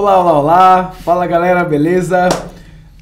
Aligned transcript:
Olá, 0.00 0.18
olá, 0.18 0.38
olá. 0.38 0.92
Fala 1.04 1.26
galera, 1.26 1.62
beleza? 1.62 2.26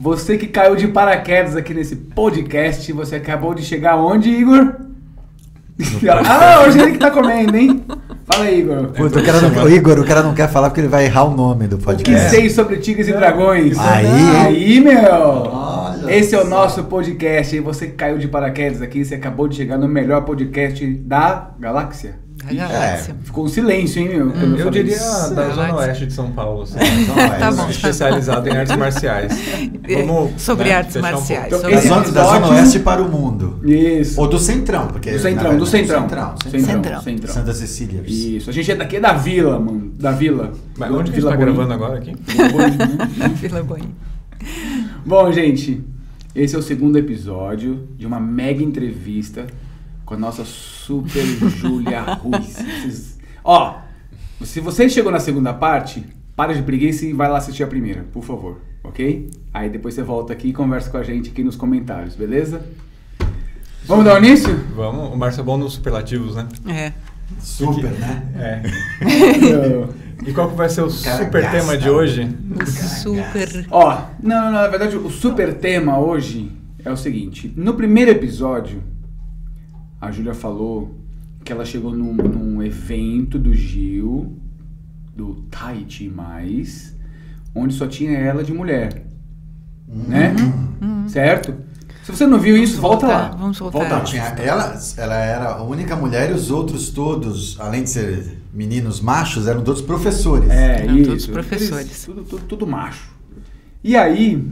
Você 0.00 0.36
que 0.36 0.48
caiu 0.48 0.74
de 0.74 0.88
paraquedas 0.88 1.54
aqui 1.54 1.72
nesse 1.72 1.94
podcast, 1.94 2.92
você 2.92 3.14
acabou 3.14 3.54
de 3.54 3.62
chegar 3.62 3.94
onde, 3.94 4.28
Igor? 4.28 4.74
ah, 6.28 6.64
hoje 6.66 6.80
ele 6.80 6.90
que 6.90 6.98
tá 6.98 7.08
comendo, 7.08 7.56
hein? 7.56 7.84
Fala 8.26 8.46
aí, 8.46 8.58
Igor. 8.58 8.88
Puta, 8.88 9.20
o, 9.20 9.24
cara 9.24 9.40
não, 9.40 9.64
o 9.64 9.70
Igor, 9.70 10.00
o 10.00 10.04
cara 10.04 10.24
não 10.24 10.34
quer 10.34 10.48
falar 10.48 10.70
porque 10.70 10.80
ele 10.80 10.88
vai 10.88 11.04
errar 11.04 11.22
o 11.22 11.36
nome 11.36 11.68
do 11.68 11.76
O 11.76 11.78
que 11.78 11.84
podcast. 11.84 12.30
sei 12.30 12.50
sobre 12.50 12.78
tigres 12.78 13.06
e 13.06 13.12
dragões? 13.12 13.78
Aí. 13.78 14.06
Aí, 14.44 14.80
meu! 14.80 14.98
Olha 14.98 16.12
Esse 16.12 16.34
é 16.34 16.42
o 16.42 16.48
nosso 16.48 16.82
podcast. 16.82 17.54
E 17.54 17.60
você 17.60 17.86
que 17.86 17.92
caiu 17.92 18.18
de 18.18 18.26
paraquedas 18.26 18.82
aqui, 18.82 19.04
você 19.04 19.14
acabou 19.14 19.46
de 19.46 19.54
chegar 19.54 19.78
no 19.78 19.86
melhor 19.86 20.22
podcast 20.22 20.84
da 20.84 21.52
galáxia. 21.60 22.27
Galáxia. 22.54 23.16
Ficou 23.22 23.44
um 23.44 23.48
silêncio, 23.48 24.00
hein, 24.02 24.08
meu? 24.08 24.30
quando 24.30 24.56
Eu 24.58 24.64
falei 24.66 24.82
diria 24.82 24.96
isso. 24.96 25.34
da 25.34 25.48
Zona 25.50 25.66
Relaxa. 25.66 25.76
Oeste 25.88 26.06
de 26.06 26.12
São 26.12 26.30
Paulo, 26.32 26.62
assim. 26.62 26.74
Então, 27.02 27.18
é 27.20 27.28
Tá 27.38 27.48
isso. 27.48 27.56
bom. 27.62 27.68
especializado 27.70 28.48
em 28.48 28.52
artes 28.56 28.76
marciais. 28.76 29.32
Vamos, 30.06 30.40
Sobre 30.42 30.68
né, 30.68 30.74
artes 30.74 30.96
um 30.96 31.00
marciais. 31.00 31.48
pouco. 31.48 31.62
sobre 31.64 31.74
Da 31.76 31.80
zona, 31.82 32.10
da 32.10 32.24
Zona 32.24 32.48
Oeste 32.50 32.78
para 32.80 33.02
o 33.02 33.08
mundo. 33.10 33.58
Isso. 33.64 34.20
Ou 34.20 34.26
do 34.28 34.38
Centrão, 34.38 34.88
porque... 34.88 35.10
Do 35.12 35.18
centrão, 35.18 35.52
na 35.52 35.58
do 35.58 35.64
verdade, 35.64 35.70
centrão. 35.70 36.02
Centrão. 36.02 36.34
Centrão, 36.42 36.60
Centrão. 36.74 37.02
centrão. 37.02 37.34
Santa 37.34 37.52
Cecília. 37.54 38.02
Isso. 38.06 38.50
A 38.50 38.52
gente 38.52 38.70
é 38.70 38.76
daqui 38.76 38.96
é 38.96 39.00
da 39.00 39.12
vila, 39.12 39.58
mano. 39.58 39.92
Da 39.98 40.12
vila. 40.12 40.52
Mas 40.76 40.90
onde 40.90 41.04
que 41.04 41.10
a 41.10 41.12
gente 41.12 41.14
Vila 41.20 41.30
tá 41.30 41.36
gravando 41.36 41.72
agora 41.72 41.98
aqui? 41.98 42.12
Né? 42.12 43.28
Vila 43.34 43.62
Boim. 43.62 43.94
Bom, 45.04 45.30
gente, 45.32 45.82
esse 46.34 46.54
é 46.54 46.58
o 46.58 46.62
segundo 46.62 46.96
episódio 46.98 47.88
de 47.96 48.06
uma 48.06 48.20
mega 48.20 48.62
entrevista 48.62 49.46
com 50.08 50.14
a 50.14 50.16
nossa 50.16 50.42
super 50.42 51.22
Júlia 51.50 52.00
Ruiz. 52.14 52.46
Vocês- 52.56 53.18
Ó, 53.44 53.76
se 54.42 54.58
você 54.58 54.88
chegou 54.88 55.12
na 55.12 55.20
segunda 55.20 55.52
parte, 55.52 56.02
para 56.34 56.54
de 56.54 56.62
preguiça 56.62 57.04
e 57.04 57.12
vai 57.12 57.28
lá 57.28 57.36
assistir 57.36 57.62
a 57.62 57.66
primeira, 57.66 58.06
por 58.10 58.24
favor, 58.24 58.58
ok? 58.82 59.30
Aí 59.52 59.68
depois 59.68 59.94
você 59.94 60.02
volta 60.02 60.32
aqui 60.32 60.48
e 60.48 60.52
conversa 60.54 60.88
com 60.88 60.96
a 60.96 61.02
gente 61.02 61.28
aqui 61.28 61.44
nos 61.44 61.56
comentários, 61.56 62.14
beleza? 62.16 62.62
Vamos 63.84 64.06
dar 64.06 64.14
o 64.14 64.24
início? 64.24 64.58
Vamos, 64.74 65.12
o 65.12 65.16
Márcio 65.16 65.42
é 65.42 65.44
bom 65.44 65.58
nos 65.58 65.74
superlativos, 65.74 66.34
né? 66.36 66.48
É. 66.66 66.92
Super, 67.38 67.90
né? 67.90 68.22
É. 68.34 68.62
E 70.26 70.32
qual 70.32 70.50
que 70.50 70.56
vai 70.56 70.68
ser 70.68 70.82
o 70.82 70.90
super 70.90 71.48
tema 71.48 71.76
de 71.78 71.88
hoje? 71.88 72.28
O 72.60 72.66
super. 72.66 73.66
Ó, 73.70 74.02
não, 74.20 74.36
não, 74.36 74.44
não, 74.46 74.52
na 74.52 74.66
verdade 74.66 74.96
o 74.96 75.08
super 75.10 75.54
tema 75.54 75.96
hoje 76.00 76.50
é 76.84 76.90
o 76.90 76.96
seguinte. 76.96 77.52
No 77.56 77.74
primeiro 77.74 78.10
episódio, 78.10 78.82
a 80.00 80.10
Júlia 80.10 80.34
falou 80.34 80.94
que 81.44 81.52
ela 81.52 81.64
chegou 81.64 81.92
num, 81.92 82.12
num 82.14 82.62
evento 82.62 83.38
do 83.38 83.52
Gil, 83.54 84.36
do 85.16 85.34
Tahiti 85.50 86.08
Mais, 86.08 86.94
onde 87.54 87.74
só 87.74 87.86
tinha 87.86 88.12
ela 88.18 88.44
de 88.44 88.52
mulher. 88.52 89.04
Né? 89.86 90.34
Certo? 91.08 91.54
Se 92.04 92.12
você 92.12 92.26
não 92.26 92.38
viu 92.38 92.56
isso, 92.56 92.80
Vamos 92.80 93.00
volta 93.02 93.06
voltar, 93.06 93.30
lá. 93.30 93.36
vamos 93.36 93.58
voltar. 93.58 93.78
Volta 93.78 93.94
lá. 93.96 94.00
Tinha, 94.02 94.22
ela, 94.22 94.80
ela 94.96 95.14
era 95.16 95.48
a 95.56 95.62
única 95.62 95.94
mulher 95.94 96.30
e 96.30 96.32
os 96.32 96.50
outros 96.50 96.90
todos, 96.90 97.58
além 97.60 97.82
de 97.84 97.90
ser 97.90 98.38
meninos 98.52 99.00
machos, 99.00 99.46
eram 99.46 99.62
todos 99.62 99.82
professores. 99.82 100.48
É, 100.48 100.82
Eram 100.84 100.96
isso. 100.96 101.10
todos 101.10 101.26
professores. 101.26 102.04
Tudo, 102.04 102.24
tudo, 102.24 102.44
tudo 102.44 102.66
macho. 102.66 103.10
E 103.84 103.96
aí, 103.96 104.42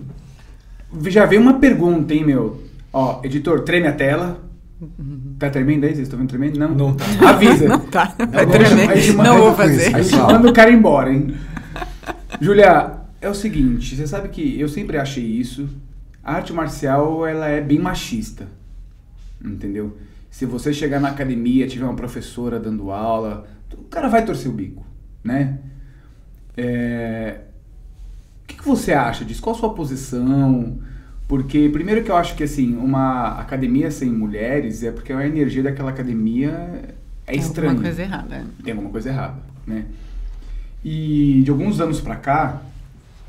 já 1.07 1.25
veio 1.25 1.41
uma 1.41 1.55
pergunta, 1.55 2.13
hein, 2.15 2.25
meu? 2.25 2.63
Ó, 2.93 3.21
editor, 3.25 3.61
treme 3.61 3.87
a 3.89 3.93
tela. 3.93 4.39
Tá 5.39 5.49
tremendo 5.51 5.85
aí? 5.85 5.91
Vocês 5.95 6.07
estão 6.07 6.19
vendo 6.19 6.29
tremendo? 6.29 6.59
Não. 6.59 6.75
Não 6.75 6.95
tá. 6.95 7.05
Avisa. 7.31 7.69
Não 7.69 7.81
tá. 7.81 8.15
Vai 8.31 8.45
Não, 8.45 8.53
tremer. 8.53 9.07
Não 9.09 9.17
manda- 9.17 9.33
vou 9.35 9.49
isso. 9.49 9.57
fazer. 9.57 9.97
A 9.97 10.03
gente 10.03 10.17
manda 10.17 10.51
o 10.51 10.53
cara 10.53 10.71
embora, 10.71 11.13
hein? 11.13 11.35
Júlia, 12.41 12.97
é 13.21 13.29
o 13.29 13.35
seguinte, 13.35 13.97
você 13.97 14.07
sabe 14.07 14.29
que 14.29 14.61
eu 14.61 14.69
sempre 14.69 14.99
achei 14.99 15.25
isso. 15.25 15.69
A 16.23 16.35
arte 16.35 16.53
marcial, 16.53 17.27
ela 17.27 17.49
é 17.49 17.61
bem 17.61 17.79
machista. 17.79 18.49
Entendeu? 19.43 19.97
Se 20.31 20.45
você 20.45 20.73
chegar 20.73 21.01
na 21.01 21.09
academia, 21.09 21.67
tiver 21.67 21.85
uma 21.85 21.95
professora 21.97 22.59
dando 22.61 22.91
aula, 22.91 23.47
o 23.73 23.85
cara 23.85 24.09
vai 24.09 24.25
torcer 24.25 24.51
o 24.51 24.55
bico, 24.55 24.85
né? 25.25 25.59
É, 26.57 27.41
O 28.43 28.47
que, 28.47 28.57
que 28.57 28.65
você 28.67 28.93
acha 28.93 29.25
disso? 29.25 29.41
Qual 29.41 29.55
a 29.57 29.59
sua 29.59 29.73
posição? 29.75 30.79
Porque, 31.29 31.69
primeiro 31.69 32.05
que 32.05 32.11
eu 32.11 32.17
acho 32.17 32.37
que, 32.37 32.45
assim, 32.45 32.77
uma 32.77 33.41
academia 33.41 33.91
sem 33.91 34.09
mulheres 34.11 34.83
é 34.85 34.93
porque 34.93 35.13
a 35.13 35.27
energia 35.27 35.63
daquela 35.63 35.91
academia 35.91 36.51
é 37.27 37.33
Tem 37.33 37.41
estranha 37.41 37.71
alguma 37.71 37.89
coisa 37.89 38.03
errada. 38.03 38.45
tem 38.63 38.73
alguma 38.73 38.91
coisa 38.91 39.09
errada, 39.09 39.43
né? 39.67 39.87
E 40.85 41.43
de 41.45 41.51
alguns 41.51 41.81
anos 41.81 42.01
pra 42.01 42.15
cá, 42.15 42.63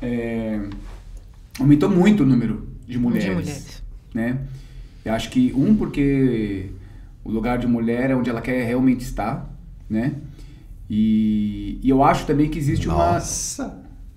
é, 0.00 0.60
aumentou 1.58 1.90
muito 1.90 2.22
o 2.22 2.26
número 2.26 2.68
de 2.86 2.96
mulheres, 2.98 3.24
De 3.24 3.34
mulheres. 3.34 3.82
né? 4.14 4.38
Eu 5.04 5.12
acho 5.14 5.28
que 5.30 5.52
um 5.56 5.74
porque 5.74 6.70
o 7.24 7.30
lugar 7.32 7.58
de 7.58 7.66
mulher 7.66 8.10
é 8.10 8.14
onde 8.16 8.30
ela 8.30 8.40
quer 8.40 8.64
realmente 8.64 9.00
estar, 9.00 9.50
né? 9.90 10.14
E, 10.88 11.80
e 11.82 11.88
eu 11.90 12.02
acho 12.04 12.26
também 12.26 12.48
que 12.48 12.58
existe 12.58 12.86
Nossa! 12.86 13.64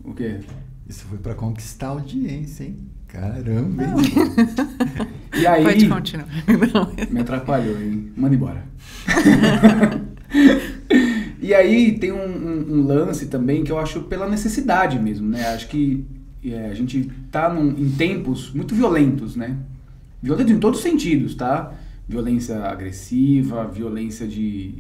uma 0.04 0.12
o 0.12 0.14
quê? 0.14 0.40
Isso 0.88 1.06
foi 1.06 1.18
pra 1.18 1.34
conquistar 1.34 1.88
a 1.88 1.92
audiência, 1.92 2.64
hein? 2.66 2.78
Caramba, 3.12 3.84
hein? 3.84 3.94
E 5.34 5.48
aí 5.48 5.64
Pode 5.64 5.88
continuar. 5.88 6.28
Me 7.10 7.22
atrapalhou, 7.22 7.82
hein? 7.82 8.12
Manda 8.18 8.36
embora. 8.36 8.66
e 11.42 11.54
aí 11.54 11.98
tem 11.98 12.12
um, 12.12 12.18
um- 12.26 12.66
um 12.80 12.86
lance 12.86 13.28
também 13.28 13.64
que 13.64 13.72
eu 13.72 13.80
acho 13.80 14.02
pela 14.02 14.28
necessidade 14.28 15.00
mesmo, 15.00 15.28
né? 15.30 15.48
Acho 15.54 15.68
que 15.70 16.06
é, 16.44 16.68
a 16.70 16.74
gente 16.74 17.10
tá 17.32 17.52
num- 17.52 17.70
em 17.78 17.90
tempos 17.92 18.52
muito 18.54 18.76
violentos, 18.76 19.36
né? 19.36 19.56
Violentos 20.22 20.54
em 20.54 20.60
todos 20.60 20.80
os 20.80 20.84
sentidos, 20.84 21.36
tá? 21.36 21.74
Violência 22.08 22.58
agressiva, 22.66 23.66
violência 23.68 24.28
de 24.28 24.76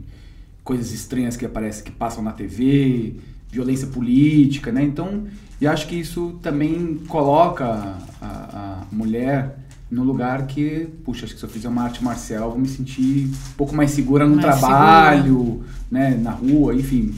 coisas 0.64 0.92
estranhas 0.92 1.38
que 1.38 1.46
aparecem, 1.46 1.84
que 1.84 1.92
passam 1.92 2.24
na 2.24 2.32
TV, 2.34 3.16
violência 3.52 3.88
política, 3.88 4.72
né? 4.72 4.84
Então, 4.84 5.26
eu 5.60 5.70
acho 5.70 5.88
que 5.88 5.96
isso 5.96 6.40
também 6.42 7.00
coloca 7.08 7.98
a, 8.22 8.26
a 8.26 8.86
mulher 8.92 9.58
no 9.90 10.04
lugar 10.04 10.48
que, 10.48 10.88
puxa, 11.04 11.26
acho 11.26 11.34
que 11.34 11.40
se 11.40 11.46
eu 11.46 11.50
fizer 11.50 11.68
uma 11.68 11.84
arte 11.84 12.02
marcial, 12.04 12.52
vou 12.52 12.60
me 12.60 12.68
sentir 12.68 13.28
um 13.28 13.54
pouco 13.58 13.76
mais 13.76 13.92
segura 13.92 14.26
no 14.26 14.38
Mais 14.38 14.46
trabalho, 14.46 15.64
né, 15.92 16.16
na 16.16 16.32
rua, 16.32 16.74
enfim. 16.74 17.14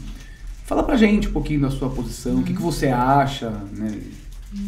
Fala 0.66 0.82
pra 0.82 0.96
gente 0.98 1.28
um 1.28 1.32
pouquinho 1.32 1.62
da 1.62 1.70
sua 1.70 1.90
posição, 1.90 2.38
o 2.38 2.44
que, 2.44 2.54
que 2.54 2.62
você 2.62 2.88
acha, 2.88 3.52
né? 3.74 4.00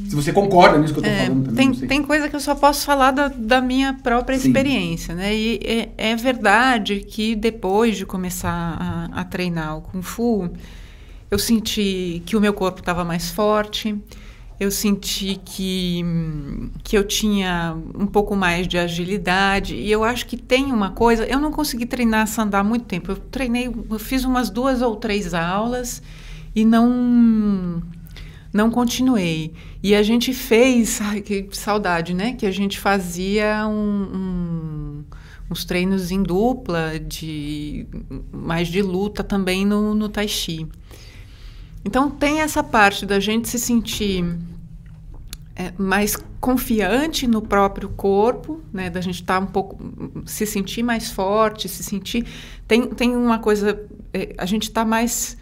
Se 0.07 0.15
você 0.15 0.31
concorda 0.33 0.79
nisso 0.79 0.93
que 0.93 0.99
eu 0.99 1.03
tô 1.03 1.09
É, 1.09 1.25
falando 1.25 1.45
também, 1.45 1.71
tem, 1.71 1.87
tem 1.87 2.03
coisa 2.03 2.27
que 2.27 2.35
eu 2.35 2.39
só 2.39 2.55
posso 2.55 2.85
falar 2.85 3.11
da, 3.11 3.27
da 3.27 3.61
minha 3.61 3.93
própria 3.93 4.37
Sim. 4.37 4.47
experiência, 4.47 5.13
né? 5.13 5.35
E 5.35 5.59
é, 5.63 6.11
é 6.11 6.15
verdade 6.15 7.01
que 7.01 7.35
depois 7.35 7.95
de 7.95 8.05
começar 8.05 8.49
a, 9.11 9.21
a 9.21 9.23
treinar 9.23 9.77
o 9.77 9.81
Kung 9.81 10.01
Fu, 10.01 10.49
eu 11.35 11.40
senti 11.40 12.22
que 12.25 12.38
o 12.38 12.40
meu 12.41 12.53
corpo 12.53 12.79
estava 12.79 13.03
mais 13.03 13.29
forte, 13.29 13.94
eu 14.57 14.72
senti 14.72 15.35
que, 15.44 16.01
que 16.81 16.97
eu 16.97 17.03
tinha 17.03 17.75
um 17.94 18.07
pouco 18.07 18.38
mais 18.38 18.66
de 18.69 18.78
agilidade, 18.78 19.75
e 19.75 19.91
eu 19.91 20.01
acho 20.06 20.25
que 20.28 20.38
tem 20.38 20.72
uma 20.72 20.91
coisa, 20.91 21.25
eu 21.25 21.38
não 21.41 21.51
consegui 21.51 21.85
treinar 21.85 22.25
sandá 22.25 22.59
há 22.59 22.63
muito 22.63 22.85
tempo, 22.85 23.12
eu 23.12 23.18
treinei, 23.18 23.68
eu 23.68 24.00
fiz 24.00 24.24
umas 24.24 24.50
duas 24.50 24.81
ou 24.81 24.95
três 24.95 25.34
aulas 25.34 26.01
e 26.56 26.63
não 26.63 27.84
não 28.53 28.72
continuei. 28.72 29.51
E 29.84 29.94
a 29.94 30.01
gente 30.01 30.34
fez, 30.34 31.01
ai, 31.03 31.19
que 31.19 31.50
saudade, 31.51 32.13
né? 32.13 32.34
Que 32.34 32.45
a 32.45 32.51
gente 32.51 32.79
fazia 32.79 33.68
um- 33.68 34.07
um- 34.16 35.04
uns 35.51 35.65
treinos 35.65 36.09
em 36.12 36.24
dupla, 36.24 36.98
de 36.98 37.86
mais 38.31 38.69
de 38.69 38.81
luta 38.81 39.21
também 39.21 39.65
no, 39.65 39.94
no 39.94 40.07
Tai 40.07 40.27
Chi. 40.30 40.65
Então 41.85 42.09
tem 42.09 42.41
essa 42.41 42.63
parte 42.63 43.05
da 43.05 43.19
gente 43.19 43.47
se 43.47 43.59
sentir 43.59 44.25
é, 45.55 45.71
mais 45.77 46.17
confiante 46.41 47.27
no 47.27 47.41
próprio 47.41 47.89
corpo, 47.89 48.61
né? 48.73 48.89
Da 48.89 48.99
gente 48.99 49.21
estar 49.21 49.39
um 49.39 49.45
pouco, 49.45 49.77
se 50.25 50.45
sentir 50.47 50.81
mais 50.81 51.11
forte, 51.11 51.69
se 51.69 51.83
sentir 51.83 52.25
tem, 52.67 52.87
tem 52.87 53.15
uma 53.15 53.37
coisa, 53.37 53.79
é, 54.11 54.33
a 54.37 54.45
gente 54.45 54.63
está 54.63 54.83
mais 54.83 55.37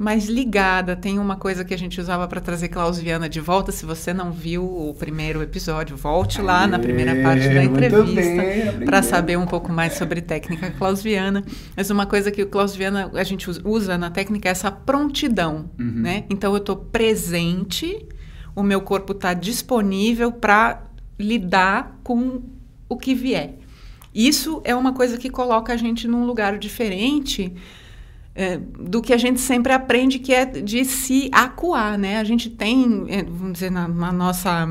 mais 0.00 0.26
ligada. 0.30 0.96
Tem 0.96 1.18
uma 1.18 1.36
coisa 1.36 1.62
que 1.62 1.74
a 1.74 1.76
gente 1.76 2.00
usava 2.00 2.26
para 2.26 2.40
trazer 2.40 2.68
Klaus 2.68 2.98
Viana 2.98 3.28
de 3.28 3.38
volta. 3.38 3.70
Se 3.70 3.84
você 3.84 4.14
não 4.14 4.32
viu 4.32 4.64
o 4.64 4.94
primeiro 4.94 5.42
episódio, 5.42 5.94
volte 5.94 6.40
lá 6.40 6.66
na 6.66 6.78
primeira 6.78 7.22
parte 7.22 7.46
da 7.50 7.60
Aê, 7.60 7.64
entrevista 7.66 8.82
para 8.86 9.02
saber 9.02 9.36
um 9.36 9.44
pouco 9.44 9.70
mais 9.70 9.92
sobre 9.92 10.22
técnica 10.22 10.70
clausiana. 10.70 11.44
Mas 11.76 11.90
uma 11.90 12.06
coisa 12.06 12.30
que 12.30 12.42
o 12.42 12.46
clausiana 12.46 13.10
a 13.12 13.22
gente 13.24 13.50
us- 13.50 13.60
usa 13.62 13.98
na 13.98 14.10
técnica 14.10 14.48
é 14.48 14.52
essa 14.52 14.70
prontidão, 14.70 15.68
Uhum. 15.78 15.92
né? 16.00 16.24
Então 16.30 16.52
eu 16.54 16.58
estou 16.58 16.76
presente, 16.76 18.08
o 18.56 18.62
meu 18.62 18.80
corpo 18.80 19.12
está 19.12 19.34
disponível 19.34 20.32
para 20.32 20.82
lidar 21.18 22.00
com 22.02 22.40
o 22.88 22.96
que 22.96 23.14
vier. 23.14 23.58
Isso 24.14 24.62
é 24.64 24.74
uma 24.74 24.94
coisa 24.94 25.18
que 25.18 25.28
coloca 25.28 25.74
a 25.74 25.76
gente 25.76 26.08
num 26.08 26.24
lugar 26.24 26.58
diferente 26.58 27.52
é, 28.34 28.56
do 28.56 29.02
que 29.02 29.12
a 29.12 29.18
gente 29.18 29.40
sempre 29.40 29.72
aprende, 29.72 30.18
que 30.18 30.32
é 30.32 30.44
de 30.44 30.84
se 30.84 31.28
acuar, 31.32 31.98
né? 31.98 32.18
A 32.18 32.24
gente 32.24 32.48
tem, 32.48 33.06
é, 33.08 33.22
vamos 33.22 33.54
dizer, 33.54 33.70
na, 33.70 33.88
na 33.88 34.12
nossa 34.12 34.66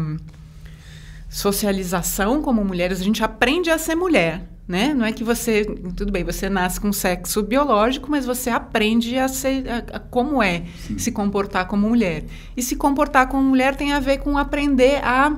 socialização 1.30 2.42
como 2.42 2.64
mulheres, 2.64 3.00
a 3.00 3.04
gente 3.04 3.24
aprende 3.24 3.70
a 3.70 3.78
ser 3.78 3.96
mulher, 3.96 4.50
né? 4.68 4.94
Não 4.94 5.06
é 5.06 5.12
que 5.12 5.24
você, 5.24 5.66
tudo 5.96 6.12
bem, 6.12 6.24
você 6.24 6.50
nasce 6.50 6.80
com 6.80 6.92
sexo 6.92 7.44
biológico, 7.44 8.10
mas 8.10 8.26
você 8.26 8.50
aprende 8.50 9.18
a 9.18 9.28
ser 9.28 9.68
a, 9.70 9.98
a, 9.98 10.00
como 10.00 10.42
é 10.42 10.64
Sim. 10.88 10.98
se 10.98 11.12
comportar 11.12 11.68
como 11.68 11.88
mulher. 11.88 12.26
E 12.58 12.64
se 12.64 12.76
comportar 12.76 13.28
como 13.28 13.44
mulher 13.44 13.76
tem 13.76 13.94
a 13.94 14.00
ver 14.00 14.18
com 14.20 14.38
aprender 14.38 15.04
a 15.04 15.36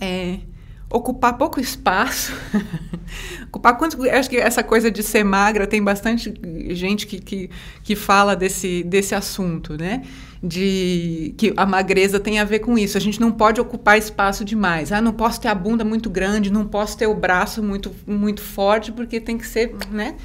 é, 0.00 0.38
ocupar 0.90 1.36
pouco 1.36 1.60
espaço. 1.60 2.32
ocupar 3.48 3.76
quanto. 3.76 4.02
Acho 4.08 4.30
que 4.30 4.36
essa 4.36 4.62
coisa 4.62 4.90
de 4.90 5.02
ser 5.02 5.24
magra 5.24 5.66
tem 5.66 5.82
bastante 5.82 6.32
gente 6.70 7.06
que, 7.06 7.20
que, 7.20 7.50
que 7.82 7.96
fala 7.96 8.36
desse, 8.36 8.82
desse 8.84 9.14
assunto, 9.14 9.76
né? 9.76 10.02
De 10.42 11.34
que 11.36 11.52
a 11.56 11.66
magreza 11.66 12.20
tem 12.20 12.38
a 12.38 12.44
ver 12.44 12.60
com 12.60 12.78
isso. 12.78 12.96
A 12.96 13.00
gente 13.00 13.20
não 13.20 13.32
pode 13.32 13.60
ocupar 13.60 13.98
espaço 13.98 14.44
demais. 14.44 14.92
Ah, 14.92 15.00
não 15.00 15.12
posso 15.12 15.40
ter 15.40 15.48
a 15.48 15.54
bunda 15.54 15.84
muito 15.84 16.08
grande, 16.08 16.52
não 16.52 16.66
posso 16.66 16.96
ter 16.96 17.06
o 17.06 17.14
braço 17.14 17.62
muito, 17.62 17.92
muito 18.06 18.42
forte, 18.42 18.92
porque 18.92 19.20
tem 19.20 19.36
que 19.36 19.46
ser, 19.46 19.74
né? 19.90 20.16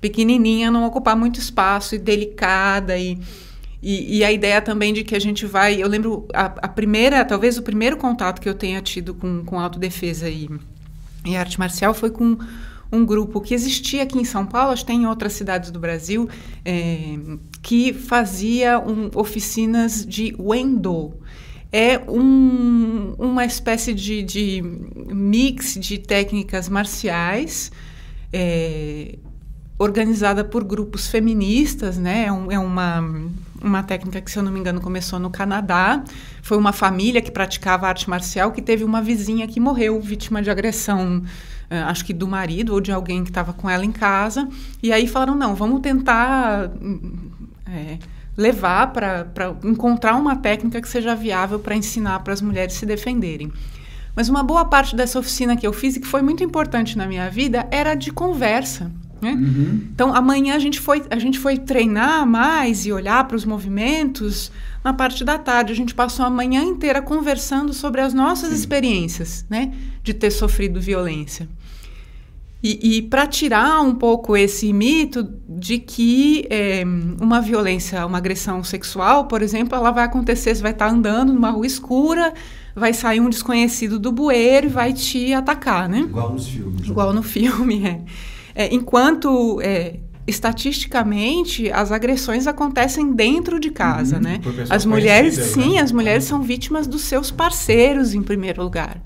Pequenininha, 0.00 0.70
não 0.70 0.86
ocupar 0.86 1.14
muito 1.14 1.38
espaço 1.38 1.94
e 1.94 1.98
delicada 1.98 2.96
e 2.96 3.18
e, 3.82 4.18
e, 4.18 4.24
a 4.24 4.30
ideia 4.30 4.60
também 4.60 4.92
de 4.92 5.02
que 5.02 5.14
a 5.14 5.18
gente 5.18 5.46
vai. 5.46 5.82
Eu 5.82 5.88
lembro 5.88 6.26
a, 6.34 6.46
a, 6.46 6.68
primeira, 6.68 7.24
talvez 7.24 7.56
o 7.56 7.62
primeiro 7.62 7.96
contato 7.96 8.40
que 8.40 8.48
eu 8.48 8.54
tenha 8.54 8.80
tido 8.82 9.14
com, 9.14 9.42
com 9.44 9.58
autodefesa 9.58 10.28
e, 10.28 10.50
e 11.24 11.36
arte 11.36 11.58
marcial 11.58 11.94
foi 11.94 12.10
com 12.10 12.36
um 12.92 13.06
grupo 13.06 13.40
que 13.40 13.54
existia 13.54 14.02
aqui 14.02 14.18
em 14.18 14.24
São 14.24 14.44
Paulo, 14.44 14.72
acho 14.72 14.82
que 14.82 14.92
tem 14.92 15.02
em 15.02 15.06
outras 15.06 15.32
cidades 15.32 15.70
do 15.70 15.78
Brasil, 15.78 16.28
é, 16.64 17.16
que 17.62 17.92
fazia 17.92 18.78
um, 18.78 19.10
oficinas 19.14 20.04
de 20.04 20.34
Wendo. 20.38 21.14
É 21.72 21.98
um, 21.98 23.14
uma 23.16 23.44
espécie 23.46 23.94
de, 23.94 24.22
de, 24.22 24.60
mix 25.06 25.74
de 25.78 25.98
técnicas 25.98 26.68
marciais. 26.68 27.70
É, 28.32 29.16
organizada 29.80 30.44
por 30.44 30.62
grupos 30.62 31.08
feministas, 31.08 31.96
né? 31.96 32.26
É, 32.26 32.32
um, 32.32 32.52
é 32.52 32.58
uma 32.58 33.00
uma 33.62 33.82
técnica 33.82 34.20
que, 34.20 34.30
se 34.30 34.38
eu 34.38 34.42
não 34.42 34.50
me 34.52 34.60
engano, 34.60 34.80
começou 34.80 35.18
no 35.18 35.30
Canadá. 35.30 36.02
Foi 36.42 36.56
uma 36.56 36.72
família 36.72 37.20
que 37.20 37.30
praticava 37.30 37.86
arte 37.86 38.08
marcial 38.08 38.52
que 38.52 38.62
teve 38.62 38.84
uma 38.84 39.02
vizinha 39.02 39.46
que 39.46 39.60
morreu 39.60 40.00
vítima 40.00 40.42
de 40.42 40.50
agressão, 40.50 41.18
uh, 41.18 41.74
acho 41.86 42.04
que 42.04 42.12
do 42.12 42.26
marido 42.26 42.72
ou 42.72 42.80
de 42.80 42.92
alguém 42.92 43.22
que 43.22 43.30
estava 43.30 43.52
com 43.52 43.68
ela 43.68 43.84
em 43.84 43.92
casa. 43.92 44.48
E 44.82 44.92
aí 44.92 45.06
falaram: 45.06 45.34
não, 45.34 45.54
vamos 45.54 45.80
tentar. 45.80 46.70
É, 47.66 47.98
levar 48.36 48.92
para 48.92 49.26
encontrar 49.62 50.16
uma 50.16 50.34
técnica 50.34 50.80
que 50.80 50.88
seja 50.88 51.14
viável 51.14 51.58
para 51.58 51.76
ensinar 51.76 52.20
para 52.20 52.32
as 52.32 52.40
mulheres 52.40 52.74
se 52.74 52.86
defenderem. 52.86 53.52
Mas 54.14 54.28
uma 54.28 54.42
boa 54.42 54.64
parte 54.64 54.96
dessa 54.96 55.18
oficina 55.18 55.56
que 55.56 55.66
eu 55.66 55.72
fiz 55.72 55.96
e 55.96 56.00
que 56.00 56.06
foi 56.06 56.22
muito 56.22 56.42
importante 56.42 56.96
na 56.96 57.06
minha 57.06 57.28
vida 57.30 57.68
era 57.70 57.94
de 57.94 58.10
conversa. 58.10 58.90
Né? 59.20 59.32
Uhum. 59.32 59.88
Então, 59.92 60.14
amanhã 60.14 60.54
a 60.54 60.58
gente, 60.58 60.80
foi, 60.80 61.02
a 61.10 61.18
gente 61.18 61.38
foi 61.38 61.58
treinar 61.58 62.26
mais 62.26 62.86
e 62.86 62.92
olhar 62.92 63.26
para 63.28 63.36
os 63.36 63.44
movimentos 63.44 64.50
na 64.82 64.92
parte 64.92 65.24
da 65.24 65.38
tarde. 65.38 65.72
A 65.72 65.76
gente 65.76 65.94
passou 65.94 66.24
a 66.24 66.30
manhã 66.30 66.62
inteira 66.62 67.02
conversando 67.02 67.72
sobre 67.72 68.00
as 68.00 68.14
nossas 68.14 68.50
Sim. 68.50 68.54
experiências 68.54 69.44
né? 69.48 69.72
de 70.02 70.14
ter 70.14 70.30
sofrido 70.30 70.80
violência. 70.80 71.48
E, 72.62 72.98
e 72.98 73.02
para 73.02 73.26
tirar 73.26 73.80
um 73.80 73.94
pouco 73.94 74.36
esse 74.36 74.70
mito 74.70 75.26
de 75.48 75.78
que 75.78 76.46
é, 76.50 76.84
uma 77.18 77.40
violência, 77.40 78.04
uma 78.04 78.18
agressão 78.18 78.62
sexual, 78.62 79.26
por 79.26 79.40
exemplo, 79.40 79.74
ela 79.74 79.90
vai 79.90 80.04
acontecer, 80.04 80.54
você 80.54 80.60
vai 80.60 80.72
estar 80.72 80.90
andando 80.90 81.32
numa 81.32 81.50
rua 81.50 81.66
escura, 81.66 82.34
vai 82.76 82.92
sair 82.92 83.18
um 83.18 83.30
desconhecido 83.30 83.98
do 83.98 84.12
bueiro 84.12 84.66
e 84.66 84.68
vai 84.68 84.92
te 84.92 85.32
atacar, 85.32 85.88
né? 85.88 86.00
Igual 86.00 86.34
nos 86.34 86.48
filmes. 86.48 86.86
Igual 86.86 87.14
no 87.14 87.22
filme, 87.22 87.86
é. 87.86 88.00
É, 88.54 88.72
enquanto 88.74 89.60
é, 89.60 89.96
estatisticamente 90.26 91.70
as 91.70 91.92
agressões 91.92 92.46
acontecem 92.46 93.12
dentro 93.12 93.58
de 93.58 93.70
casa, 93.70 94.16
uhum, 94.16 94.22
né? 94.22 94.40
As 94.68 94.84
mulheres, 94.84 95.34
sim, 95.34 95.74
né? 95.74 95.80
as 95.80 95.92
mulheres 95.92 96.24
são 96.24 96.42
vítimas 96.42 96.86
dos 96.86 97.02
seus 97.02 97.30
parceiros 97.30 98.14
em 98.14 98.22
primeiro 98.22 98.62
lugar. 98.62 99.00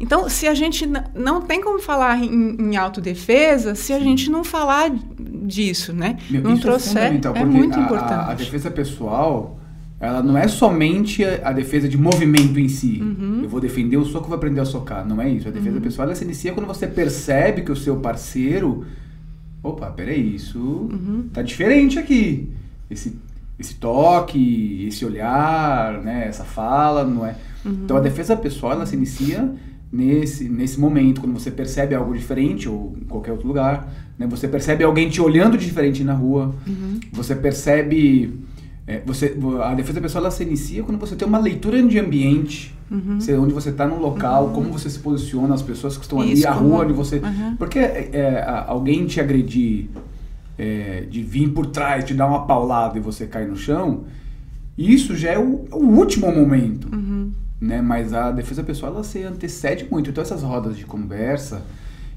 Então, 0.00 0.28
se 0.28 0.46
a 0.46 0.54
gente 0.54 0.88
não 1.14 1.40
tem 1.42 1.60
como 1.60 1.80
falar 1.80 2.22
em, 2.22 2.56
em 2.56 2.76
autodefesa, 2.76 3.74
se 3.74 3.92
a 3.92 3.98
gente 3.98 4.30
não 4.30 4.44
falar 4.44 4.90
disso, 5.18 5.92
né? 5.92 6.18
Meu, 6.30 6.42
não 6.42 6.56
trouxer, 6.56 7.14
é, 7.14 7.38
é 7.40 7.44
muito 7.44 7.78
a, 7.78 7.82
importante. 7.82 8.28
A, 8.28 8.30
a 8.30 8.34
defesa 8.34 8.70
pessoal 8.70 9.57
ela 10.00 10.22
não 10.22 10.38
é 10.38 10.46
somente 10.46 11.24
a, 11.24 11.48
a, 11.48 11.52
defesa 11.52 11.88
de 11.88 11.98
movimento 11.98 12.58
em 12.58 12.68
si. 12.68 13.00
Uhum. 13.02 13.40
Eu 13.42 13.48
vou 13.48 13.60
defender 13.60 13.96
o 13.96 14.04
soco, 14.04 14.28
vou 14.28 14.36
aprender 14.36 14.60
a 14.60 14.64
socar. 14.64 15.06
Não 15.06 15.20
é 15.20 15.28
isso. 15.28 15.48
A 15.48 15.50
defesa 15.50 15.76
uhum. 15.76 15.82
pessoal 15.82 16.06
ela 16.06 16.14
se 16.14 16.24
inicia 16.24 16.52
quando 16.52 16.66
você 16.66 16.86
percebe 16.86 17.62
que 17.62 17.72
o 17.72 17.76
seu 17.76 17.96
parceiro. 17.96 18.84
Opa, 19.60 19.90
peraí, 19.90 20.36
isso 20.36 20.58
uhum. 20.58 21.28
tá 21.32 21.42
diferente 21.42 21.98
aqui. 21.98 22.48
Esse, 22.88 23.18
esse 23.58 23.74
toque, 23.74 24.86
esse 24.86 25.04
olhar, 25.04 26.00
né, 26.00 26.26
essa 26.28 26.44
fala, 26.44 27.04
não 27.04 27.26
é. 27.26 27.34
Uhum. 27.64 27.80
Então 27.84 27.96
a 27.96 28.00
defesa 28.00 28.36
pessoal 28.36 28.74
ela 28.74 28.86
se 28.86 28.94
inicia 28.94 29.52
nesse, 29.92 30.48
nesse 30.48 30.78
momento, 30.78 31.20
quando 31.20 31.32
você 31.32 31.50
percebe 31.50 31.96
algo 31.96 32.14
diferente, 32.14 32.68
ou 32.68 32.96
em 33.02 33.04
qualquer 33.04 33.32
outro 33.32 33.48
lugar. 33.48 33.92
Né, 34.16 34.28
você 34.28 34.46
percebe 34.46 34.84
alguém 34.84 35.08
te 35.08 35.20
olhando 35.20 35.58
diferente 35.58 36.04
na 36.04 36.14
rua. 36.14 36.54
Uhum. 36.64 37.00
Você 37.12 37.34
percebe 37.34 38.32
é, 38.88 39.02
você, 39.04 39.36
a 39.62 39.74
defesa 39.74 40.00
pessoal 40.00 40.24
ela 40.24 40.30
se 40.30 40.42
inicia 40.42 40.82
quando 40.82 40.98
você 40.98 41.14
tem 41.14 41.28
uma 41.28 41.38
leitura 41.38 41.82
de 41.82 41.98
ambiente, 41.98 42.74
uhum. 42.90 43.20
você, 43.20 43.36
onde 43.36 43.52
você 43.52 43.68
está 43.68 43.86
no 43.86 44.00
local, 44.00 44.46
uhum. 44.46 44.52
como 44.54 44.72
você 44.72 44.88
se 44.88 44.98
posiciona, 44.98 45.54
as 45.54 45.60
pessoas 45.60 45.98
que 45.98 46.04
estão 46.04 46.24
Isso, 46.24 46.32
ali, 46.32 46.46
a 46.46 46.52
rua 46.52 46.84
onde 46.84 46.94
você. 46.94 47.18
Uhum. 47.18 47.54
Porque 47.58 47.78
é, 47.78 48.08
é, 48.14 48.44
alguém 48.66 49.04
te 49.04 49.20
agredir, 49.20 49.90
é, 50.56 51.02
de 51.02 51.22
vir 51.22 51.50
por 51.50 51.66
trás, 51.66 52.02
te 52.02 52.14
dar 52.14 52.26
uma 52.26 52.46
paulada 52.46 52.96
e 52.96 53.00
você 53.00 53.26
cair 53.26 53.46
no 53.46 53.56
chão, 53.58 54.04
isso 54.78 55.14
já 55.14 55.32
é 55.32 55.38
o, 55.38 55.66
o 55.70 55.84
último 55.84 56.34
momento. 56.34 56.88
Uhum. 56.90 57.30
Né? 57.60 57.82
Mas 57.82 58.14
a 58.14 58.30
defesa 58.30 58.62
pessoal 58.62 58.94
ela 58.94 59.04
se 59.04 59.22
antecede 59.22 59.86
muito. 59.90 60.08
Então 60.08 60.22
essas 60.22 60.42
rodas 60.42 60.78
de 60.78 60.86
conversa 60.86 61.60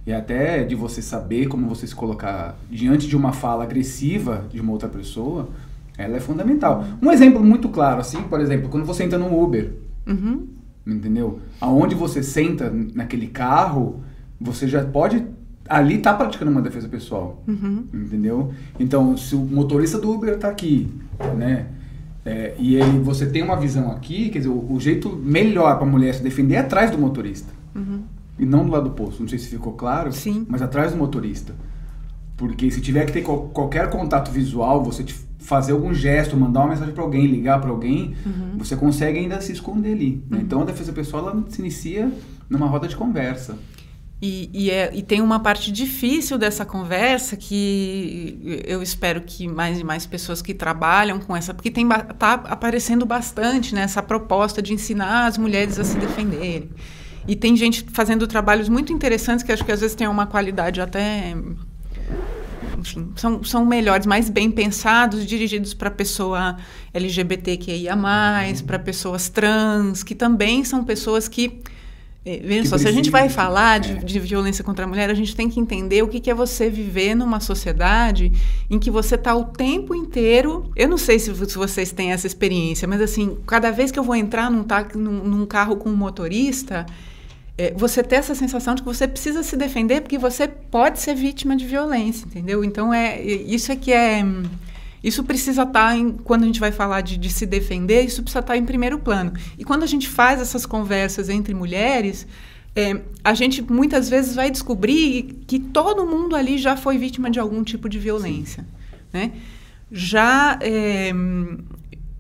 e 0.07 0.13
até 0.13 0.63
de 0.63 0.73
você 0.73 1.01
saber 1.01 1.47
como 1.47 1.67
você 1.67 1.85
se 1.85 1.93
colocar 1.93 2.57
diante 2.69 3.07
de 3.07 3.17
uma 3.17 3.33
fala 3.33 3.65
agressiva 3.65 4.45
de 4.49 4.61
uma 4.61 4.71
outra 4.71 4.87
pessoa 4.87 5.49
ela 5.97 6.17
é 6.17 6.19
fundamental. 6.19 6.85
Um 7.01 7.11
exemplo 7.11 7.43
muito 7.43 7.69
claro, 7.69 7.99
assim, 8.01 8.21
por 8.23 8.39
exemplo, 8.39 8.69
quando 8.69 8.85
você 8.85 9.03
entra 9.03 9.17
no 9.17 9.41
Uber, 9.41 9.73
uhum. 10.07 10.47
entendeu? 10.85 11.39
Aonde 11.59 11.95
você 11.95 12.23
senta 12.23 12.71
naquele 12.93 13.27
carro, 13.27 14.01
você 14.39 14.67
já 14.67 14.83
pode 14.83 15.25
ali 15.69 15.99
tá 15.99 16.13
praticando 16.13 16.51
uma 16.51 16.61
defesa 16.61 16.87
pessoal, 16.87 17.41
uhum. 17.47 17.85
entendeu? 17.93 18.53
Então, 18.79 19.15
se 19.15 19.35
o 19.35 19.39
motorista 19.39 19.97
do 19.97 20.11
Uber 20.11 20.33
está 20.33 20.49
aqui, 20.49 20.91
né? 21.37 21.67
É, 22.23 22.53
e 22.59 22.75
ele, 22.75 22.99
você 22.99 23.25
tem 23.25 23.41
uma 23.41 23.55
visão 23.55 23.89
aqui, 23.91 24.29
quer 24.29 24.39
dizer, 24.39 24.49
o, 24.49 24.73
o 24.73 24.79
jeito 24.79 25.09
melhor 25.09 25.75
para 25.77 25.87
a 25.87 25.89
mulher 25.89 26.13
se 26.13 26.21
defender 26.21 26.55
é 26.55 26.59
atrás 26.59 26.91
do 26.91 26.97
motorista. 26.97 27.51
Uhum. 27.73 28.01
E 28.37 28.45
não 28.45 28.65
do 28.65 28.71
lado 28.71 28.89
do 28.89 28.95
posto. 28.95 29.21
Não 29.21 29.29
sei 29.29 29.39
se 29.39 29.47
ficou 29.47 29.73
claro, 29.73 30.11
Sim. 30.11 30.45
mas 30.47 30.61
atrás 30.61 30.91
do 30.91 30.97
motorista. 30.97 31.53
Porque 32.37 32.69
se 32.69 32.81
tiver 32.81 33.05
que 33.05 33.13
ter 33.13 33.21
qualquer 33.21 33.89
contato 33.89 34.31
visual, 34.31 34.83
você 34.83 35.03
te 35.03 35.15
fazer 35.41 35.73
algum 35.73 35.93
gesto, 35.93 36.37
mandar 36.37 36.61
uma 36.61 36.69
mensagem 36.69 36.93
para 36.93 37.03
alguém, 37.03 37.25
ligar 37.25 37.59
para 37.59 37.69
alguém, 37.69 38.15
uhum. 38.25 38.57
você 38.57 38.75
consegue 38.75 39.19
ainda 39.19 39.41
se 39.41 39.51
esconder 39.51 39.93
ali. 39.93 40.23
Né? 40.29 40.37
Uhum. 40.37 40.43
Então 40.43 40.61
a 40.61 40.65
defesa 40.65 40.93
pessoal 40.93 41.29
ela 41.29 41.43
se 41.49 41.59
inicia 41.59 42.11
numa 42.49 42.67
roda 42.67 42.87
de 42.87 42.95
conversa. 42.95 43.57
E, 44.21 44.51
e, 44.53 44.69
é, 44.69 44.91
e, 44.93 45.01
tem 45.01 45.19
uma 45.19 45.39
parte 45.39 45.71
difícil 45.71 46.37
dessa 46.37 46.63
conversa 46.63 47.35
que 47.35 48.61
eu 48.67 48.83
espero 48.83 49.19
que 49.21 49.47
mais 49.47 49.79
e 49.79 49.83
mais 49.83 50.05
pessoas 50.05 50.43
que 50.43 50.53
trabalham 50.53 51.19
com 51.19 51.35
essa, 51.35 51.55
porque 51.55 51.71
tem 51.71 51.89
tá 52.19 52.33
aparecendo 52.33 53.03
bastante 53.03 53.73
né, 53.73 53.87
proposta 54.07 54.61
de 54.61 54.73
ensinar 54.73 55.25
as 55.25 55.39
mulheres 55.39 55.79
a 55.79 55.83
se 55.83 55.97
defenderem. 55.97 56.69
E 57.27 57.35
tem 57.35 57.55
gente 57.55 57.83
fazendo 57.91 58.27
trabalhos 58.27 58.69
muito 58.69 58.93
interessantes 58.93 59.43
que 59.43 59.51
acho 59.51 59.65
que 59.65 59.71
às 59.71 59.81
vezes 59.81 59.95
tem 59.95 60.07
uma 60.07 60.27
qualidade 60.27 60.79
até 60.79 61.35
enfim, 62.81 63.11
são, 63.15 63.43
são 63.43 63.65
melhores, 63.65 64.05
mais 64.07 64.29
bem 64.29 64.49
pensados, 64.49 65.25
dirigidos 65.25 65.73
para 65.73 65.91
pessoa 65.91 66.57
LGBTQIA+, 66.93 67.95
uhum. 67.95 68.65
para 68.65 68.79
pessoas 68.79 69.29
trans, 69.29 70.03
que 70.03 70.15
também 70.15 70.63
são 70.63 70.83
pessoas 70.83 71.27
que... 71.27 71.59
Eh, 72.25 72.41
veja 72.43 72.69
só, 72.69 72.77
se 72.77 72.87
a 72.87 72.91
gente 72.91 73.09
vai 73.09 73.29
falar 73.29 73.79
de, 73.79 73.91
é. 73.93 73.95
de, 73.95 74.19
violência 74.19 74.63
contra 74.63 74.85
a 74.85 74.87
mulher, 74.87 75.09
a 75.09 75.13
gente 75.13 75.35
tem 75.35 75.49
que 75.49 75.59
entender 75.59 76.03
o 76.03 76.07
que, 76.07 76.19
que 76.19 76.29
é 76.29 76.33
você 76.33 76.69
viver 76.69 77.15
numa 77.15 77.39
sociedade 77.39 78.31
em 78.69 78.77
que 78.77 78.91
você 78.91 79.15
está 79.15 79.35
o 79.35 79.45
tempo 79.45 79.95
inteiro. 79.95 80.71
Eu 80.75 80.89
não 80.89 80.97
sei 80.97 81.17
se, 81.17 81.33
se, 81.33 81.57
vocês 81.57 81.91
têm 81.91 82.11
essa 82.11 82.27
experiência, 82.27 82.87
mas 82.87 83.01
assim, 83.01 83.37
cada 83.47 83.71
vez 83.71 83.91
que 83.91 83.97
eu 83.97 84.03
vou 84.03 84.15
entrar 84.15 84.51
num, 84.51 84.65
num, 84.95 85.23
num 85.23 85.45
carro 85.45 85.77
com 85.77 85.89
um 85.89 85.95
motorista, 85.95 86.85
é, 87.57 87.73
você 87.75 88.01
ter 88.01 88.15
essa 88.15 88.33
sensação 88.33 88.75
de 88.75 88.81
que 88.81 88.87
você 88.87 89.07
precisa 89.07 89.43
se 89.43 89.55
defender 89.55 90.01
porque 90.01 90.17
você 90.17 90.47
pode 90.47 90.99
ser 90.99 91.15
vítima 91.15 91.55
de 91.55 91.65
violência, 91.65 92.25
entendeu? 92.25 92.63
Então 92.63 92.93
é 92.93 93.21
isso 93.21 93.71
é 93.71 93.75
que 93.75 93.91
é 93.91 94.23
isso 95.03 95.23
precisa 95.23 95.63
estar 95.63 95.89
tá 95.89 95.95
em, 95.95 96.11
quando 96.11 96.43
a 96.43 96.45
gente 96.45 96.59
vai 96.59 96.71
falar 96.71 97.01
de, 97.01 97.17
de 97.17 97.29
se 97.29 97.45
defender, 97.45 98.03
isso 98.03 98.21
precisa 98.21 98.39
estar 98.39 98.53
tá 98.53 98.57
em 98.57 98.65
primeiro 98.65 98.99
plano. 98.99 99.33
E 99.57 99.63
quando 99.63 99.83
a 99.83 99.87
gente 99.87 100.07
faz 100.07 100.39
essas 100.39 100.65
conversas 100.65 101.27
entre 101.27 101.53
mulheres, 101.53 102.27
é, 102.75 103.01
a 103.23 103.33
gente 103.33 103.61
muitas 103.61 104.09
vezes 104.09 104.35
vai 104.35 104.51
descobrir 104.51 105.43
que 105.47 105.59
todo 105.59 106.05
mundo 106.05 106.35
ali 106.35 106.57
já 106.57 106.77
foi 106.77 106.97
vítima 106.97 107.29
de 107.31 107.39
algum 107.39 107.63
tipo 107.63 107.89
de 107.89 107.97
violência, 107.97 108.65
né? 109.11 109.31
Já 109.91 110.57
é, 110.61 111.11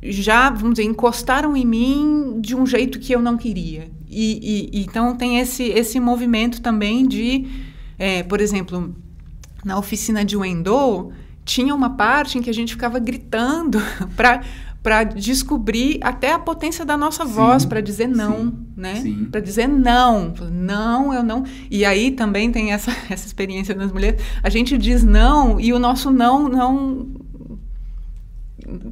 já, 0.03 0.49
vamos 0.49 0.75
dizer, 0.75 0.83
encostaram 0.83 1.55
em 1.55 1.65
mim 1.65 2.39
de 2.41 2.55
um 2.55 2.65
jeito 2.65 2.99
que 2.99 3.13
eu 3.13 3.21
não 3.21 3.37
queria. 3.37 3.89
E, 4.11 4.69
e 4.73 4.81
então 4.81 5.15
tem 5.15 5.39
esse, 5.39 5.63
esse 5.63 5.99
movimento 5.99 6.61
também 6.61 7.07
de, 7.07 7.47
é, 7.97 8.23
por 8.23 8.41
exemplo, 8.41 8.93
na 9.63 9.77
oficina 9.77 10.25
de 10.25 10.35
Wendell, 10.35 11.11
tinha 11.45 11.73
uma 11.73 11.91
parte 11.91 12.37
em 12.37 12.41
que 12.41 12.49
a 12.49 12.53
gente 12.53 12.73
ficava 12.73 12.99
gritando 12.99 13.81
para 14.15 14.41
para 14.83 15.03
descobrir 15.03 15.99
até 16.01 16.33
a 16.33 16.39
potência 16.39 16.83
da 16.83 16.97
nossa 16.97 17.23
sim, 17.23 17.31
voz 17.31 17.65
para 17.65 17.81
dizer 17.81 18.07
não, 18.07 18.45
sim, 18.45 18.57
né? 18.75 19.27
Para 19.31 19.39
dizer 19.39 19.67
não, 19.67 20.33
não, 20.51 21.13
eu 21.13 21.21
não. 21.21 21.43
E 21.69 21.85
aí 21.85 22.09
também 22.09 22.51
tem 22.51 22.71
essa, 22.73 22.91
essa 23.07 23.27
experiência 23.27 23.75
das 23.75 23.91
mulheres. 23.91 24.19
A 24.41 24.49
gente 24.49 24.77
diz 24.77 25.03
não 25.03 25.59
e 25.59 25.71
o 25.71 25.77
nosso 25.77 26.09
não 26.09 26.49
não 26.49 27.07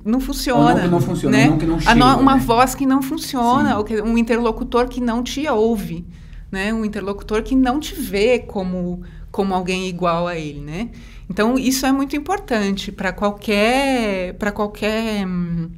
não 0.04 0.20
funciona. 0.20 0.62
Ou 0.62 0.76
não 0.76 0.82
que 0.82 0.88
não 0.88 1.02
funciona, 1.02 1.38
né? 1.38 1.48
não 1.48 1.58
que 1.58 1.66
não 1.66 1.80
chega, 1.80 1.96
no, 1.96 2.20
Uma 2.20 2.36
né? 2.36 2.42
voz 2.42 2.76
que 2.76 2.86
não 2.86 3.02
funciona, 3.02 3.78
ou 3.78 3.84
que, 3.84 4.02
um 4.02 4.18
interlocutor 4.18 4.88
que 4.88 5.00
não 5.00 5.24
te 5.24 5.48
ouve, 5.48 6.06
né? 6.52 6.74
Um 6.74 6.84
interlocutor 6.84 7.44
que 7.44 7.56
não 7.56 7.80
te 7.80 7.96
vê 7.96 8.40
como, 8.40 9.02
como 9.32 9.54
alguém 9.54 9.88
igual 9.88 10.28
a 10.28 10.36
ele, 10.36 10.62
né? 10.62 10.90
Então, 11.30 11.58
isso 11.58 11.86
é 11.86 11.92
muito 11.92 12.16
importante 12.16 12.92
para 12.92 13.14
qualquer, 13.14 14.36
qualquer 14.54 15.28
hum, 15.28 15.70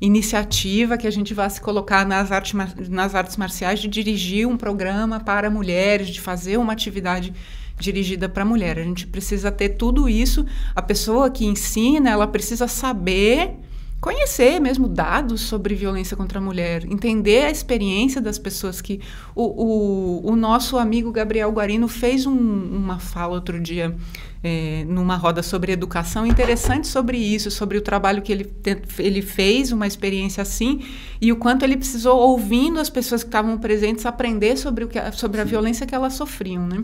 iniciativa 0.00 0.98
que 0.98 1.06
a 1.06 1.12
gente 1.12 1.32
vá 1.32 1.48
se 1.48 1.60
colocar 1.60 2.04
nas 2.04 2.32
artes, 2.32 2.54
nas 2.88 3.14
artes 3.14 3.36
marciais, 3.36 3.78
de 3.78 3.86
dirigir 3.86 4.48
um 4.48 4.56
programa 4.56 5.20
para 5.20 5.48
mulheres, 5.48 6.08
de 6.08 6.20
fazer 6.20 6.56
uma 6.56 6.72
atividade 6.72 7.32
dirigida 7.80 8.28
para 8.28 8.44
mulher. 8.44 8.78
A 8.78 8.84
gente 8.84 9.06
precisa 9.06 9.50
ter 9.50 9.70
tudo 9.70 10.08
isso. 10.08 10.44
A 10.74 10.82
pessoa 10.82 11.30
que 11.30 11.44
ensina, 11.44 12.10
ela 12.10 12.26
precisa 12.26 12.68
saber 12.68 13.56
conhecer 14.00 14.58
mesmo 14.58 14.88
dados 14.88 15.42
sobre 15.42 15.74
violência 15.74 16.16
contra 16.16 16.38
a 16.38 16.42
mulher, 16.42 16.84
entender 16.90 17.44
a 17.44 17.50
experiência 17.50 18.18
das 18.18 18.38
pessoas 18.38 18.80
que 18.80 18.98
o, 19.34 19.42
o, 19.42 20.32
o 20.32 20.36
nosso 20.36 20.78
amigo 20.78 21.12
Gabriel 21.12 21.50
Guarino 21.50 21.86
fez 21.86 22.24
um, 22.24 22.32
uma 22.32 22.98
fala 22.98 23.34
outro 23.34 23.60
dia 23.60 23.94
é, 24.42 24.86
numa 24.88 25.16
roda 25.16 25.42
sobre 25.42 25.72
educação 25.72 26.26
interessante 26.26 26.88
sobre 26.88 27.18
isso, 27.18 27.50
sobre 27.50 27.76
o 27.76 27.82
trabalho 27.82 28.22
que 28.22 28.32
ele, 28.32 28.50
ele 28.98 29.20
fez, 29.20 29.70
uma 29.70 29.86
experiência 29.86 30.40
assim, 30.40 30.82
e 31.20 31.30
o 31.30 31.36
quanto 31.36 31.62
ele 31.62 31.76
precisou, 31.76 32.18
ouvindo 32.18 32.80
as 32.80 32.88
pessoas 32.88 33.22
que 33.22 33.28
estavam 33.28 33.58
presentes, 33.58 34.06
aprender 34.06 34.56
sobre, 34.56 34.84
o 34.84 34.88
que, 34.88 34.98
sobre 35.12 35.42
a 35.42 35.44
violência 35.44 35.86
que 35.86 35.94
elas 35.94 36.14
sofriam, 36.14 36.66
né? 36.66 36.82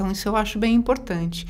Então, 0.00 0.10
isso 0.10 0.26
eu 0.26 0.34
acho 0.34 0.58
bem 0.58 0.74
importante. 0.74 1.46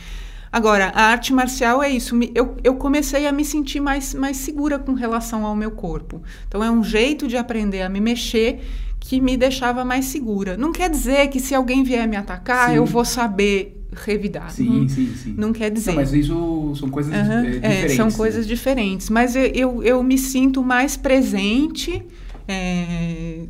Agora, 0.50 0.86
a 0.96 1.04
arte 1.04 1.32
marcial 1.32 1.80
é 1.80 1.88
isso. 1.88 2.18
Eu, 2.34 2.56
eu 2.64 2.74
comecei 2.74 3.24
a 3.28 3.30
me 3.30 3.44
sentir 3.44 3.78
mais, 3.78 4.12
mais 4.12 4.38
segura 4.38 4.76
com 4.76 4.92
relação 4.92 5.46
ao 5.46 5.54
meu 5.54 5.70
corpo. 5.70 6.20
Então, 6.48 6.64
é 6.64 6.68
um 6.68 6.82
jeito 6.82 7.28
de 7.28 7.36
aprender 7.36 7.82
a 7.82 7.88
me 7.88 8.00
mexer 8.00 8.60
que 8.98 9.20
me 9.20 9.36
deixava 9.36 9.84
mais 9.84 10.06
segura. 10.06 10.56
Não 10.56 10.72
quer 10.72 10.90
dizer 10.90 11.28
que 11.28 11.38
se 11.38 11.54
alguém 11.54 11.84
vier 11.84 12.08
me 12.08 12.16
atacar, 12.16 12.70
sim. 12.70 12.76
eu 12.76 12.84
vou 12.84 13.04
saber 13.04 13.86
revidar. 13.92 14.50
Sim, 14.50 14.80
não, 14.80 14.88
sim, 14.88 15.14
sim. 15.14 15.34
Não 15.38 15.52
quer 15.52 15.70
dizer. 15.70 15.92
Não, 15.92 15.96
mas 16.00 16.12
isso 16.12 16.72
são 16.74 16.90
coisas 16.90 17.14
uhum, 17.14 17.32
é, 17.32 17.50
diferentes. 17.50 17.92
É, 17.92 17.96
são 17.96 18.10
coisas 18.10 18.48
diferentes. 18.48 19.08
Mas 19.10 19.36
eu, 19.36 19.44
eu, 19.44 19.82
eu 19.84 20.02
me 20.02 20.18
sinto 20.18 20.60
mais 20.60 20.96
presente. 20.96 22.02
É, 22.48 23.44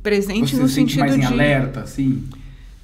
presente 0.00 0.54
Você 0.54 0.62
no 0.62 0.68
se 0.68 0.76
sentido 0.76 1.00
mais 1.00 1.14
de. 1.16 1.22
Em 1.22 1.24
alerta, 1.24 1.84
sim. 1.86 2.22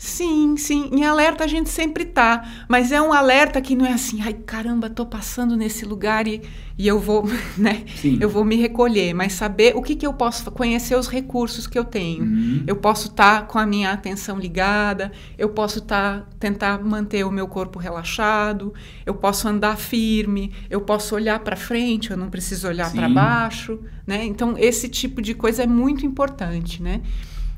Sim, 0.05 0.59
sim. 0.59 0.91
Em 0.93 1.03
alerta 1.03 1.45
a 1.45 1.47
gente 1.47 1.71
sempre 1.71 2.05
tá. 2.05 2.47
Mas 2.69 2.93
é 2.93 3.01
um 3.01 3.11
alerta 3.11 3.59
que 3.63 3.75
não 3.75 3.87
é 3.87 3.95
assim, 3.95 4.21
ai 4.21 4.35
caramba, 4.35 4.91
tô 4.91 5.07
passando 5.07 5.57
nesse 5.57 5.87
lugar 5.87 6.29
e, 6.29 6.43
e 6.77 6.87
eu 6.87 7.01
vou, 7.01 7.25
né? 7.57 7.85
Sim. 7.97 8.19
Eu 8.21 8.29
vou 8.29 8.45
me 8.45 8.55
recolher. 8.55 9.15
Mas 9.15 9.33
saber 9.33 9.75
o 9.75 9.81
que, 9.81 9.97
que 9.97 10.07
eu 10.07 10.13
posso 10.13 10.51
conhecer 10.51 10.95
os 10.95 11.09
recursos 11.09 11.67
que 11.67 11.79
eu 11.79 11.85
tenho. 11.85 12.25
Uhum. 12.25 12.65
Eu 12.67 12.77
posso 12.77 13.09
estar 13.09 13.41
tá 13.41 13.47
com 13.47 13.59
a 13.59 13.65
minha 13.65 13.93
atenção 13.93 14.39
ligada, 14.39 15.11
eu 15.39 15.49
posso 15.49 15.81
tá, 15.81 16.27
tentar 16.39 16.85
manter 16.85 17.25
o 17.25 17.31
meu 17.31 17.49
corpo 17.49 17.79
relaxado, 17.79 18.75
eu 19.07 19.15
posso 19.15 19.49
andar 19.49 19.79
firme, 19.79 20.53
eu 20.69 20.83
posso 20.83 21.15
olhar 21.15 21.39
para 21.39 21.57
frente, 21.57 22.11
eu 22.11 22.17
não 22.19 22.29
preciso 22.29 22.69
olhar 22.69 22.93
para 22.93 23.09
baixo, 23.09 23.81
né? 24.07 24.23
Então, 24.27 24.55
esse 24.59 24.87
tipo 24.87 25.23
de 25.23 25.33
coisa 25.33 25.63
é 25.63 25.67
muito 25.67 26.05
importante, 26.05 26.83
né? 26.83 27.01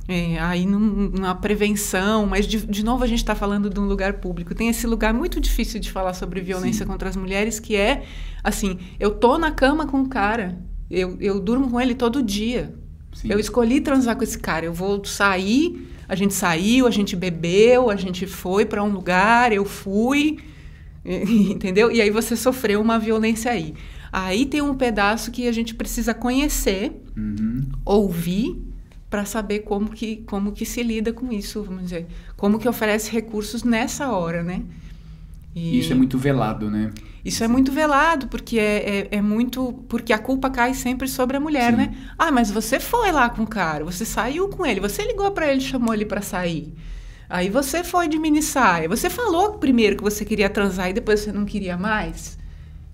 É, 0.09 0.39
aí 0.39 0.67
num, 0.67 0.79
numa 0.79 1.35
prevenção, 1.35 2.27
mas 2.27 2.47
de, 2.47 2.65
de 2.65 2.85
novo 2.85 3.03
a 3.03 3.07
gente 3.09 3.19
está 3.19 3.35
falando 3.35 3.69
de 3.69 3.81
um 3.81 3.87
lugar 3.87 4.15
público. 4.15 4.55
Tem 4.55 4.69
esse 4.69 4.87
lugar 4.87 5.13
muito 5.13 5.41
difícil 5.41 5.81
de 5.81 5.91
falar 5.91 6.15
sobre 6.15 6.41
violência 6.41 6.85
Sim. 6.85 6.93
contra 6.93 7.09
as 7.09 7.17
mulheres, 7.17 7.59
que 7.59 7.75
é 7.75 8.05
assim: 8.43 8.79
eu 9.01 9.11
tô 9.11 9.37
na 9.37 9.51
cama 9.51 9.87
com 9.87 10.03
o 10.03 10.09
cara, 10.09 10.59
eu, 10.89 11.17
eu 11.21 11.41
durmo 11.41 11.69
com 11.71 11.81
ele 11.81 11.95
todo 11.95 12.23
dia. 12.23 12.73
Sim. 13.13 13.29
Eu 13.31 13.41
escolhi 13.41 13.81
transar 13.81 14.15
com 14.15 14.23
esse 14.23 14.39
cara, 14.39 14.65
eu 14.65 14.73
vou 14.73 15.05
sair, 15.05 15.89
a 16.09 16.15
gente 16.15 16.35
saiu, 16.35 16.87
a 16.87 16.91
gente 16.91 17.17
bebeu, 17.17 17.91
a 17.91 17.97
gente 17.97 18.27
foi 18.27 18.65
para 18.65 18.85
um 18.85 18.93
lugar, 18.93 19.53
eu 19.53 19.65
fui, 19.65 20.39
entendeu? 21.05 21.91
E 21.91 22.01
aí 22.01 22.11
você 22.11 22.37
sofreu 22.37 22.81
uma 22.81 22.99
violência 22.99 23.51
aí. 23.51 23.75
Aí 24.13 24.47
tem 24.47 24.63
um 24.63 24.75
pedaço 24.75 25.33
que 25.33 25.49
a 25.49 25.53
gente 25.53 25.75
precisa 25.75 26.15
conhecer, 26.15 26.93
uhum. 27.17 27.67
ouvir 27.85 28.76
para 29.09 29.25
saber 29.25 29.61
como 29.61 29.91
que, 29.91 30.17
como 30.27 30.53
que 30.53 30.67
se 30.67 30.83
lida 30.83 31.13
com 31.13 31.33
isso, 31.33 31.63
vamos 31.63 31.85
dizer. 31.85 32.07
Como 32.37 32.59
que 32.59 32.69
oferece 32.69 33.11
recursos 33.11 33.63
nessa 33.63 34.11
hora, 34.11 34.43
né? 34.43 34.63
E 35.55 35.79
isso 35.79 35.93
é 35.93 35.97
muito 35.97 36.19
velado, 36.19 36.71
né? 36.71 36.93
Isso 37.25 37.43
é 37.43 37.49
muito 37.49 37.73
velado, 37.73 38.29
porque 38.29 38.59
é, 38.59 38.99
é, 39.01 39.09
é, 39.13 39.23
muito. 39.23 39.73
Porque 39.89 40.13
a 40.13 40.19
culpa 40.19 40.51
cai 40.51 40.75
sempre 40.75 41.09
sobre 41.09 41.37
a 41.37 41.41
mulher, 41.41 41.71
Sim. 41.71 41.79
né? 41.79 41.97
Ah, 42.19 42.31
mas 42.31 42.51
você 42.51 42.79
foi 42.79 43.11
lá 43.11 43.31
com 43.31 43.43
o 43.43 43.47
cara, 43.47 43.85
você 43.85 44.05
saiu 44.05 44.49
com 44.49 44.67
ele, 44.67 44.81
você 44.81 45.03
ligou 45.03 45.31
para 45.31 45.51
ele, 45.51 45.61
chamou 45.61 45.95
ele 45.95 46.05
para 46.05 46.21
sair. 46.21 46.75
Aí 47.29 47.49
você 47.49 47.83
foi 47.83 48.07
de 48.07 48.19
mini 48.19 48.43
saia. 48.43 48.89
Você 48.89 49.11
falou 49.11 49.55
primeiro 49.55 49.97
que 49.97 50.03
você 50.03 50.25
queria 50.25 50.49
transar 50.49 50.91
e 50.91 50.93
depois 50.93 51.21
você 51.21 51.33
não 51.33 51.45
queria 51.45 51.77
mais. 51.77 52.39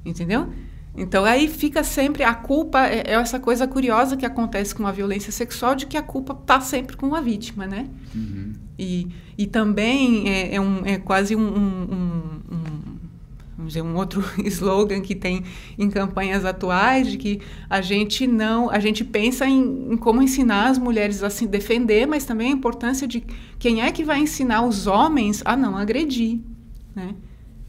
Entendeu? 0.05 0.49
Então 0.97 1.25
aí 1.25 1.49
fica 1.49 1.83
sempre 1.83 2.23
a 2.23 2.35
culpa 2.35 2.87
é, 2.87 3.03
é, 3.07 3.13
essa 3.15 3.41
coisa 3.41 3.67
curiosa 3.67 4.17
que 4.17 4.27
acontece 4.27 4.75
com 4.75 4.87
a 4.87 4.93
violência 4.93 5.33
sexual 5.33 5.75
de 5.75 5.87
que 5.87 5.97
a 5.97 6.03
culpa 6.03 6.37
está 6.39 6.61
sempre 6.61 6.97
com 6.97 7.15
a 7.15 7.21
vítima, 7.21 7.67
né? 7.67 7.89
Uhum. 8.15 8.53
E, 8.79 9.09
e 9.39 9.47
também 9.47 10.29
é, 10.29 10.57
é, 10.57 10.61
um, 10.61 10.85
é 10.85 10.99
quase 10.99 11.35
um, 11.35 11.41
um, 11.41 11.83
um, 11.93 12.73
vamos 13.57 13.73
dizer 13.73 13.83
um 13.83 13.97
outro 13.97 14.23
slogan 14.45 15.01
que 15.01 15.15
tem 15.15 15.45
em 15.79 15.89
campanhas 15.89 16.45
atuais 16.45 17.11
de 17.11 17.17
que 17.17 17.41
a 17.71 17.81
gente 17.81 18.27
não 18.27 18.69
a 18.69 18.79
gente 18.79 19.03
pensa 19.03 19.47
em, 19.47 19.93
em 19.93 19.97
como 19.97 20.21
ensinar 20.21 20.69
as 20.69 20.79
mulheres 20.79 21.23
a 21.23 21.31
se 21.31 21.47
defender, 21.47 22.07
mas 22.07 22.27
também 22.27 22.49
a 22.49 22.55
importância 22.55 23.09
de 23.09 23.25
quem 23.59 23.81
é 23.81 23.91
que 23.91 24.05
vai 24.05 24.19
ensinar 24.19 24.63
os 24.63 24.87
homens 24.87 25.43
a 25.47 25.57
não 25.57 25.75
agredir, 25.75 26.39
né? 26.95 27.15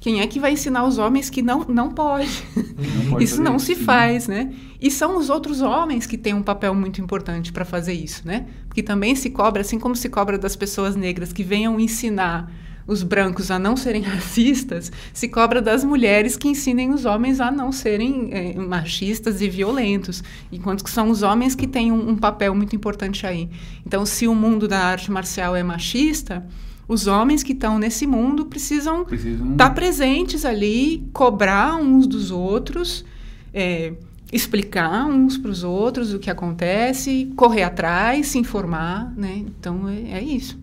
Quem 0.04 0.20
é 0.20 0.28
que 0.28 0.38
vai 0.38 0.52
ensinar 0.52 0.84
os 0.84 0.98
homens 0.98 1.30
que 1.30 1.42
não, 1.42 1.64
não 1.64 1.90
pode? 1.90 2.44
Não 2.54 3.06
pode 3.12 3.24
isso 3.24 3.42
não 3.42 3.56
isso, 3.56 3.68
se 3.68 3.76
sim. 3.76 3.86
faz, 3.86 4.28
né? 4.28 4.54
E 4.82 4.92
são 4.92 5.18
os 5.18 5.30
outros 5.30 5.62
homens 5.62 6.06
que 6.06 6.18
têm 6.18 6.34
um 6.34 6.44
papel 6.44 6.76
muito 6.76 7.00
importante 7.00 7.54
para 7.54 7.64
fazer 7.64 7.94
isso, 7.94 8.22
né? 8.28 8.46
Porque 8.68 8.84
também 8.84 9.16
se 9.16 9.30
cobra, 9.30 9.62
assim 9.62 9.80
como 9.80 9.96
se 9.96 10.10
cobra 10.10 10.38
das 10.38 10.58
pessoas 10.58 10.98
negras 10.98 11.32
que 11.32 11.42
venham 11.42 11.80
ensinar 11.80 12.52
os 12.86 13.02
brancos 13.02 13.50
a 13.50 13.58
não 13.58 13.78
serem 13.78 14.02
racistas, 14.04 14.92
se 15.14 15.30
cobra 15.30 15.62
das 15.62 15.86
mulheres 15.86 16.36
que 16.36 16.50
ensinem 16.50 16.92
os 16.92 17.06
homens 17.06 17.40
a 17.40 17.50
não 17.50 17.72
serem 17.72 18.28
é, 18.34 18.56
machistas 18.56 19.40
e 19.40 19.48
violentos, 19.48 20.22
enquanto 20.52 20.84
que 20.84 20.92
são 20.92 21.10
os 21.10 21.24
homens 21.24 21.56
que 21.56 21.66
têm 21.66 21.94
um, 21.94 22.10
um 22.10 22.18
papel 22.18 22.54
muito 22.54 22.76
importante 22.76 23.26
aí. 23.26 23.50
Então, 23.88 24.06
se 24.06 24.28
o 24.28 24.36
mundo 24.36 24.68
da 24.68 24.80
arte 24.80 25.10
marcial 25.10 25.56
é 25.56 25.64
machista, 25.64 26.46
os 26.88 27.08
homens 27.08 27.44
que 27.44 27.54
estão 27.54 27.80
nesse 27.80 28.06
mundo 28.06 28.46
precisam 28.46 29.02
estar 29.02 29.10
precisam... 29.10 29.56
tá 29.56 29.70
presentes 29.70 30.46
ali, 30.46 31.08
cobrar 31.13 31.75
uns 31.75 32.06
dos 32.06 32.32
outros, 32.32 33.06
é, 33.54 33.94
explicar 34.32 35.06
uns 35.06 35.38
para 35.38 35.52
os 35.52 35.63
outros 35.63 36.13
o 36.13 36.20
que 36.20 36.30
acontece, 36.30 37.32
correr 37.36 37.63
atrás, 37.63 38.28
se 38.28 38.38
informar, 38.38 39.13
né? 39.16 39.38
Então 39.38 39.88
é, 39.88 40.13
é 40.13 40.22
isso. 40.22 40.60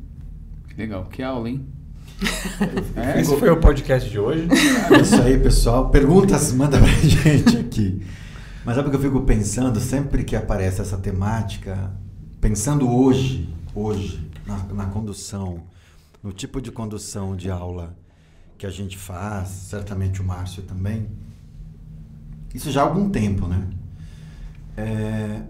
Que 0.68 0.74
legal, 0.76 1.06
que 1.06 1.22
aula, 1.22 1.48
hein? 1.48 1.64
é, 2.96 3.20
Esse 3.20 3.36
foi 3.36 3.48
o 3.48 3.56
podcast 3.56 4.08
de 4.08 4.18
hoje. 4.18 4.46
É 4.92 5.00
isso 5.00 5.20
aí, 5.22 5.38
pessoal. 5.38 5.88
Perguntas, 5.88 6.52
manda 6.52 6.78
pra 6.78 6.88
gente 7.00 7.56
aqui. 7.56 8.02
Mas 8.64 8.76
sabe 8.76 8.88
o 8.88 8.90
que 8.90 8.96
eu 8.96 9.00
fico 9.00 9.22
pensando 9.22 9.80
sempre 9.80 10.22
que 10.22 10.36
aparece 10.36 10.82
essa 10.82 10.98
temática, 10.98 11.90
pensando 12.40 12.90
hoje, 12.90 13.48
hoje, 13.74 14.20
na, 14.46 14.58
na 14.74 14.86
condução, 14.86 15.62
no 16.22 16.32
tipo 16.32 16.60
de 16.60 16.70
condução 16.70 17.34
de 17.34 17.50
aula 17.50 17.96
que 18.58 18.66
a 18.66 18.70
gente 18.70 18.98
faz, 18.98 19.48
certamente 19.48 20.20
o 20.20 20.24
Márcio 20.24 20.62
também, 20.62 21.08
isso 22.54 22.70
já 22.70 22.82
há 22.82 22.84
algum 22.84 23.08
tempo, 23.08 23.46
né? 23.46 23.68
É, 24.76 25.42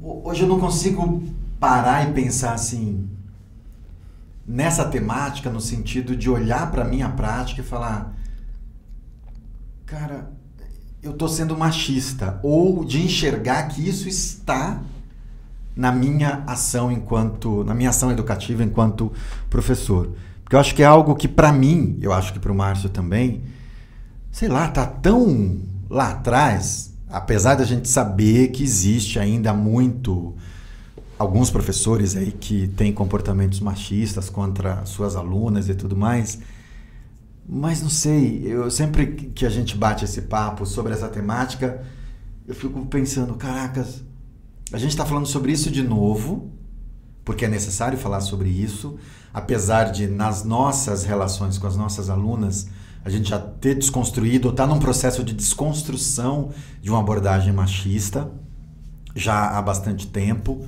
hoje 0.00 0.42
eu 0.42 0.48
não 0.48 0.58
consigo 0.58 1.22
parar 1.60 2.08
e 2.08 2.12
pensar 2.12 2.54
assim 2.54 3.08
nessa 4.46 4.84
temática 4.84 5.50
no 5.50 5.60
sentido 5.60 6.16
de 6.16 6.30
olhar 6.30 6.70
para 6.70 6.84
minha 6.84 7.08
prática 7.08 7.60
e 7.60 7.64
falar, 7.64 8.14
cara, 9.84 10.32
eu 11.02 11.12
estou 11.12 11.28
sendo 11.28 11.56
machista 11.56 12.40
ou 12.42 12.84
de 12.84 13.02
enxergar 13.02 13.64
que 13.68 13.86
isso 13.86 14.08
está 14.08 14.82
na 15.76 15.92
minha 15.92 16.42
ação 16.46 16.90
enquanto 16.90 17.62
na 17.62 17.74
minha 17.74 17.90
ação 17.90 18.10
educativa 18.10 18.64
enquanto 18.64 19.12
professor. 19.50 20.12
Porque 20.42 20.56
eu 20.56 20.60
acho 20.60 20.74
que 20.74 20.82
é 20.82 20.86
algo 20.86 21.14
que 21.14 21.28
para 21.28 21.52
mim 21.52 21.98
eu 22.00 22.12
acho 22.12 22.32
que 22.32 22.38
para 22.38 22.50
o 22.50 22.54
Márcio 22.54 22.88
também 22.88 23.44
sei 24.32 24.48
lá 24.48 24.68
tá 24.68 24.86
tão 24.86 25.58
lá 25.90 26.12
atrás 26.12 26.94
apesar 27.08 27.54
da 27.54 27.64
gente 27.64 27.88
saber 27.88 28.48
que 28.48 28.62
existe 28.62 29.18
ainda 29.18 29.52
muito 29.52 30.34
alguns 31.18 31.50
professores 31.50 32.16
aí 32.16 32.32
que 32.32 32.68
têm 32.68 32.92
comportamentos 32.92 33.60
machistas 33.60 34.28
contra 34.28 34.84
suas 34.84 35.16
alunas 35.16 35.68
e 35.68 35.74
tudo 35.74 35.96
mais. 35.96 36.38
Mas 37.48 37.80
não 37.80 37.88
sei, 37.88 38.42
eu 38.44 38.70
sempre 38.70 39.06
que 39.06 39.46
a 39.46 39.48
gente 39.48 39.76
bate 39.76 40.04
esse 40.04 40.22
papo 40.22 40.66
sobre 40.66 40.92
essa 40.92 41.08
temática, 41.08 41.82
eu 42.46 42.54
fico 42.54 42.84
pensando, 42.86 43.34
caracas, 43.34 44.02
a 44.72 44.78
gente 44.78 44.90
está 44.90 45.06
falando 45.06 45.26
sobre 45.26 45.52
isso 45.52 45.70
de 45.70 45.82
novo, 45.82 46.52
porque 47.24 47.44
é 47.44 47.48
necessário 47.48 47.96
falar 47.98 48.20
sobre 48.20 48.48
isso, 48.48 48.98
apesar 49.32 49.90
de 49.90 50.06
nas 50.06 50.44
nossas 50.44 51.04
relações 51.04 51.58
com 51.58 51.66
as 51.66 51.76
nossas 51.76 52.10
alunas 52.10 52.68
a 53.04 53.08
gente 53.08 53.28
já 53.28 53.38
ter 53.38 53.76
desconstruído, 53.76 54.48
está 54.48 54.66
num 54.66 54.80
processo 54.80 55.22
de 55.22 55.32
desconstrução 55.32 56.50
de 56.82 56.90
uma 56.90 56.98
abordagem 56.98 57.52
machista 57.52 58.28
já 59.14 59.50
há 59.56 59.62
bastante 59.62 60.08
tempo. 60.08 60.66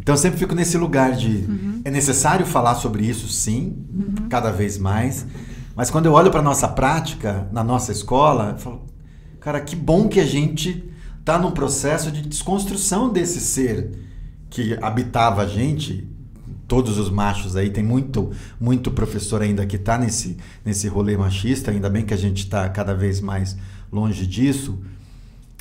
Então 0.00 0.14
eu 0.14 0.18
sempre 0.18 0.38
fico 0.38 0.54
nesse 0.54 0.78
lugar 0.78 1.12
de 1.12 1.44
uhum. 1.46 1.82
é 1.84 1.90
necessário 1.90 2.46
falar 2.46 2.76
sobre 2.76 3.04
isso, 3.04 3.28
sim, 3.28 3.76
uhum. 3.92 4.28
cada 4.30 4.50
vez 4.50 4.78
mais. 4.78 5.26
Mas 5.74 5.90
quando 5.90 6.06
eu 6.06 6.14
olho 6.14 6.30
para 6.30 6.40
nossa 6.40 6.66
prática 6.66 7.46
na 7.52 7.62
nossa 7.62 7.92
escola, 7.92 8.52
eu 8.52 8.58
falo, 8.58 8.86
cara, 9.38 9.60
que 9.60 9.76
bom 9.76 10.08
que 10.08 10.18
a 10.18 10.24
gente 10.24 10.82
está 11.26 11.40
num 11.40 11.50
processo 11.50 12.12
de 12.12 12.22
desconstrução 12.22 13.12
desse 13.12 13.40
ser 13.40 13.90
que 14.48 14.78
habitava 14.80 15.42
a 15.42 15.46
gente. 15.46 16.08
Todos 16.68 16.98
os 16.98 17.10
machos 17.10 17.56
aí, 17.56 17.68
tem 17.68 17.82
muito, 17.82 18.30
muito 18.60 18.92
professor 18.92 19.42
ainda 19.42 19.66
que 19.66 19.74
está 19.74 19.98
nesse, 19.98 20.36
nesse 20.64 20.86
rolê 20.86 21.16
machista, 21.16 21.72
ainda 21.72 21.90
bem 21.90 22.04
que 22.04 22.14
a 22.14 22.16
gente 22.16 22.44
está 22.44 22.68
cada 22.68 22.94
vez 22.94 23.20
mais 23.20 23.56
longe 23.92 24.24
disso. 24.24 24.78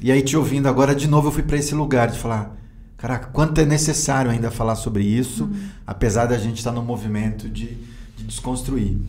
E 0.03 0.11
aí, 0.11 0.21
te 0.21 0.37
ouvindo 0.37 0.67
agora, 0.67 0.93
de 0.93 1.07
novo, 1.07 1.29
eu 1.29 1.31
fui 1.31 1.41
para 1.41 1.57
esse 1.57 1.73
lugar 1.73 2.09
de 2.09 2.19
falar: 2.19 2.55
caraca, 2.95 3.27
quanto 3.27 3.59
é 3.59 3.65
necessário 3.65 4.29
ainda 4.29 4.51
falar 4.51 4.75
sobre 4.75 5.03
isso, 5.03 5.45
uhum. 5.45 5.67
apesar 5.85 6.27
da 6.27 6.37
gente 6.37 6.57
estar 6.57 6.71
tá 6.71 6.75
no 6.75 6.83
movimento 6.83 7.49
de, 7.49 7.75
de 8.15 8.23
desconstruir. 8.23 8.99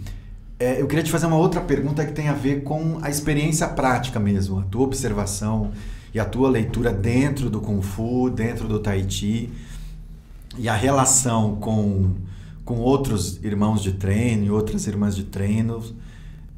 É, 0.58 0.80
eu 0.80 0.86
queria 0.86 1.04
te 1.04 1.10
fazer 1.10 1.26
uma 1.26 1.36
outra 1.36 1.60
pergunta 1.60 2.04
que 2.04 2.12
tem 2.12 2.28
a 2.28 2.34
ver 2.34 2.62
com 2.62 2.98
a 3.02 3.10
experiência 3.10 3.68
prática 3.68 4.18
mesmo, 4.18 4.60
a 4.60 4.62
tua 4.62 4.84
observação 4.84 5.72
e 6.14 6.20
a 6.20 6.24
tua 6.24 6.48
leitura 6.48 6.92
dentro 6.92 7.50
do 7.50 7.60
Kung 7.60 7.82
Fu, 7.82 8.30
dentro 8.30 8.66
do 8.66 8.78
Tai 8.78 9.04
Chi 9.08 9.50
e 10.58 10.68
a 10.68 10.74
relação 10.74 11.56
com, 11.56 12.14
com 12.64 12.76
outros 12.78 13.42
irmãos 13.44 13.82
de 13.82 13.92
treino 13.92 14.44
e 14.44 14.50
outras 14.50 14.86
irmãs 14.86 15.14
de 15.14 15.24
treino, 15.24 15.82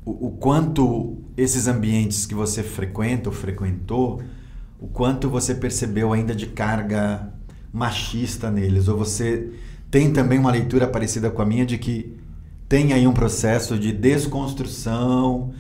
o, 0.05 0.29
o 0.29 0.31
quanto 0.33 1.19
esses 1.37 1.67
ambientes 1.67 2.25
que 2.25 2.35
você 2.35 2.63
frequenta 2.63 3.29
ou 3.29 3.35
frequentou, 3.35 4.23
o 4.81 4.87
quanto 4.87 5.29
você 5.29 5.55
percebeu 5.55 6.13
ainda 6.13 6.35
de 6.35 6.47
carga 6.47 7.33
machista 7.73 8.51
neles, 8.51 8.89
ou 8.89 8.97
você 8.97 9.51
tem 9.91 10.13
também 10.13 10.39
uma 10.39 10.53
leitura 10.53 10.87
parecida 10.87 11.31
com 11.31 11.43
a 11.43 11.47
minha 11.47 11.67
de 11.67 11.79
que 11.79 12.17
tem 12.69 12.93
aí 12.93 13.07
um 13.07 13.13
processo 13.13 13.79
de 13.79 13.93
desconstrução 13.93 15.53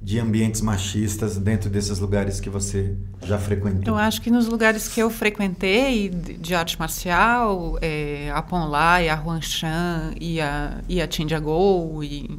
de 0.00 0.20
ambientes 0.20 0.60
machistas 0.60 1.36
dentro 1.36 1.68
desses 1.68 1.98
lugares 1.98 2.38
que 2.38 2.48
você 2.48 2.94
já 3.22 3.38
frequentou? 3.38 3.94
Eu 3.94 3.96
acho 3.96 4.20
que 4.20 4.30
nos 4.30 4.46
lugares 4.46 4.88
que 4.88 5.00
eu 5.00 5.10
frequentei 5.10 6.08
de 6.08 6.54
arte 6.54 6.78
marcial, 6.78 7.78
é, 7.80 8.30
a 8.32 8.42
Ponlai, 8.42 9.08
a 9.08 9.14
Huangshan 9.14 10.14
e 10.20 10.40
a, 10.40 10.78
e 10.88 11.00
a 11.00 11.08
Tindiagou, 11.08 12.04
e 12.04 12.30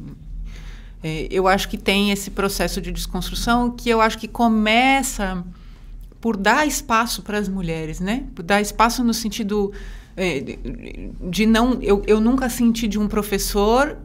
é, 1.02 1.28
eu 1.30 1.46
acho 1.46 1.68
que 1.68 1.76
tem 1.76 2.10
esse 2.10 2.30
processo 2.30 2.80
de 2.80 2.90
desconstrução 2.90 3.70
que 3.70 3.88
eu 3.88 4.00
acho 4.00 4.18
que 4.18 4.28
começa 4.28 5.44
por 6.20 6.36
dar 6.36 6.66
espaço 6.66 7.22
para 7.22 7.38
as 7.38 7.48
mulheres, 7.48 8.00
né? 8.00 8.24
Por 8.34 8.42
dar 8.42 8.60
espaço 8.60 9.04
no 9.04 9.14
sentido 9.14 9.72
é, 10.16 10.58
de 11.30 11.46
não 11.46 11.80
eu, 11.80 12.02
eu 12.06 12.20
nunca 12.20 12.48
senti 12.48 12.88
de 12.88 12.98
um 12.98 13.06
professor 13.06 13.96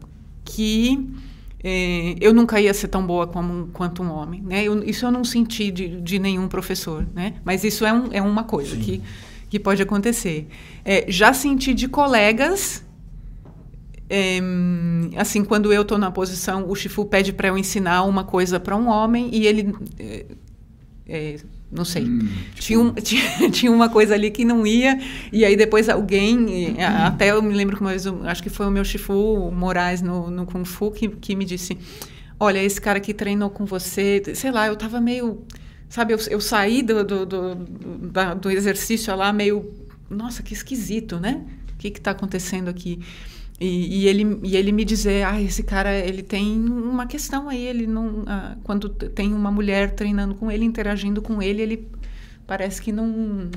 que 0.46 1.10
é, 1.64 2.16
eu 2.20 2.34
nunca 2.34 2.60
ia 2.60 2.74
ser 2.74 2.90
tão 2.90 3.06
boa 3.06 3.26
como, 3.26 3.68
quanto 3.68 4.04
um 4.04 4.12
homem 4.12 4.42
né? 4.42 4.64
Eu, 4.64 4.84
isso 4.84 5.06
eu 5.06 5.12
não 5.12 5.24
senti 5.24 5.72
de, 5.72 6.02
de 6.02 6.20
nenhum 6.20 6.48
professor 6.48 7.08
né? 7.14 7.36
Mas 7.46 7.64
isso 7.64 7.86
é, 7.86 7.94
um, 7.94 8.10
é 8.12 8.22
uma 8.22 8.44
coisa 8.44 8.76
que, 8.76 9.02
que 9.50 9.60
pode 9.60 9.82
acontecer. 9.82 10.48
É, 10.84 11.06
já 11.08 11.34
senti 11.34 11.74
de 11.74 11.88
colegas 11.88 12.84
é, 14.10 14.40
assim 15.16 15.44
quando 15.44 15.72
eu 15.72 15.84
estou 15.84 15.98
na 15.98 16.12
posição 16.12 16.70
o 16.70 16.76
Chifu 16.76 17.06
pede 17.06 17.32
para 17.32 17.48
eu 17.48 17.58
ensinar 17.58 18.04
uma 18.04 18.24
coisa 18.24 18.60
para 18.60 18.76
um 18.76 18.88
homem 18.88 19.30
e 19.32 19.48
ele 19.48 19.74
é, 19.98 20.26
é, 21.08 21.38
não 21.76 21.84
sei. 21.84 22.04
Hum, 22.04 22.20
tipo... 22.56 22.62
tinha, 22.62 22.80
um, 22.80 22.94
tinha, 22.96 23.52
tinha, 23.52 23.72
uma 23.72 23.90
coisa 23.90 24.14
ali 24.14 24.30
que 24.32 24.46
não 24.46 24.66
ia, 24.66 25.00
e 25.32 25.44
aí 25.44 25.56
depois 25.56 25.90
alguém, 25.90 26.38
hum. 26.38 26.76
até 27.06 27.32
eu 27.32 27.42
me 27.42 27.54
lembro 27.54 27.76
que 27.76 27.82
uma 27.82 27.90
vez, 27.90 28.06
acho 28.26 28.44
que 28.44 28.50
foi 28.50 28.66
o 28.66 28.72
meu 28.72 28.86
Chifu 28.86 29.52
Moraes 29.52 30.02
no, 30.02 30.30
no 30.30 30.46
Kung 30.46 30.66
Fu, 30.66 30.92
que, 30.92 31.10
que 31.10 31.36
me 31.36 31.46
disse: 31.46 31.78
Olha, 32.40 32.62
esse 32.62 32.80
cara 32.80 33.00
que 33.00 33.14
treinou 33.14 33.50
com 33.50 33.66
você, 33.66 34.22
sei 34.36 34.52
lá, 34.52 34.68
eu 34.68 34.76
tava 34.76 35.00
meio. 35.00 35.44
Sabe, 35.90 36.14
eu, 36.14 36.20
eu 36.30 36.42
saí 36.42 36.82
do, 36.82 37.04
do, 37.04 37.26
do, 37.26 37.56
do 38.42 38.52
exercício 38.52 39.16
lá 39.16 39.32
meio. 39.32 39.72
Nossa, 40.10 40.44
que 40.44 40.54
esquisito, 40.54 41.20
né? 41.20 41.42
O 41.74 41.78
que 41.78 41.88
está 41.88 42.12
acontecendo 42.12 42.70
aqui? 42.70 43.00
E, 43.64 44.02
e, 44.02 44.08
ele, 44.10 44.40
e 44.44 44.58
ele 44.58 44.74
me 44.74 44.84
dizer, 44.84 45.26
ah, 45.26 45.42
esse 45.42 45.64
cara, 45.64 45.98
ele 45.98 46.22
tem 46.22 46.60
uma 46.60 47.08
questão 47.08 47.48
aí, 47.48 47.66
ele 47.66 47.88
não... 47.88 48.24
Ah, 48.28 48.58
quando 48.62 48.90
tem 48.90 49.34
uma 49.34 49.50
mulher 49.50 49.92
treinando 49.92 50.36
com 50.36 50.52
ele, 50.52 50.66
interagindo 50.66 51.22
com 51.22 51.42
ele, 51.42 51.62
ele 51.62 51.88
parece 52.46 52.82
que 52.82 52.92
não 52.92 53.50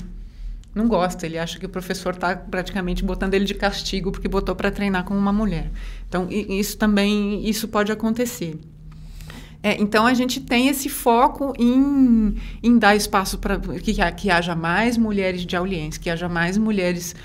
não 0.73 0.87
gosta, 0.87 1.25
ele 1.27 1.39
acha 1.39 1.59
que 1.59 1.65
o 1.65 1.69
professor 1.71 2.13
está 2.15 2.37
praticamente 2.37 3.03
botando 3.03 3.33
ele 3.33 3.47
de 3.47 3.55
castigo 3.55 4.13
porque 4.13 4.29
botou 4.29 4.55
para 4.55 4.71
treinar 4.71 5.05
com 5.05 5.17
uma 5.17 5.33
mulher. 5.33 5.71
Então, 6.07 6.29
isso 6.31 6.77
também, 6.77 7.49
isso 7.49 7.67
pode 7.67 7.91
acontecer. 7.91 8.61
É, 9.63 9.81
então, 9.81 10.07
a 10.07 10.13
gente 10.13 10.39
tem 10.39 10.69
esse 10.69 10.91
foco 10.91 11.55
em, 11.59 12.37
em 12.63 12.79
dar 12.79 12.95
espaço 12.95 13.39
para 13.39 13.59
que, 13.59 13.95
que 14.17 14.31
haja 14.31 14.55
mais 14.55 14.99
mulheres 14.99 15.47
de 15.47 15.57
auliência, 15.57 16.01
que 16.01 16.11
haja 16.11 16.29
mais 16.29 16.59
mulheres 16.59 17.17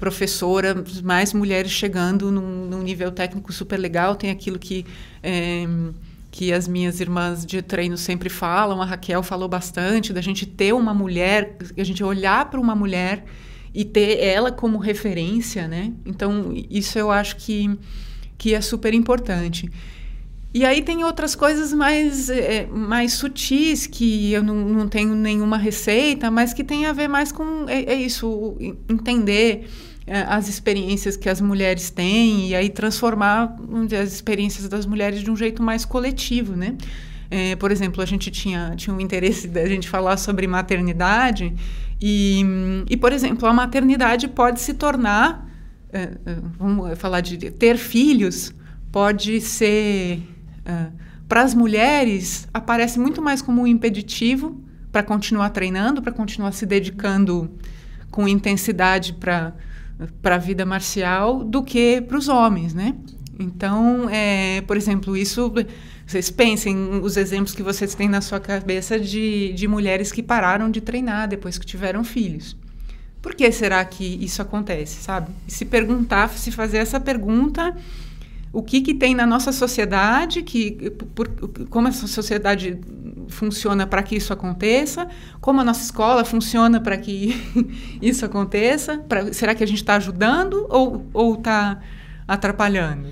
professora, 0.00 0.82
mais 1.04 1.34
mulheres 1.34 1.70
chegando 1.70 2.32
num, 2.32 2.66
num, 2.66 2.82
nível 2.82 3.12
técnico 3.12 3.52
super 3.52 3.78
legal. 3.78 4.16
Tem 4.16 4.30
aquilo 4.30 4.58
que, 4.58 4.86
é, 5.22 5.66
que 6.30 6.52
as 6.52 6.66
minhas 6.66 7.00
irmãs 7.00 7.44
de 7.44 7.60
treino 7.60 7.98
sempre 7.98 8.30
falam, 8.30 8.80
a 8.80 8.86
Raquel 8.86 9.22
falou 9.22 9.48
bastante, 9.48 10.12
da 10.12 10.22
gente 10.22 10.46
ter 10.46 10.72
uma 10.72 10.94
mulher, 10.94 11.56
a 11.76 11.84
gente 11.84 12.02
olhar 12.02 12.48
para 12.50 12.58
uma 12.58 12.74
mulher 12.74 13.24
e 13.74 13.84
ter 13.84 14.18
ela 14.18 14.50
como 14.50 14.78
referência, 14.78 15.68
né? 15.68 15.92
Então, 16.04 16.52
isso 16.68 16.98
eu 16.98 17.10
acho 17.10 17.36
que, 17.36 17.78
que 18.38 18.54
é 18.54 18.60
super 18.62 18.94
importante. 18.94 19.70
E 20.52 20.64
aí 20.64 20.82
tem 20.82 21.04
outras 21.04 21.36
coisas 21.36 21.72
mais, 21.72 22.28
é, 22.28 22.66
mais 22.66 23.12
sutis 23.12 23.86
que 23.86 24.32
eu 24.32 24.42
não, 24.42 24.56
não 24.56 24.88
tenho 24.88 25.14
nenhuma 25.14 25.56
receita, 25.56 26.28
mas 26.28 26.52
que 26.52 26.64
tem 26.64 26.86
a 26.86 26.92
ver 26.92 27.06
mais 27.06 27.30
com 27.30 27.68
é, 27.68 27.84
é 27.84 27.94
isso, 27.94 28.56
entender 28.88 29.68
as 30.06 30.48
experiências 30.48 31.16
que 31.16 31.28
as 31.28 31.40
mulheres 31.40 31.90
têm 31.90 32.48
e 32.48 32.54
aí 32.54 32.68
transformar 32.68 33.56
as 34.02 34.12
experiências 34.12 34.68
das 34.68 34.86
mulheres 34.86 35.20
de 35.20 35.30
um 35.30 35.36
jeito 35.36 35.62
mais 35.62 35.84
coletivo, 35.84 36.56
né? 36.56 36.76
É, 37.30 37.54
por 37.54 37.70
exemplo, 37.70 38.02
a 38.02 38.06
gente 38.06 38.28
tinha, 38.28 38.74
tinha 38.76 38.92
um 38.92 39.00
interesse 39.00 39.46
da 39.46 39.64
gente 39.66 39.88
falar 39.88 40.16
sobre 40.16 40.48
maternidade 40.48 41.54
e, 42.00 42.44
e, 42.88 42.96
por 42.96 43.12
exemplo, 43.12 43.46
a 43.46 43.52
maternidade 43.52 44.26
pode 44.26 44.60
se 44.60 44.74
tornar, 44.74 45.48
é, 45.92 46.02
é 46.26 46.36
vamos 46.58 46.98
falar 46.98 47.20
de 47.20 47.50
ter 47.52 47.76
filhos, 47.76 48.52
pode 48.90 49.40
ser, 49.40 50.20
é, 50.64 50.86
para 51.28 51.42
as 51.42 51.54
mulheres, 51.54 52.48
aparece 52.52 52.98
muito 52.98 53.22
mais 53.22 53.40
como 53.40 53.62
um 53.62 53.66
impeditivo 53.66 54.60
para 54.90 55.04
continuar 55.04 55.50
treinando, 55.50 56.02
para 56.02 56.12
continuar 56.12 56.50
se 56.50 56.66
dedicando 56.66 57.48
com 58.10 58.26
intensidade 58.26 59.12
para 59.12 59.54
para 60.22 60.36
a 60.36 60.38
vida 60.38 60.64
marcial 60.64 61.44
do 61.44 61.62
que 61.62 62.00
para 62.00 62.16
os 62.16 62.28
homens, 62.28 62.74
né? 62.74 62.94
Então, 63.38 64.08
é, 64.10 64.60
por 64.62 64.76
exemplo, 64.76 65.16
isso 65.16 65.52
vocês 66.06 66.28
pensem 66.28 66.76
os 67.02 67.16
exemplos 67.16 67.54
que 67.54 67.62
vocês 67.62 67.94
têm 67.94 68.08
na 68.08 68.20
sua 68.20 68.40
cabeça 68.40 68.98
de, 68.98 69.52
de 69.52 69.68
mulheres 69.68 70.10
que 70.10 70.22
pararam 70.22 70.70
de 70.70 70.80
treinar 70.80 71.28
depois 71.28 71.56
que 71.56 71.64
tiveram 71.64 72.02
filhos. 72.02 72.56
Por 73.22 73.34
que 73.34 73.50
será 73.52 73.84
que 73.84 74.04
isso 74.04 74.42
acontece, 74.42 75.02
sabe? 75.02 75.30
Se 75.46 75.64
perguntar, 75.64 76.28
se 76.30 76.50
fazer 76.50 76.78
essa 76.78 76.98
pergunta, 76.98 77.76
o 78.52 78.62
que, 78.62 78.80
que 78.80 78.94
tem 78.94 79.14
na 79.14 79.26
nossa 79.26 79.52
sociedade, 79.52 80.42
que, 80.42 80.90
por, 81.14 81.28
como 81.68 81.86
essa 81.86 82.06
sociedade 82.06 82.78
funciona 83.28 83.86
para 83.86 84.02
que 84.02 84.16
isso 84.16 84.32
aconteça, 84.32 85.08
como 85.40 85.60
a 85.60 85.64
nossa 85.64 85.82
escola 85.82 86.24
funciona 86.24 86.80
para 86.80 86.96
que 86.98 87.34
isso 88.02 88.24
aconteça, 88.24 88.98
pra, 88.98 89.32
será 89.32 89.54
que 89.54 89.62
a 89.62 89.66
gente 89.66 89.78
está 89.78 89.94
ajudando 89.96 90.66
ou 90.68 91.34
está 91.34 91.80
atrapalhando? 92.26 93.08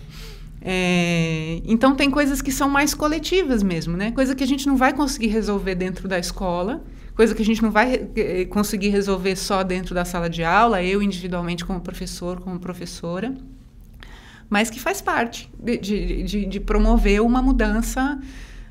É, 0.60 1.62
então 1.64 1.94
tem 1.94 2.10
coisas 2.10 2.42
que 2.42 2.50
são 2.50 2.68
mais 2.68 2.92
coletivas 2.92 3.62
mesmo, 3.62 3.96
né? 3.96 4.10
Coisa 4.10 4.34
que 4.34 4.42
a 4.42 4.46
gente 4.46 4.66
não 4.66 4.76
vai 4.76 4.92
conseguir 4.92 5.28
resolver 5.28 5.76
dentro 5.76 6.08
da 6.08 6.18
escola, 6.18 6.82
coisa 7.14 7.34
que 7.34 7.42
a 7.42 7.44
gente 7.44 7.62
não 7.62 7.70
vai 7.70 8.08
eh, 8.16 8.44
conseguir 8.46 8.88
resolver 8.88 9.36
só 9.36 9.62
dentro 9.62 9.94
da 9.94 10.04
sala 10.04 10.28
de 10.28 10.42
aula, 10.42 10.82
eu 10.82 11.00
individualmente 11.00 11.64
como 11.64 11.80
professor, 11.80 12.40
como 12.40 12.58
professora, 12.58 13.34
mas 14.48 14.70
que 14.70 14.80
faz 14.80 15.00
parte 15.00 15.50
de, 15.58 15.78
de, 15.78 16.22
de, 16.22 16.46
de 16.46 16.60
promover 16.60 17.20
uma 17.22 17.42
mudança 17.42 18.18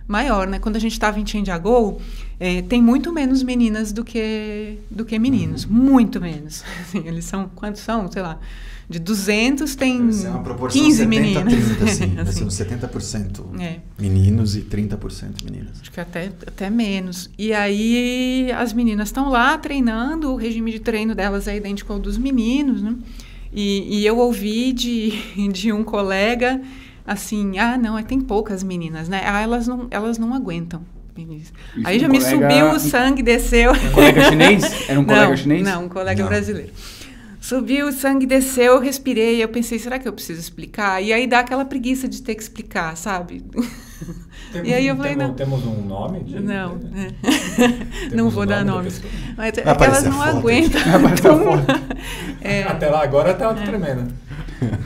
maior, 0.07 0.47
né? 0.47 0.57
Quando 0.57 0.77
a 0.77 0.79
gente 0.79 0.93
estava 0.93 1.19
em 1.19 1.25
Chandiagou, 1.25 2.01
é, 2.39 2.61
tem 2.61 2.81
muito 2.81 3.11
menos 3.11 3.43
meninas 3.43 3.91
do 3.91 4.03
que 4.05 4.77
do 4.89 5.03
que 5.03 5.19
meninos, 5.19 5.65
uhum. 5.65 5.71
muito 5.71 6.21
menos. 6.21 6.63
Assim, 6.81 7.05
eles 7.05 7.25
são 7.25 7.49
quantos 7.53 7.81
são, 7.81 8.09
sei 8.09 8.21
lá, 8.21 8.39
de 8.89 8.99
200 8.99 9.75
tem 9.75 10.09
é 10.23 10.29
uma 10.29 10.41
proporção 10.41 10.81
15 10.81 10.97
70, 10.97 11.09
meninas. 11.09 11.53
30, 11.77 11.83
assim, 11.83 12.19
assim. 12.19 12.43
uns 12.45 12.53
70% 12.53 13.59
é. 13.59 13.79
meninos 13.99 14.55
e 14.55 14.61
30% 14.61 15.43
meninas. 15.43 15.81
Acho 15.81 15.91
que 15.91 15.99
até, 15.99 16.31
até 16.47 16.69
menos. 16.69 17.29
E 17.37 17.53
aí 17.53 18.49
as 18.55 18.71
meninas 18.71 19.09
estão 19.09 19.29
lá 19.29 19.57
treinando, 19.57 20.31
o 20.31 20.35
regime 20.37 20.71
de 20.71 20.79
treino 20.79 21.13
delas 21.13 21.49
é 21.49 21.57
idêntico 21.57 21.91
ao 21.91 21.99
dos 21.99 22.17
meninos, 22.17 22.81
né? 22.81 22.95
E, 23.51 23.99
e 23.99 24.05
eu 24.05 24.17
ouvi 24.17 24.71
de, 24.73 25.11
de 25.51 25.71
um 25.71 25.83
colega 25.83 26.61
assim, 27.05 27.57
ah, 27.57 27.77
não, 27.77 27.97
é, 27.97 28.03
tem 28.03 28.19
poucas 28.19 28.63
meninas, 28.63 29.07
né? 29.07 29.21
Ah, 29.25 29.41
elas 29.41 29.67
não, 29.67 29.87
elas 29.89 30.17
não 30.17 30.33
aguentam. 30.33 30.81
Isso 31.17 31.51
Aí 31.83 31.97
já 31.97 32.07
um 32.07 32.11
me 32.11 32.19
colega... 32.19 32.49
subiu 32.49 32.71
o 32.71 32.79
sangue, 32.79 33.23
desceu. 33.23 33.71
Um 33.71 33.91
colega 33.91 34.23
chinês? 34.29 34.89
Era 34.89 34.99
um 34.99 35.03
colega 35.03 35.29
não, 35.29 35.37
chinês? 35.37 35.63
Não, 35.63 35.85
um 35.85 35.89
colega 35.89 36.21
não. 36.21 36.29
brasileiro. 36.29 36.71
Subiu, 37.41 37.87
o 37.87 37.91
sangue 37.91 38.25
desceu, 38.25 38.73
eu 38.73 38.79
respirei, 38.79 39.41
eu 39.41 39.47
pensei, 39.47 39.79
será 39.79 39.97
que 39.97 40.07
eu 40.07 40.13
preciso 40.13 40.39
explicar? 40.39 41.01
E 41.01 41.13
aí 41.13 41.25
dá 41.25 41.39
aquela 41.39 41.63
preguiça 41.63 42.07
de 42.07 42.21
ter 42.21 42.35
que 42.35 42.43
explicar, 42.43 42.95
sabe? 42.97 43.43
Temos, 44.57 44.69
e 44.69 44.73
aí 44.73 44.87
eu 44.87 44.95
falei, 44.95 45.15
temos, 45.15 45.27
não. 45.27 45.35
Temos 45.35 45.65
um 45.65 45.85
nome? 45.85 46.23
De, 46.23 46.39
não. 46.39 46.79
Não 48.13 48.29
vou 48.29 48.43
um 48.43 48.47
dar 48.47 48.63
nome. 48.63 48.89
Mas 49.35 49.57
é 49.57 49.61
que 49.61 49.83
elas 49.83 50.03
não 50.03 50.13
foto. 50.13 50.37
aguentam. 50.37 50.81
Então, 51.17 51.41
é, 52.41 52.63
Até 52.63 52.89
lá 52.89 53.03
agora 53.03 53.33
tá 53.33 53.49
é. 53.51 53.65
tremendo. 53.65 54.13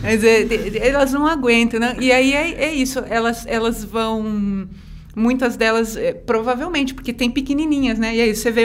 Mas 0.02 0.24
é, 0.24 0.48
elas 0.88 1.14
não 1.14 1.28
aguentam, 1.28 1.80
né? 1.80 1.96
E 2.00 2.12
aí 2.12 2.34
é, 2.34 2.66
é, 2.66 2.74
isso, 2.74 3.00
elas, 3.10 3.46
elas 3.46 3.84
vão. 3.84 4.68
Muitas 5.14 5.58
delas, 5.58 5.98
é, 5.98 6.14
provavelmente, 6.14 6.94
porque 6.94 7.12
tem 7.12 7.30
pequenininhas, 7.30 8.00
né? 8.00 8.16
E 8.16 8.22
aí 8.22 8.36
você 8.36 8.50
vê, 8.50 8.64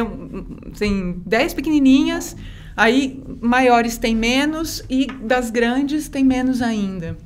tem 0.78 1.20
10 1.26 1.54
pequenininhas 1.54 2.36
Aí 2.76 3.22
maiores 3.40 3.96
tem 3.96 4.14
menos 4.14 4.84
e 4.90 5.06
das 5.06 5.50
grandes 5.50 6.10
tem 6.10 6.22
menos 6.22 6.60
ainda. 6.60 7.16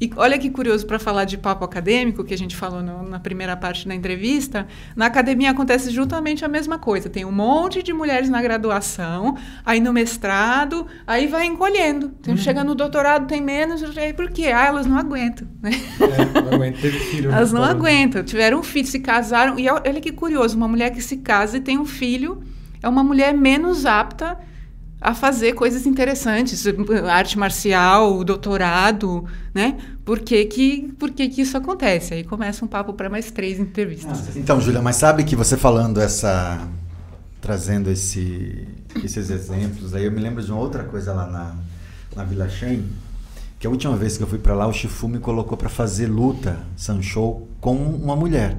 E 0.00 0.10
olha 0.16 0.38
que 0.38 0.50
curioso 0.50 0.86
para 0.86 0.98
falar 0.98 1.24
de 1.24 1.38
papo 1.38 1.64
acadêmico, 1.64 2.24
que 2.24 2.34
a 2.34 2.38
gente 2.38 2.56
falou 2.56 2.82
no, 2.82 3.08
na 3.08 3.20
primeira 3.20 3.56
parte 3.56 3.86
da 3.86 3.94
entrevista, 3.94 4.66
na 4.96 5.06
academia 5.06 5.50
acontece 5.50 5.90
justamente 5.90 6.44
a 6.44 6.48
mesma 6.48 6.78
coisa. 6.78 7.08
Tem 7.08 7.24
um 7.24 7.32
monte 7.32 7.82
de 7.82 7.92
mulheres 7.92 8.28
na 8.28 8.42
graduação, 8.42 9.36
aí 9.64 9.80
no 9.80 9.92
mestrado, 9.92 10.86
aí 11.06 11.26
vai 11.26 11.46
encolhendo. 11.46 12.12
Então, 12.20 12.34
uhum. 12.34 12.40
Chega 12.40 12.64
no 12.64 12.74
doutorado, 12.74 13.26
tem 13.26 13.40
menos, 13.40 13.82
aí 13.96 14.12
por 14.12 14.30
quê? 14.30 14.46
Ah, 14.46 14.66
elas 14.66 14.86
não 14.86 14.98
aguentam. 14.98 15.46
Né? 15.62 15.70
É, 16.00 16.40
não 16.40 16.54
aguentam, 16.54 16.80
teve 16.80 16.98
filho. 16.98 17.30
Elas 17.30 17.52
não 17.52 17.62
aguentam, 17.62 18.22
tiveram 18.22 18.58
um 18.58 18.62
filho, 18.62 18.86
se 18.86 19.00
casaram. 19.00 19.58
E 19.58 19.68
olha 19.68 20.00
que 20.00 20.12
curioso, 20.12 20.56
uma 20.56 20.68
mulher 20.68 20.90
que 20.90 21.00
se 21.00 21.18
casa 21.18 21.56
e 21.56 21.60
tem 21.60 21.78
um 21.78 21.86
filho 21.86 22.42
é 22.82 22.88
uma 22.88 23.02
mulher 23.02 23.32
menos 23.32 23.86
apta 23.86 24.38
a 25.04 25.14
fazer 25.14 25.52
coisas 25.52 25.86
interessantes, 25.86 26.64
arte 27.10 27.38
marcial, 27.38 28.24
doutorado, 28.24 29.26
né? 29.54 29.76
Por 30.02 30.18
que 30.18 30.46
que, 30.46 30.94
por 30.98 31.10
que, 31.10 31.28
que 31.28 31.42
isso 31.42 31.56
acontece? 31.56 32.14
Aí 32.14 32.24
começa 32.24 32.64
um 32.64 32.68
papo 32.68 32.94
para 32.94 33.10
mais 33.10 33.30
três 33.30 33.60
entrevistas. 33.60 34.28
Ah, 34.28 34.32
então, 34.34 34.58
Júlia, 34.60 34.80
mas 34.80 34.96
sabe 34.96 35.22
que 35.22 35.36
você 35.36 35.58
falando 35.58 36.00
essa... 36.00 36.66
trazendo 37.40 37.90
esse, 37.90 38.66
esses 39.04 39.28
exemplos, 39.28 39.94
aí 39.94 40.06
eu 40.06 40.10
me 40.10 40.20
lembro 40.20 40.42
de 40.42 40.50
uma 40.50 40.60
outra 40.60 40.84
coisa 40.84 41.12
lá 41.12 41.26
na, 41.26 41.54
na 42.16 42.24
Vila 42.24 42.48
Shen, 42.48 42.82
que 43.60 43.66
a 43.66 43.70
última 43.70 43.94
vez 43.96 44.16
que 44.16 44.22
eu 44.22 44.26
fui 44.26 44.38
para 44.38 44.54
lá, 44.54 44.66
o 44.66 44.72
Shifu 44.72 45.06
me 45.06 45.18
colocou 45.18 45.56
para 45.58 45.68
fazer 45.68 46.06
luta, 46.06 46.58
Sanshou, 46.76 47.46
com 47.60 47.76
uma 47.76 48.16
mulher. 48.16 48.56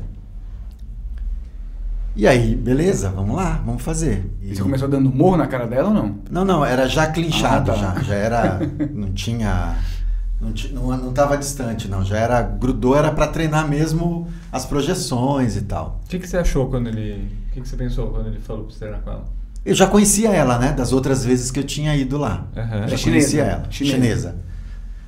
E 2.15 2.25
aí, 2.25 2.55
beleza, 2.55 3.09
vamos 3.09 3.35
lá, 3.35 3.61
vamos 3.65 3.81
fazer. 3.81 4.31
E, 4.41 4.55
você 4.55 4.61
começou 4.61 4.87
dando 4.87 5.11
morro 5.11 5.35
na 5.35 5.47
cara 5.47 5.67
dela 5.67 5.89
ou 5.89 5.93
não? 5.93 6.15
Não, 6.31 6.45
não, 6.45 6.65
era 6.65 6.87
já 6.87 7.07
clinchado, 7.07 7.71
ah, 7.71 7.75
tá. 7.75 7.81
já, 7.81 8.03
já 8.03 8.15
era, 8.15 8.59
não 8.93 9.11
tinha, 9.11 9.75
não, 10.39 10.53
não, 10.71 10.97
não 10.97 11.13
tava 11.13 11.37
distante, 11.37 11.89
não, 11.89 12.05
já 12.05 12.17
era, 12.17 12.41
grudou, 12.41 12.95
era 12.95 13.11
para 13.11 13.27
treinar 13.27 13.67
mesmo 13.67 14.29
as 14.49 14.65
projeções 14.65 15.57
e 15.57 15.63
tal. 15.63 15.99
O 16.05 16.07
que, 16.07 16.17
que 16.17 16.25
você 16.25 16.37
achou 16.37 16.69
quando 16.69 16.87
ele, 16.87 17.29
o 17.49 17.53
que, 17.53 17.59
que 17.59 17.67
você 17.67 17.75
pensou 17.75 18.07
quando 18.07 18.27
ele 18.27 18.39
falou 18.39 18.63
para 18.63 18.73
você 18.73 18.79
treinar 18.79 19.01
com 19.01 19.11
ela? 19.11 19.25
Eu 19.65 19.75
já 19.75 19.85
conhecia 19.85 20.29
ela, 20.29 20.57
né, 20.57 20.71
das 20.71 20.93
outras 20.93 21.25
vezes 21.25 21.51
que 21.51 21.59
eu 21.59 21.65
tinha 21.65 21.93
ido 21.97 22.17
lá. 22.17 22.47
Uhum. 22.55 22.87
Já 22.87 22.97
chinesa, 22.97 23.03
conhecia 23.03 23.43
ela, 23.43 23.65
chinesa. 23.69 23.95
chinesa. 23.95 24.35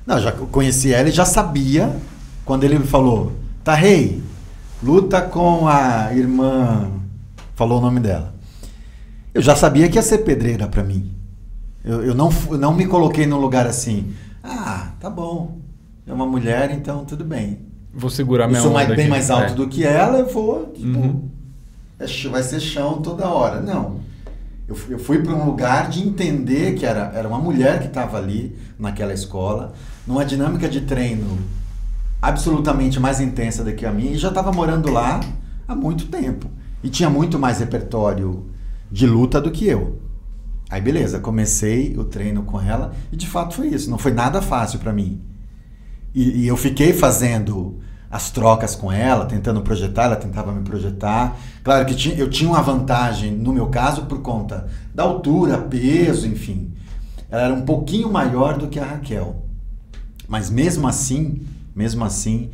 Não, 0.04 0.20
já 0.20 0.32
conhecia 0.32 0.96
ela 0.98 1.08
e 1.08 1.12
já 1.12 1.24
sabia, 1.24 1.90
quando 2.44 2.64
ele 2.64 2.78
me 2.78 2.86
falou, 2.86 3.32
tá 3.64 3.74
rei, 3.74 4.22
luta 4.82 5.22
com 5.22 5.66
a 5.66 6.12
irmã 6.12 6.97
falou 7.58 7.78
o 7.78 7.82
nome 7.82 7.98
dela. 7.98 8.32
Eu 9.34 9.42
já 9.42 9.56
sabia 9.56 9.88
que 9.88 9.96
ia 9.98 10.02
ser 10.02 10.18
pedreira 10.18 10.68
para 10.68 10.84
mim. 10.84 11.10
Eu, 11.84 12.04
eu 12.04 12.14
não, 12.14 12.30
não 12.56 12.72
me 12.72 12.86
coloquei 12.86 13.26
num 13.26 13.40
lugar 13.40 13.66
assim. 13.66 14.14
Ah, 14.44 14.92
tá 15.00 15.10
bom. 15.10 15.58
É 16.06 16.12
uma 16.12 16.24
mulher, 16.24 16.70
então 16.70 17.04
tudo 17.04 17.24
bem. 17.24 17.58
Vou 17.92 18.10
segurar 18.10 18.46
minha 18.46 18.60
Eu 18.60 18.62
sou 18.62 18.72
mais, 18.72 18.86
bem 18.86 19.00
aqui. 19.00 19.08
mais 19.08 19.28
alto 19.28 19.52
é. 19.52 19.54
do 19.56 19.66
que 19.66 19.84
ela, 19.84 20.18
eu 20.18 20.28
vou, 20.28 20.66
tipo, 20.66 20.98
uhum. 20.98 21.28
é, 21.98 22.06
vai 22.28 22.44
ser 22.44 22.60
chão 22.60 23.02
toda 23.02 23.28
hora. 23.28 23.60
Não. 23.60 24.00
Eu, 24.68 24.76
eu 24.90 24.98
fui 24.98 25.18
para 25.20 25.34
um 25.34 25.44
lugar 25.44 25.90
de 25.90 26.06
entender 26.06 26.76
que 26.76 26.86
era, 26.86 27.10
era 27.12 27.26
uma 27.26 27.38
mulher 27.40 27.80
que 27.80 27.88
estava 27.88 28.18
ali 28.18 28.56
naquela 28.78 29.12
escola, 29.12 29.72
numa 30.06 30.24
dinâmica 30.24 30.68
de 30.68 30.82
treino 30.82 31.38
absolutamente 32.22 33.00
mais 33.00 33.20
intensa 33.20 33.64
do 33.64 33.72
que 33.72 33.84
a 33.84 33.90
minha, 33.90 34.12
e 34.12 34.16
já 34.16 34.28
estava 34.28 34.52
morando 34.52 34.92
lá 34.92 35.18
há 35.66 35.74
muito 35.74 36.06
tempo. 36.06 36.48
E 36.82 36.88
tinha 36.88 37.10
muito 37.10 37.38
mais 37.38 37.58
repertório 37.58 38.46
de 38.90 39.06
luta 39.06 39.40
do 39.40 39.50
que 39.50 39.66
eu. 39.66 40.00
Aí 40.70 40.80
beleza, 40.80 41.18
comecei 41.18 41.96
o 41.96 42.04
treino 42.04 42.42
com 42.42 42.60
ela 42.60 42.92
e 43.10 43.16
de 43.16 43.26
fato 43.26 43.54
foi 43.54 43.68
isso. 43.68 43.90
Não 43.90 43.98
foi 43.98 44.12
nada 44.12 44.42
fácil 44.42 44.78
para 44.78 44.92
mim. 44.92 45.20
E, 46.14 46.42
e, 46.42 46.46
eu 46.46 46.56
fiquei 46.56 46.92
fazendo 46.92 47.78
as 48.10 48.30
trocas 48.30 48.74
com 48.74 48.90
ela, 48.90 49.26
tentando 49.26 49.60
projetar, 49.60 50.04
ela 50.04 50.16
tentava 50.16 50.52
me 50.52 50.62
projetar. 50.62 51.36
Claro 51.62 51.84
que 51.86 51.94
tinha, 51.94 52.14
eu 52.16 52.28
tinha 52.28 52.48
uma 52.48 52.62
vantagem 52.62 53.32
no 53.32 53.52
meu 53.52 53.68
caso 53.68 54.06
por 54.06 54.20
conta 54.20 54.66
da 54.94 55.02
altura, 55.02 55.58
peso, 55.58 56.26
enfim. 56.26 56.72
Ela 57.30 57.42
era 57.42 57.54
um 57.54 57.62
pouquinho 57.62 58.10
maior 58.10 58.56
do 58.56 58.68
que 58.68 58.78
a 58.78 58.84
Raquel. 58.84 59.44
Mas 60.26 60.50
mesmo 60.50 60.88
assim, 60.88 61.42
mesmo 61.74 62.04
assim, 62.04 62.50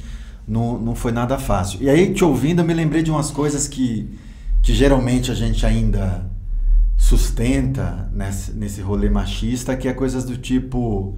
não, 0.47 0.79
não 0.79 0.95
foi 0.95 1.13
nada 1.13 1.39
fácil. 1.39 1.83
E 1.83 1.89
aí, 1.89 2.13
te 2.13 2.25
ouvindo, 2.25 2.61
eu 2.61 2.65
me 2.65 2.75
lembrei 2.75 3.03
de 3.03 3.11
umas 3.11 3.31
coisas 3.31 3.67
que, 3.67 4.09
que 4.63 4.75
geralmente 4.75 5.31
a 5.31 5.35
gente 5.35 5.65
ainda 5.65 6.31
sustenta 6.97 8.09
nesse, 8.13 8.53
nesse 8.53 8.81
rolê 8.81 9.09
machista, 9.11 9.77
que 9.77 9.89
é 9.89 9.93
coisas 9.93 10.25
do 10.25 10.37
tipo. 10.37 11.17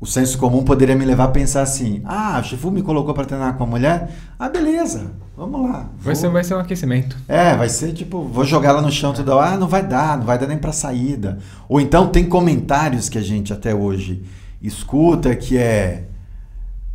O 0.00 0.06
senso 0.06 0.38
comum 0.38 0.62
poderia 0.62 0.94
me 0.94 1.04
levar 1.04 1.24
a 1.24 1.28
pensar 1.28 1.62
assim: 1.62 2.02
ah, 2.04 2.38
o 2.40 2.44
Chifu 2.44 2.70
me 2.70 2.82
colocou 2.82 3.12
para 3.12 3.24
treinar 3.24 3.56
com 3.56 3.64
a 3.64 3.66
mulher? 3.66 4.10
Ah, 4.38 4.48
beleza, 4.48 5.10
vamos 5.36 5.68
lá. 5.68 5.90
Vou... 5.96 6.04
Vai, 6.04 6.14
ser, 6.14 6.28
vai 6.28 6.44
ser 6.44 6.54
um 6.54 6.60
aquecimento. 6.60 7.16
É, 7.26 7.56
vai 7.56 7.68
ser 7.68 7.92
tipo, 7.92 8.22
vou 8.22 8.44
jogar 8.44 8.70
ela 8.70 8.82
no 8.82 8.92
chão 8.92 9.12
toda 9.12 9.34
hora, 9.34 9.54
ah, 9.54 9.56
não 9.56 9.66
vai 9.66 9.84
dar, 9.84 10.16
não 10.16 10.24
vai 10.24 10.38
dar 10.38 10.46
nem 10.46 10.58
para 10.58 10.70
saída. 10.70 11.38
Ou 11.68 11.80
então 11.80 12.08
tem 12.08 12.28
comentários 12.28 13.08
que 13.08 13.18
a 13.18 13.22
gente 13.22 13.52
até 13.52 13.74
hoje 13.74 14.22
escuta 14.62 15.34
que 15.34 15.56
é 15.56 16.04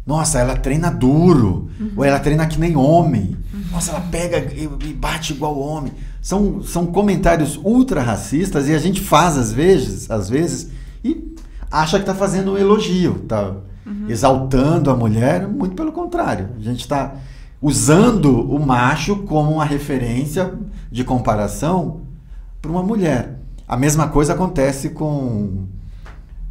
nossa, 0.05 0.39
ela 0.39 0.55
treina 0.57 0.91
duro. 0.91 1.69
Uhum. 1.79 1.91
Ou 1.97 2.03
ela 2.03 2.19
treina 2.19 2.45
que 2.45 2.59
nem 2.59 2.75
homem. 2.75 3.37
Uhum. 3.53 3.63
Nossa, 3.71 3.91
ela 3.91 4.01
pega 4.01 4.37
e 4.53 4.93
bate 4.93 5.33
igual 5.33 5.57
homem. 5.57 5.93
são, 6.21 6.61
são 6.61 6.85
comentários 6.85 7.57
ultra 7.63 8.01
racistas 8.01 8.67
e 8.67 8.73
a 8.73 8.79
gente 8.79 8.99
faz 8.99 9.37
às 9.37 9.51
vezes, 9.53 10.11
às 10.11 10.29
vezes 10.29 10.69
e 11.03 11.33
acha 11.71 11.97
que 11.97 12.03
está 12.03 12.13
fazendo 12.13 12.53
um 12.53 12.57
elogio, 12.57 13.21
está 13.23 13.55
uhum. 13.85 14.05
exaltando 14.07 14.89
a 14.89 14.95
mulher, 14.95 15.47
muito 15.47 15.75
pelo 15.75 15.91
contrário. 15.91 16.49
A 16.57 16.61
gente 16.61 16.81
está 16.81 17.15
usando 17.61 18.41
o 18.53 18.63
macho 18.63 19.17
como 19.23 19.53
uma 19.53 19.65
referência 19.65 20.53
de 20.91 21.03
comparação 21.03 22.01
para 22.61 22.69
uma 22.69 22.83
mulher. 22.83 23.39
A 23.65 23.77
mesma 23.77 24.09
coisa 24.09 24.33
acontece 24.33 24.89
com 24.89 25.65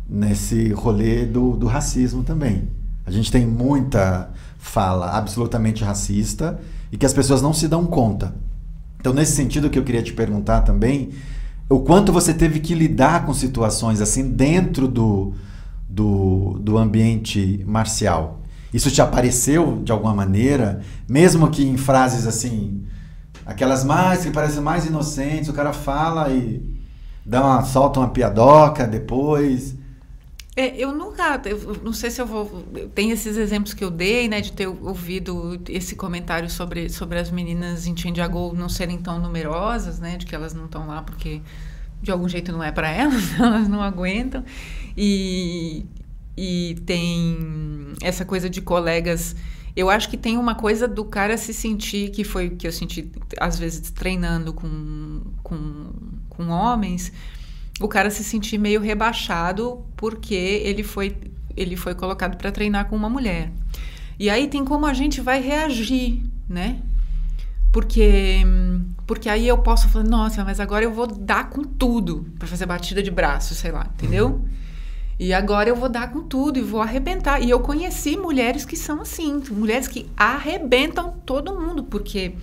nesse 0.08 0.72
rolê 0.72 1.24
do, 1.24 1.56
do 1.56 1.66
racismo 1.66 2.22
também. 2.22 2.68
A 3.04 3.10
gente 3.10 3.30
tem 3.30 3.46
muita 3.46 4.30
fala 4.58 5.10
absolutamente 5.16 5.82
racista 5.82 6.58
e 6.90 6.96
que 6.96 7.04
as 7.04 7.12
pessoas 7.12 7.42
não 7.42 7.52
se 7.52 7.66
dão 7.66 7.84
conta. 7.84 8.34
Então, 9.00 9.12
nesse 9.12 9.32
sentido 9.32 9.68
que 9.68 9.78
eu 9.78 9.82
queria 9.82 10.02
te 10.02 10.12
perguntar 10.12 10.60
também, 10.60 11.10
o 11.68 11.80
quanto 11.80 12.12
você 12.12 12.32
teve 12.32 12.60
que 12.60 12.74
lidar 12.74 13.26
com 13.26 13.34
situações 13.34 14.00
assim 14.00 14.30
dentro 14.30 14.86
do, 14.86 15.32
do, 15.88 16.58
do 16.60 16.78
ambiente 16.78 17.64
marcial. 17.66 18.40
Isso 18.72 18.90
te 18.90 19.02
apareceu 19.02 19.82
de 19.82 19.90
alguma 19.90 20.14
maneira, 20.14 20.80
mesmo 21.08 21.50
que 21.50 21.64
em 21.64 21.76
frases 21.76 22.26
assim, 22.26 22.84
aquelas 23.44 23.84
mais 23.84 24.24
que 24.24 24.30
parecem 24.30 24.62
mais 24.62 24.86
inocentes, 24.86 25.48
o 25.48 25.52
cara 25.52 25.72
fala 25.72 26.30
e 26.30 26.62
dá 27.24 27.44
uma, 27.44 27.64
solta 27.64 28.00
uma 28.00 28.08
piadoca 28.08 28.86
depois. 28.86 29.74
É, 30.54 30.76
eu 30.76 30.92
nunca, 30.92 31.40
eu 31.46 31.80
não 31.82 31.94
sei 31.94 32.10
se 32.10 32.20
eu 32.20 32.26
vou. 32.26 32.62
Tem 32.94 33.10
esses 33.10 33.38
exemplos 33.38 33.72
que 33.72 33.82
eu 33.82 33.90
dei, 33.90 34.28
né, 34.28 34.40
de 34.40 34.52
ter 34.52 34.66
ouvido 34.66 35.58
esse 35.68 35.96
comentário 35.96 36.50
sobre, 36.50 36.90
sobre 36.90 37.18
as 37.18 37.30
meninas 37.30 37.86
em 37.86 37.96
Chandiagol 37.96 38.54
não 38.54 38.68
serem 38.68 38.98
tão 38.98 39.18
numerosas, 39.18 39.98
né, 39.98 40.18
de 40.18 40.26
que 40.26 40.34
elas 40.34 40.52
não 40.52 40.66
estão 40.66 40.86
lá 40.86 41.00
porque 41.02 41.40
de 42.02 42.10
algum 42.10 42.28
jeito 42.28 42.52
não 42.52 42.62
é 42.62 42.70
para 42.70 42.90
elas, 42.90 43.32
elas 43.40 43.66
não 43.66 43.82
aguentam. 43.82 44.44
E, 44.94 45.86
e 46.36 46.76
tem 46.84 47.94
essa 48.02 48.24
coisa 48.24 48.50
de 48.50 48.60
colegas. 48.60 49.34
Eu 49.74 49.88
acho 49.88 50.10
que 50.10 50.18
tem 50.18 50.36
uma 50.36 50.54
coisa 50.54 50.86
do 50.86 51.02
cara 51.02 51.38
se 51.38 51.54
sentir, 51.54 52.10
que 52.10 52.24
foi 52.24 52.50
que 52.50 52.66
eu 52.66 52.72
senti 52.72 53.10
às 53.40 53.58
vezes 53.58 53.90
treinando 53.90 54.52
com, 54.52 55.22
com, 55.42 55.92
com 56.28 56.48
homens, 56.48 57.10
o 57.80 57.88
cara 57.88 58.10
se 58.10 58.22
sentir 58.22 58.58
meio 58.58 58.80
rebaixado 58.80 59.84
porque 59.96 60.34
ele 60.34 60.82
foi, 60.82 61.16
ele 61.56 61.76
foi 61.76 61.94
colocado 61.94 62.36
para 62.36 62.52
treinar 62.52 62.88
com 62.88 62.96
uma 62.96 63.08
mulher. 63.08 63.50
E 64.18 64.28
aí 64.30 64.46
tem 64.46 64.64
como 64.64 64.86
a 64.86 64.92
gente 64.92 65.20
vai 65.20 65.40
reagir, 65.40 66.22
né? 66.48 66.80
Porque, 67.72 68.42
porque 69.06 69.28
aí 69.28 69.48
eu 69.48 69.58
posso 69.58 69.88
falar, 69.88 70.04
nossa, 70.04 70.44
mas 70.44 70.60
agora 70.60 70.84
eu 70.84 70.92
vou 70.92 71.06
dar 71.06 71.48
com 71.48 71.64
tudo 71.64 72.26
para 72.38 72.46
fazer 72.46 72.66
batida 72.66 73.02
de 73.02 73.10
braço, 73.10 73.54
sei 73.54 73.72
lá, 73.72 73.90
entendeu? 73.94 74.28
Uhum. 74.28 74.44
E 75.18 75.32
agora 75.32 75.68
eu 75.68 75.76
vou 75.76 75.88
dar 75.88 76.10
com 76.12 76.22
tudo 76.22 76.58
e 76.58 76.62
vou 76.62 76.82
arrebentar. 76.82 77.40
E 77.40 77.48
eu 77.48 77.60
conheci 77.60 78.16
mulheres 78.16 78.64
que 78.64 78.76
são 78.76 79.00
assim, 79.00 79.42
mulheres 79.50 79.88
que 79.88 80.10
arrebentam 80.16 81.14
todo 81.24 81.58
mundo, 81.58 81.84
porque 81.84 82.34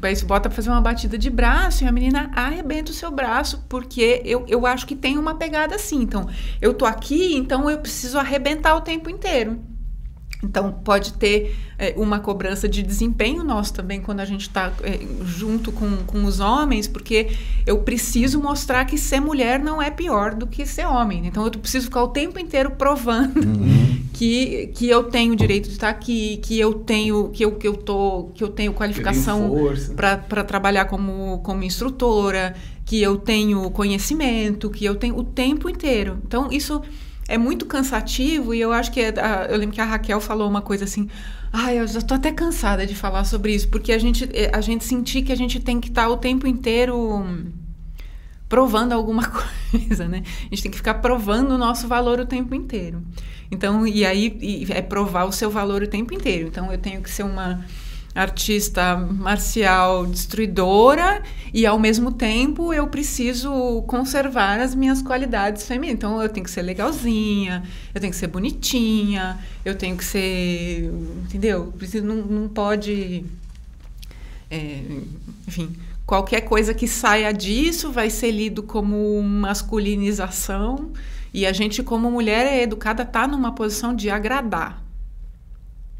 você 0.00 0.24
bota 0.24 0.48
pra 0.48 0.56
fazer 0.56 0.70
uma 0.70 0.80
batida 0.80 1.18
de 1.18 1.30
braço 1.30 1.84
e 1.84 1.86
a 1.86 1.92
menina 1.92 2.30
arrebenta 2.34 2.90
o 2.90 2.94
seu 2.94 3.10
braço, 3.10 3.64
porque 3.68 4.22
eu, 4.24 4.44
eu 4.48 4.66
acho 4.66 4.86
que 4.86 4.94
tem 4.94 5.18
uma 5.18 5.34
pegada 5.34 5.74
assim. 5.74 6.02
Então, 6.02 6.28
eu 6.60 6.74
tô 6.74 6.84
aqui, 6.84 7.34
então 7.36 7.68
eu 7.68 7.78
preciso 7.78 8.18
arrebentar 8.18 8.74
o 8.76 8.80
tempo 8.80 9.10
inteiro. 9.10 9.58
Então, 10.42 10.70
pode 10.70 11.14
ter 11.14 11.56
é, 11.76 11.94
uma 11.96 12.20
cobrança 12.20 12.68
de 12.68 12.80
desempenho 12.80 13.42
nosso 13.42 13.74
também 13.74 14.00
quando 14.00 14.20
a 14.20 14.24
gente 14.24 14.42
está 14.42 14.72
é, 14.84 15.00
junto 15.24 15.72
com, 15.72 15.96
com 16.06 16.24
os 16.24 16.38
homens, 16.38 16.86
porque 16.86 17.30
eu 17.66 17.78
preciso 17.78 18.40
mostrar 18.40 18.84
que 18.84 18.96
ser 18.96 19.20
mulher 19.20 19.58
não 19.58 19.82
é 19.82 19.90
pior 19.90 20.34
do 20.34 20.46
que 20.46 20.64
ser 20.64 20.86
homem. 20.86 21.26
Então, 21.26 21.44
eu 21.44 21.50
preciso 21.50 21.86
ficar 21.86 22.04
o 22.04 22.08
tempo 22.08 22.38
inteiro 22.38 22.70
provando 22.70 23.44
uhum. 23.44 24.00
que, 24.14 24.68
que 24.74 24.88
eu 24.88 25.04
tenho 25.04 25.32
o 25.32 25.36
direito 25.36 25.66
de 25.66 25.74
estar 25.74 25.88
aqui, 25.88 26.36
que 26.36 26.58
eu 26.58 26.72
tenho 26.72 27.30
que 27.30 27.44
eu, 27.44 27.52
que 27.52 27.66
eu, 27.66 27.76
tô, 27.76 28.30
que 28.32 28.44
eu 28.44 28.48
tenho 28.48 28.72
qualificação 28.72 29.52
para 29.96 30.44
trabalhar 30.44 30.84
como, 30.84 31.40
como 31.40 31.64
instrutora, 31.64 32.54
que 32.84 33.02
eu 33.02 33.16
tenho 33.16 33.68
conhecimento, 33.70 34.70
que 34.70 34.84
eu 34.84 34.94
tenho 34.94 35.18
o 35.18 35.24
tempo 35.24 35.68
inteiro. 35.68 36.18
Então, 36.24 36.48
isso 36.52 36.80
é 37.28 37.36
muito 37.36 37.66
cansativo 37.66 38.54
e 38.54 38.60
eu 38.60 38.72
acho 38.72 38.90
que 38.90 39.00
é, 39.00 39.12
eu 39.50 39.58
lembro 39.58 39.74
que 39.74 39.80
a 39.80 39.84
Raquel 39.84 40.20
falou 40.20 40.48
uma 40.48 40.62
coisa 40.62 40.84
assim, 40.84 41.08
ai, 41.52 41.76
ah, 41.76 41.82
eu 41.82 41.86
já 41.86 42.00
tô 42.00 42.14
até 42.14 42.32
cansada 42.32 42.86
de 42.86 42.94
falar 42.94 43.24
sobre 43.24 43.54
isso, 43.54 43.68
porque 43.68 43.92
a 43.92 43.98
gente 43.98 44.28
é, 44.32 44.50
a 44.52 44.60
gente 44.62 44.84
sentir 44.84 45.22
que 45.22 45.30
a 45.30 45.36
gente 45.36 45.60
tem 45.60 45.78
que 45.78 45.88
estar 45.88 46.04
tá 46.04 46.08
o 46.08 46.16
tempo 46.16 46.46
inteiro 46.46 47.26
provando 48.48 48.92
alguma 48.92 49.24
coisa, 49.70 50.08
né? 50.08 50.22
A 50.24 50.54
gente 50.54 50.62
tem 50.62 50.70
que 50.70 50.78
ficar 50.78 50.94
provando 50.94 51.50
o 51.52 51.58
nosso 51.58 51.86
valor 51.86 52.18
o 52.18 52.26
tempo 52.26 52.54
inteiro. 52.54 53.02
Então, 53.50 53.86
e 53.86 54.04
aí 54.04 54.36
e 54.40 54.66
é 54.72 54.80
provar 54.80 55.24
o 55.24 55.32
seu 55.32 55.50
valor 55.50 55.82
o 55.82 55.86
tempo 55.86 56.14
inteiro. 56.14 56.48
Então, 56.48 56.72
eu 56.72 56.78
tenho 56.78 57.02
que 57.02 57.10
ser 57.10 57.24
uma 57.24 57.64
artista 58.18 58.96
marcial 58.96 60.04
destruidora 60.04 61.22
e 61.54 61.64
ao 61.64 61.78
mesmo 61.78 62.10
tempo 62.10 62.74
eu 62.74 62.88
preciso 62.88 63.82
conservar 63.82 64.58
as 64.58 64.74
minhas 64.74 65.00
qualidades 65.00 65.64
femininas. 65.64 65.98
Então 65.98 66.20
eu 66.20 66.28
tenho 66.28 66.44
que 66.44 66.50
ser 66.50 66.62
legalzinha, 66.62 67.62
eu 67.94 68.00
tenho 68.00 68.12
que 68.12 68.18
ser 68.18 68.26
bonitinha, 68.26 69.38
eu 69.64 69.76
tenho 69.76 69.96
que 69.96 70.04
ser, 70.04 70.90
entendeu? 71.24 71.72
Preciso 71.78 72.04
não, 72.04 72.16
não 72.16 72.48
pode, 72.48 73.24
é, 74.50 74.82
enfim, 75.46 75.76
qualquer 76.04 76.40
coisa 76.40 76.74
que 76.74 76.88
saia 76.88 77.32
disso 77.32 77.92
vai 77.92 78.10
ser 78.10 78.32
lido 78.32 78.64
como 78.64 79.22
masculinização 79.22 80.90
e 81.32 81.46
a 81.46 81.52
gente 81.52 81.84
como 81.84 82.10
mulher 82.10 82.46
é 82.46 82.62
educada 82.62 83.04
tá 83.04 83.28
numa 83.28 83.54
posição 83.54 83.94
de 83.94 84.10
agradar. 84.10 84.87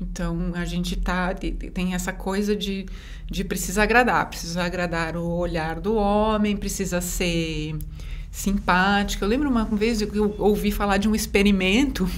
Então 0.00 0.52
a 0.54 0.64
gente 0.64 0.96
tá 0.96 1.34
tem 1.34 1.94
essa 1.94 2.12
coisa 2.12 2.54
de, 2.54 2.86
de 3.26 3.42
precisar 3.42 3.82
agradar, 3.82 4.28
precisa 4.28 4.62
agradar 4.62 5.16
o 5.16 5.26
olhar 5.26 5.80
do 5.80 5.96
homem, 5.96 6.56
precisa 6.56 7.00
ser 7.00 7.76
simpática. 8.30 9.24
Eu 9.24 9.28
lembro 9.28 9.48
uma 9.48 9.64
vez 9.64 10.00
que 10.00 10.16
eu 10.16 10.34
ouvi 10.38 10.70
falar 10.70 10.98
de 10.98 11.08
um 11.08 11.14
experimento, 11.14 12.08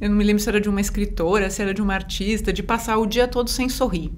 eu 0.00 0.10
não 0.10 0.16
me 0.16 0.24
lembro 0.24 0.42
se 0.42 0.48
era 0.48 0.60
de 0.60 0.68
uma 0.68 0.80
escritora, 0.80 1.48
se 1.48 1.62
era 1.62 1.72
de 1.72 1.80
uma 1.80 1.94
artista, 1.94 2.52
de 2.52 2.62
passar 2.62 2.98
o 2.98 3.06
dia 3.06 3.26
todo 3.26 3.48
sem 3.48 3.68
sorrir. 3.68 4.12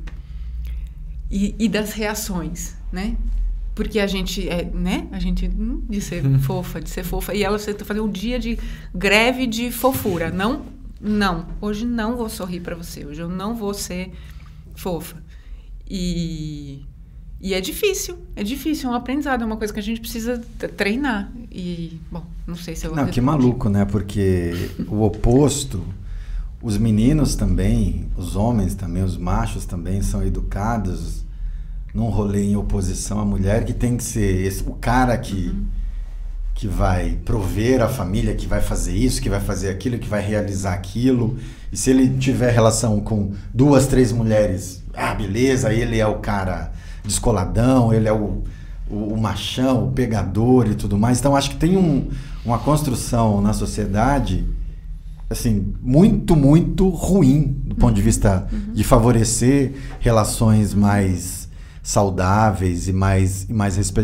E, 1.30 1.54
e 1.58 1.68
das 1.68 1.92
reações, 1.92 2.74
né? 2.92 3.16
Porque 3.74 3.98
a 3.98 4.06
gente 4.06 4.48
é, 4.48 4.64
né? 4.64 5.08
A 5.12 5.18
gente 5.18 5.46
hum, 5.46 5.82
de 5.88 6.00
ser 6.00 6.22
fofa, 6.40 6.80
de 6.80 6.90
ser 6.90 7.04
fofa. 7.04 7.34
E 7.34 7.44
ela 7.44 7.58
fazer 7.58 8.00
um 8.00 8.10
dia 8.10 8.38
de 8.38 8.58
greve 8.92 9.46
de 9.46 9.70
fofura, 9.70 10.30
não 10.30 10.83
não, 11.00 11.46
hoje 11.60 11.84
não 11.84 12.16
vou 12.16 12.28
sorrir 12.28 12.60
para 12.60 12.74
você, 12.74 13.04
hoje 13.04 13.20
eu 13.20 13.28
não 13.28 13.54
vou 13.54 13.74
ser 13.74 14.12
fofa. 14.74 15.22
E, 15.88 16.84
e 17.40 17.52
é 17.54 17.60
difícil, 17.60 18.18
é 18.34 18.42
difícil, 18.42 18.88
é 18.88 18.92
um 18.92 18.96
aprendizado, 18.96 19.42
é 19.42 19.44
uma 19.44 19.56
coisa 19.56 19.72
que 19.72 19.80
a 19.80 19.82
gente 19.82 20.00
precisa 20.00 20.42
treinar. 20.76 21.30
E, 21.50 22.00
bom, 22.10 22.24
não 22.46 22.56
sei 22.56 22.74
se 22.74 22.86
eu 22.86 22.94
Não, 22.94 23.06
que 23.06 23.20
maluco, 23.20 23.68
né? 23.68 23.84
Porque 23.84 24.70
o 24.88 25.02
oposto, 25.02 25.84
os 26.62 26.78
meninos 26.78 27.34
também, 27.34 28.08
os 28.16 28.34
homens 28.34 28.74
também, 28.74 29.02
os 29.02 29.16
machos 29.16 29.66
também 29.66 30.00
são 30.00 30.24
educados 30.24 31.24
num 31.92 32.08
rolê 32.08 32.42
em 32.44 32.56
oposição 32.56 33.20
à 33.20 33.24
mulher 33.24 33.64
que 33.64 33.72
tem 33.72 33.96
que 33.96 34.02
ser 34.02 34.46
esse, 34.46 34.62
o 34.62 34.74
cara 34.74 35.16
que. 35.18 35.48
Uhum 35.48 35.83
que 36.54 36.68
vai 36.68 37.18
prover 37.24 37.82
a 37.82 37.88
família, 37.88 38.34
que 38.34 38.46
vai 38.46 38.60
fazer 38.60 38.94
isso, 38.94 39.20
que 39.20 39.28
vai 39.28 39.40
fazer 39.40 39.70
aquilo, 39.70 39.98
que 39.98 40.08
vai 40.08 40.22
realizar 40.22 40.72
aquilo. 40.72 41.36
E 41.72 41.76
se 41.76 41.90
ele 41.90 42.08
tiver 42.16 42.52
relação 42.52 43.00
com 43.00 43.32
duas, 43.52 43.86
três 43.86 44.12
mulheres, 44.12 44.82
ah, 44.94 45.14
beleza, 45.14 45.72
ele 45.72 45.98
é 45.98 46.06
o 46.06 46.20
cara 46.20 46.72
descoladão, 47.02 47.92
ele 47.92 48.08
é 48.08 48.12
o, 48.12 48.44
o, 48.88 49.14
o 49.14 49.20
machão, 49.20 49.88
o 49.88 49.92
pegador 49.92 50.68
e 50.68 50.74
tudo 50.76 50.96
mais. 50.96 51.18
Então 51.18 51.34
acho 51.34 51.50
que 51.50 51.56
tem 51.56 51.76
um, 51.76 52.08
uma 52.44 52.58
construção 52.58 53.40
na 53.40 53.52
sociedade 53.52 54.46
assim 55.28 55.74
muito 55.80 56.36
muito 56.36 56.88
ruim 56.90 57.56
do 57.64 57.74
ponto 57.74 57.94
de 57.94 58.02
vista 58.02 58.46
uhum. 58.52 58.74
de 58.74 58.84
favorecer 58.84 59.72
relações 59.98 60.74
mais 60.74 61.48
saudáveis 61.82 62.88
e 62.88 62.92
mais, 62.92 63.44
e 63.48 63.52
mais 63.52 63.76
respe 63.76 64.00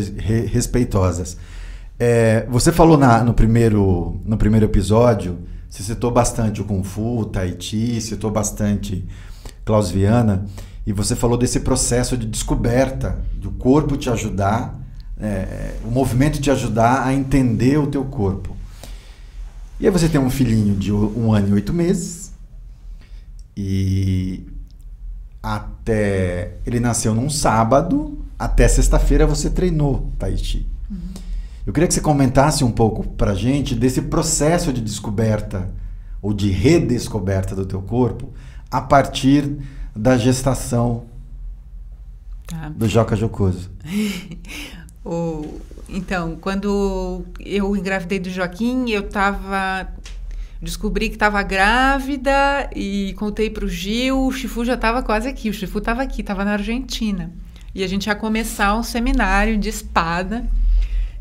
respeitosas. 0.53 1.37
É, 2.03 2.47
você 2.49 2.73
falou 2.73 2.97
na, 2.97 3.23
no, 3.23 3.35
primeiro, 3.35 4.23
no 4.25 4.39
primeiro 4.39 4.65
episódio, 4.65 5.39
você 5.69 5.83
citou 5.83 6.11
bastante 6.11 6.63
o 6.63 6.65
Kung 6.65 6.83
Fu, 6.83 7.19
o 7.19 7.25
Tai 7.27 7.55
Chi, 7.61 8.01
citou 8.01 8.31
bastante 8.31 9.07
Klaus 9.67 9.91
Viana, 9.91 10.47
e 10.87 10.95
você 10.95 11.15
falou 11.15 11.37
desse 11.37 11.61
processo 11.61 12.17
de 12.17 12.27
descoberta, 12.27 13.23
do 13.35 13.51
corpo 13.51 13.99
te 13.99 14.09
ajudar, 14.09 14.81
é, 15.21 15.75
o 15.85 15.91
movimento 15.91 16.41
te 16.41 16.51
ajudar 16.51 17.07
a 17.07 17.13
entender 17.13 17.79
o 17.79 17.87
teu 17.87 18.07
corpo. 18.07 18.57
E 19.79 19.85
aí 19.85 19.93
você 19.93 20.09
tem 20.09 20.19
um 20.19 20.31
filhinho 20.31 20.75
de 20.77 20.91
um 20.91 21.35
ano 21.35 21.49
e 21.49 21.53
oito 21.53 21.75
meses, 21.75 22.33
e 23.55 24.47
até 25.43 26.55
ele 26.65 26.81
nasceu 26.81 27.15
num 27.15 27.29
sábado, 27.29 28.25
até 28.39 28.67
sexta-feira 28.67 29.27
você 29.27 29.51
treinou 29.51 30.11
Tai 30.19 30.35
Chi. 30.39 30.80
Eu 31.67 31.73
queria 31.73 31.87
que 31.87 31.95
você 31.95 32.01
comentasse 32.01 32.65
um 32.65 32.71
pouco 32.71 33.07
pra 33.07 33.35
gente 33.35 33.75
desse 33.75 34.03
processo 34.03 34.73
de 34.73 34.81
descoberta 34.81 35.71
ou 36.23 36.33
de 36.33 36.51
redescoberta 36.51 37.55
do 37.55 37.67
teu 37.67 37.83
corpo 37.83 38.33
a 38.71 38.81
partir 38.81 39.59
da 39.95 40.17
gestação 40.17 41.05
tá. 42.47 42.69
do 42.69 42.89
Joca 42.89 43.17
Jocoso. 43.17 43.71
o, 45.05 45.61
então, 45.89 46.37
quando 46.41 47.25
eu 47.39 47.77
engravidei 47.77 48.19
do 48.19 48.31
Joaquim, 48.31 48.91
eu 48.91 49.03
estava 49.03 49.89
descobri 50.63 51.09
que 51.09 51.17
estava 51.17 51.43
grávida 51.43 52.69
e 52.77 53.15
contei 53.19 53.49
para 53.49 53.65
o 53.65 53.69
Gil, 53.69 54.27
o 54.27 54.33
Chifu 54.33 54.65
já 54.65 54.75
estava 54.75 55.03
quase 55.03 55.27
aqui, 55.27 55.49
o 55.49 55.55
Chifu 55.55 55.79
estava 55.79 56.03
aqui, 56.03 56.21
estava 56.21 56.45
na 56.45 56.53
Argentina. 56.53 57.33
E 57.75 57.83
a 57.83 57.87
gente 57.87 58.07
ia 58.07 58.15
começar 58.15 58.77
um 58.77 58.83
seminário 58.83 59.57
de 59.57 59.69
espada. 59.69 60.47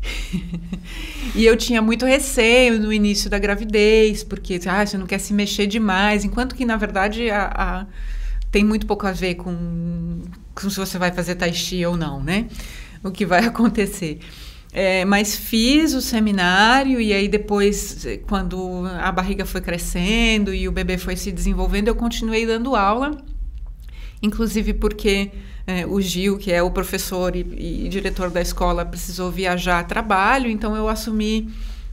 e 1.34 1.44
eu 1.44 1.56
tinha 1.56 1.82
muito 1.82 2.06
receio 2.06 2.80
no 2.80 2.92
início 2.92 3.28
da 3.28 3.38
gravidez, 3.38 4.22
porque 4.24 4.60
ah, 4.66 4.84
você 4.84 4.96
não 4.96 5.06
quer 5.06 5.18
se 5.18 5.32
mexer 5.32 5.66
demais, 5.66 6.24
enquanto 6.24 6.54
que, 6.54 6.64
na 6.64 6.76
verdade, 6.76 7.30
a, 7.30 7.46
a, 7.54 7.86
tem 8.50 8.64
muito 8.64 8.86
pouco 8.86 9.06
a 9.06 9.12
ver 9.12 9.34
com, 9.36 10.22
com 10.54 10.70
se 10.70 10.76
você 10.76 10.98
vai 10.98 11.12
fazer 11.12 11.34
tai 11.34 11.52
chi 11.52 11.84
ou 11.84 11.96
não, 11.96 12.22
né? 12.22 12.46
O 13.02 13.10
que 13.10 13.24
vai 13.26 13.44
acontecer. 13.46 14.20
É, 14.72 15.04
mas 15.04 15.34
fiz 15.34 15.94
o 15.94 16.00
seminário 16.00 17.00
e 17.00 17.12
aí 17.12 17.26
depois, 17.26 18.06
quando 18.28 18.86
a 19.00 19.10
barriga 19.10 19.44
foi 19.44 19.60
crescendo 19.60 20.54
e 20.54 20.68
o 20.68 20.72
bebê 20.72 20.96
foi 20.96 21.16
se 21.16 21.32
desenvolvendo, 21.32 21.88
eu 21.88 21.94
continuei 21.94 22.46
dando 22.46 22.76
aula, 22.76 23.20
inclusive 24.22 24.72
porque 24.74 25.32
é, 25.66 25.86
o 25.86 26.00
Gil, 26.00 26.38
que 26.38 26.52
é 26.52 26.62
o 26.62 26.70
professor 26.70 27.36
e, 27.36 27.40
e, 27.40 27.88
diretor 27.88 28.30
da 28.30 28.40
escola, 28.40 28.84
precisou 28.84 29.30
viajar 29.30 29.80
a 29.80 29.84
trabalho, 29.84 30.50
então 30.50 30.76
eu 30.76 30.88
assumi 30.88 31.48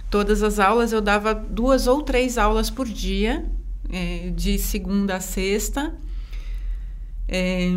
todas 0.09 0.41
as 0.43 0.59
aulas, 0.59 0.91
eu 0.91 1.01
dava 1.01 1.33
duas 1.33 1.87
ou 1.87 2.01
três 2.01 2.37
aulas 2.37 2.69
por 2.69 2.87
dia, 2.87 3.45
é, 3.91 4.31
de 4.35 4.57
segunda 4.57 5.17
a 5.17 5.19
sexta. 5.19 5.93
É, 7.27 7.69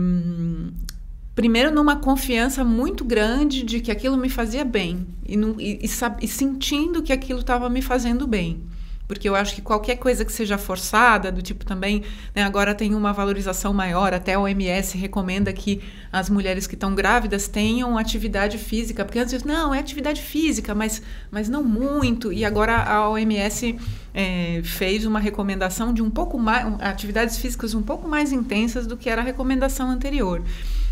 primeiro 1.34 1.72
numa 1.72 1.96
confiança 1.96 2.64
muito 2.64 3.04
grande 3.04 3.62
de 3.62 3.80
que 3.80 3.90
aquilo 3.90 4.16
me 4.16 4.28
fazia 4.28 4.64
bem 4.64 5.06
e, 5.26 5.34
e, 5.34 5.84
e, 5.84 5.88
e 6.22 6.28
sentindo 6.28 7.02
que 7.02 7.12
aquilo 7.12 7.40
estava 7.40 7.68
me 7.68 7.82
fazendo 7.82 8.26
bem 8.26 8.62
porque 9.10 9.28
eu 9.28 9.34
acho 9.34 9.56
que 9.56 9.60
qualquer 9.60 9.96
coisa 9.96 10.24
que 10.24 10.32
seja 10.32 10.56
forçada, 10.56 11.32
do 11.32 11.42
tipo 11.42 11.64
também, 11.64 12.04
né, 12.32 12.44
agora 12.44 12.76
tem 12.76 12.94
uma 12.94 13.12
valorização 13.12 13.74
maior, 13.74 14.14
até 14.14 14.34
a 14.34 14.40
OMS 14.40 14.96
recomenda 14.96 15.52
que 15.52 15.80
as 16.12 16.30
mulheres 16.30 16.64
que 16.64 16.74
estão 16.74 16.94
grávidas 16.94 17.48
tenham 17.48 17.98
atividade 17.98 18.56
física, 18.56 19.04
porque 19.04 19.18
antes 19.18 19.42
não, 19.42 19.74
é 19.74 19.80
atividade 19.80 20.22
física, 20.22 20.76
mas, 20.76 21.02
mas 21.28 21.48
não 21.48 21.64
muito, 21.64 22.32
e 22.32 22.44
agora 22.44 22.84
a 22.84 23.10
OMS 23.10 23.76
é, 24.14 24.60
fez 24.62 25.04
uma 25.04 25.18
recomendação 25.18 25.92
de 25.92 26.02
um 26.02 26.08
pouco 26.08 26.38
mais, 26.38 26.64
atividades 26.80 27.36
físicas 27.36 27.74
um 27.74 27.82
pouco 27.82 28.06
mais 28.06 28.30
intensas 28.30 28.86
do 28.86 28.96
que 28.96 29.10
era 29.10 29.22
a 29.22 29.24
recomendação 29.24 29.90
anterior. 29.90 30.40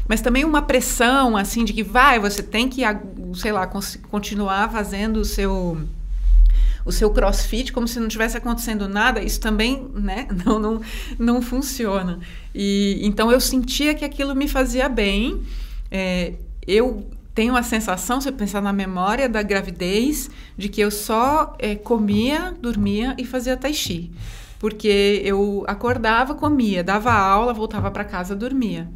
Mas 0.09 0.21
também 0.21 0.45
uma 0.45 0.63
pressão 0.63 1.37
assim 1.37 1.65
de 1.65 1.73
que 1.73 1.85
vai, 1.85 2.19
você 2.19 2.43
tem 2.43 2.69
que, 2.69 2.83
sei 3.37 3.53
lá, 3.53 3.65
continuar 4.11 4.73
fazendo 4.73 5.19
o 5.19 5.25
seu 5.25 5.79
o 6.89 6.93
seu 6.93 7.11
crossfit 7.11 7.71
como 7.71 7.87
se 7.87 8.01
não 8.01 8.09
tivesse 8.09 8.39
acontecendo 8.39 8.89
nada, 8.89 9.23
isso 9.23 9.39
também 9.39 9.87
né, 9.95 10.27
não, 10.45 10.59
não, 10.59 10.81
não 11.19 11.43
funciona. 11.43 12.19
E, 12.55 12.99
então 13.03 13.31
eu 13.31 13.39
sentia 13.41 13.95
que 13.95 14.07
aquilo 14.07 14.35
me 14.35 14.49
fazia 14.49 14.89
bem. 14.89 15.43
É, 15.91 16.33
eu 16.67 17.07
tenho 17.35 17.55
a 17.55 17.63
sensação, 17.63 18.23
se 18.23 18.29
eu 18.31 18.33
pensar 18.33 18.63
na 18.63 18.73
memória 18.73 19.29
da 19.29 19.43
gravidez, 19.43 20.31
de 20.57 20.71
que 20.71 20.81
eu 20.81 20.91
só 20.91 21.55
é, 21.59 21.75
comia, 21.75 22.57
dormia 22.59 23.15
e 23.19 23.25
fazia 23.25 23.55
tai 23.55 23.75
chi. 23.75 24.11
Porque 24.59 25.21
eu 25.25 25.65
acordava, 25.69 26.35
comia, 26.35 26.83
dava 26.83 27.13
aula, 27.13 27.53
voltava 27.53 27.91
para 27.91 28.03
casa, 28.03 28.35
dormia 28.35 28.89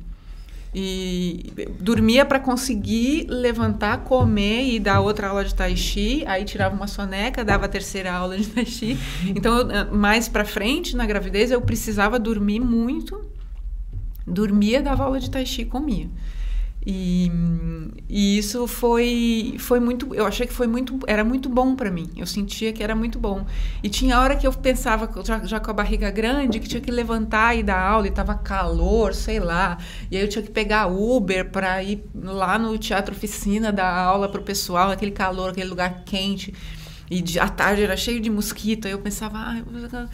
e 0.75 1.53
dormia 1.79 2.25
para 2.25 2.41
conseguir 2.41 3.27
levantar, 3.29 4.05
comer 4.05 4.73
e 4.73 4.81
dar 4.81 5.01
outra 5.01 5.29
aula 5.29 5.45
de 5.45 5.55
tai 5.55 5.75
chi, 5.77 6.25
aí 6.27 6.45
tirava 6.45 6.75
uma 6.75 6.87
soneca, 6.87 7.45
dava 7.45 7.67
a 7.67 7.69
terceira 7.69 8.13
aula 8.13 8.39
de 8.39 8.47
tai 8.49 8.65
chi. 8.65 8.99
Então, 9.29 9.71
eh, 9.71 9.85
mais 9.93 10.29
para 10.29 10.45
frente 10.45 10.97
na 10.97 11.05
gravidez 11.05 11.51
eu 11.51 11.61
precisava 11.61 12.19
dormir 12.19 12.61
muito. 12.61 13.21
Dormia, 14.27 14.81
dava 14.81 15.05
aula 15.05 15.21
de 15.21 15.31
tai 15.31 15.45
chi, 15.45 15.65
comia. 15.65 16.09
E, 16.85 17.31
e, 18.09 18.39
isso 18.39 18.67
foi 18.67 19.55
foi 19.61 19.79
muito 19.79 20.13
eu 20.17 20.27
achei 20.27 20.49
que 20.49 20.53
foi 20.53 20.67
muito 20.67 20.99
era 21.07 21.23
muito 21.23 21.49
bom 21.49 21.77
para 21.77 21.91
mim. 21.93 22.11
Eu 22.17 22.27
sentia 22.27 22.73
que 22.73 22.83
era 22.83 22.95
muito 22.95 23.21
bom. 23.21 23.47
E 23.83 23.89
tinha 23.89 24.19
hora 24.19 24.35
que 24.35 24.45
eu 24.47 24.53
pensava 24.53 25.09
já, 25.25 25.45
já, 25.45 25.61
com 25.61 25.71
a 25.71 25.75
barriga 25.75 26.11
grande 26.11 26.59
que 26.59 26.69
tinha 26.69 26.81
que 26.81 26.91
levantar 26.91 27.57
e 27.57 27.63
dar 27.63 27.81
aula 27.81 28.09
e 28.09 28.11
tava 28.11 28.35
calor 28.35 29.15
sei 29.15 29.39
lá. 29.39 29.79
E 30.11 30.17
aí 30.17 30.23
eu 30.23 30.29
tinha 30.29 30.43
que 30.43 30.51
pegar 30.51 30.89
Uber 30.89 31.51
para 31.51 31.83
ir 31.85 32.05
lá 32.15 32.59
no 32.59 32.77
teatro 32.77 33.15
oficina 33.15 33.73
dar 33.73 33.95
aula 33.95 34.29
pro 34.29 34.43
pessoal 34.43 34.91
aquele 34.91 35.13
calor 35.13 35.51
aquele 35.51 35.71
lugar 35.71 36.03
quente. 36.05 36.53
E 37.09 37.21
de, 37.23 37.39
à 37.39 37.49
tarde 37.49 37.83
era 37.83 37.97
cheio 37.97 38.21
de 38.21 38.31
mosquito. 38.31 38.87
Aí 38.87 38.93
eu 38.93 38.99
pensava 38.99 39.39
ah, 39.39 40.09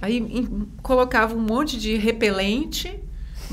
aí 0.00 0.18
em, 0.18 0.68
colocava 0.82 1.34
um 1.34 1.40
monte 1.40 1.76
de 1.76 1.96
repelente 1.96 3.01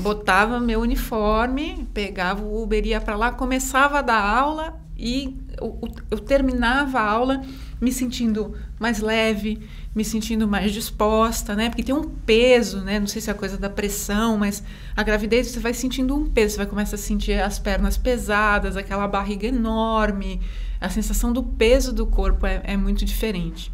botava 0.00 0.58
meu 0.58 0.80
uniforme, 0.80 1.86
pegava 1.92 2.42
o 2.42 2.62
Uber, 2.62 2.84
ia 2.84 3.00
para 3.00 3.16
lá, 3.16 3.30
começava 3.30 3.98
a 3.98 4.02
dar 4.02 4.20
aula 4.20 4.80
e 4.96 5.36
eu, 5.60 5.80
eu, 6.10 6.18
terminava 6.18 7.00
a 7.00 7.10
aula 7.10 7.42
me 7.80 7.90
sentindo 7.90 8.54
mais 8.78 9.00
leve, 9.00 9.58
me 9.94 10.04
sentindo 10.04 10.46
mais 10.46 10.72
disposta, 10.72 11.54
né? 11.54 11.70
Porque 11.70 11.82
tem 11.82 11.94
um 11.94 12.04
peso, 12.04 12.80
né? 12.80 13.00
Não 13.00 13.06
sei 13.06 13.22
se 13.22 13.30
é 13.30 13.32
a 13.32 13.36
coisa 13.36 13.56
da 13.56 13.70
pressão, 13.70 14.36
mas 14.36 14.62
a 14.94 15.02
gravidez 15.02 15.48
você 15.48 15.60
vai 15.60 15.72
sentindo 15.72 16.14
um 16.14 16.28
peso, 16.28 16.52
você 16.52 16.58
vai 16.58 16.66
começar 16.66 16.96
a 16.96 16.98
sentir 16.98 17.40
as 17.40 17.58
pernas 17.58 17.96
pesadas, 17.96 18.76
aquela 18.76 19.08
barriga 19.08 19.46
enorme, 19.46 20.40
a 20.80 20.90
sensação 20.90 21.32
do 21.32 21.42
peso 21.42 21.94
do 21.94 22.06
corpo 22.06 22.46
é, 22.46 22.60
é 22.64 22.76
muito 22.76 23.04
diferente. 23.04 23.72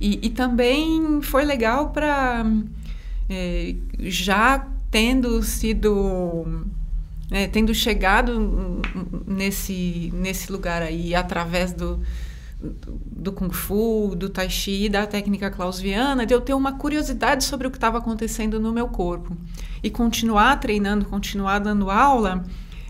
E, 0.00 0.26
e, 0.26 0.30
também 0.30 1.20
foi 1.22 1.44
legal 1.44 1.90
para 1.90 2.44
é, 3.28 3.74
já 3.98 4.64
tendo 4.90 5.42
sido 5.42 6.64
é, 7.30 7.46
tendo 7.46 7.74
chegado 7.74 8.80
nesse 9.26 10.10
nesse 10.14 10.50
lugar 10.50 10.82
aí 10.82 11.14
através 11.14 11.72
do 11.72 12.00
do 12.60 13.32
kung 13.32 13.50
fu, 13.50 14.14
do 14.16 14.28
tai 14.28 14.50
chi, 14.50 14.88
da 14.88 15.06
técnica 15.06 15.48
clausiana, 15.48 16.26
de 16.26 16.34
eu 16.34 16.40
ter 16.40 16.54
uma 16.54 16.72
curiosidade 16.72 17.44
sobre 17.44 17.68
o 17.68 17.70
que 17.70 17.76
estava 17.76 17.98
acontecendo 17.98 18.58
no 18.58 18.72
meu 18.72 18.88
corpo 18.88 19.36
e 19.82 19.88
continuar 19.88 20.58
treinando, 20.58 21.04
continuar 21.04 21.60
dando 21.60 21.88
aula, 21.88 22.44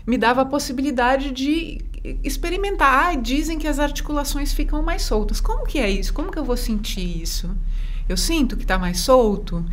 me 0.07 0.17
dava 0.17 0.41
a 0.41 0.45
possibilidade 0.45 1.29
de 1.29 1.79
experimentar. 2.23 3.09
Ah, 3.09 3.15
dizem 3.15 3.59
que 3.59 3.67
as 3.67 3.79
articulações 3.79 4.53
ficam 4.53 4.81
mais 4.81 5.03
soltas. 5.03 5.39
Como 5.39 5.65
que 5.65 5.77
é 5.77 5.89
isso? 5.89 6.13
Como 6.13 6.31
que 6.31 6.39
eu 6.39 6.43
vou 6.43 6.57
sentir 6.57 7.21
isso? 7.21 7.49
Eu 8.07 8.17
sinto 8.17 8.57
que 8.57 8.63
está 8.63 8.79
mais 8.79 8.99
solto. 9.01 9.63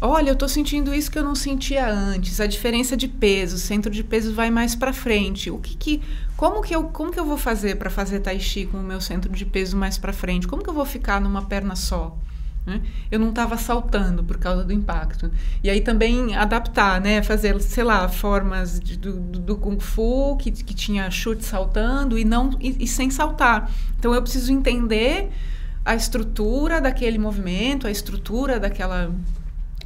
Olha, 0.00 0.30
eu 0.30 0.34
estou 0.34 0.48
sentindo 0.48 0.94
isso 0.94 1.10
que 1.10 1.18
eu 1.18 1.24
não 1.24 1.34
sentia 1.34 1.88
antes. 1.88 2.40
A 2.40 2.46
diferença 2.46 2.96
de 2.96 3.08
peso, 3.08 3.56
o 3.56 3.58
centro 3.58 3.90
de 3.90 4.02
peso 4.04 4.34
vai 4.34 4.50
mais 4.50 4.74
para 4.74 4.92
frente. 4.92 5.50
O 5.50 5.58
que, 5.58 5.76
que 5.76 6.02
como 6.36 6.60
que 6.62 6.74
eu 6.74 6.84
como 6.84 7.10
que 7.10 7.18
eu 7.18 7.24
vou 7.24 7.38
fazer 7.38 7.76
para 7.76 7.88
fazer 7.88 8.20
tai 8.20 8.38
chi 8.40 8.66
com 8.66 8.78
o 8.78 8.82
meu 8.82 9.00
centro 9.00 9.30
de 9.30 9.46
peso 9.46 9.76
mais 9.76 9.96
para 9.96 10.12
frente? 10.12 10.46
Como 10.46 10.62
que 10.62 10.68
eu 10.68 10.74
vou 10.74 10.84
ficar 10.84 11.20
numa 11.20 11.42
perna 11.42 11.76
só? 11.76 12.16
Né? 12.66 12.80
Eu 13.10 13.18
não 13.20 13.28
estava 13.28 13.56
saltando 13.56 14.24
por 14.24 14.38
causa 14.38 14.64
do 14.64 14.72
impacto. 14.72 15.30
E 15.62 15.70
aí 15.70 15.80
também 15.80 16.34
adaptar, 16.34 17.00
né? 17.00 17.22
Fazer, 17.22 17.60
sei 17.60 17.84
lá, 17.84 18.08
formas 18.08 18.80
de, 18.80 18.96
do, 18.96 19.12
do 19.20 19.56
kung 19.56 19.78
fu 19.78 20.36
que, 20.38 20.50
que 20.50 20.74
tinha 20.74 21.10
chute 21.10 21.44
saltando 21.44 22.18
e 22.18 22.24
não 22.24 22.50
e, 22.60 22.84
e 22.84 22.86
sem 22.86 23.10
saltar. 23.10 23.70
Então 23.98 24.14
eu 24.14 24.22
preciso 24.22 24.52
entender 24.52 25.30
a 25.84 25.94
estrutura 25.94 26.80
daquele 26.80 27.18
movimento, 27.18 27.86
a 27.86 27.90
estrutura 27.90 28.58
daquela 28.58 29.12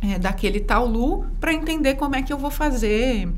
é, 0.03 0.19
daquele 0.19 0.61
taulu 0.61 1.27
para 1.41 1.53
entender 1.53 1.95
como 1.95 2.17
é 2.17 2.23
que 2.23 2.33
eu 2.33 2.39
vou 2.39 2.51
fazer 2.51 3.29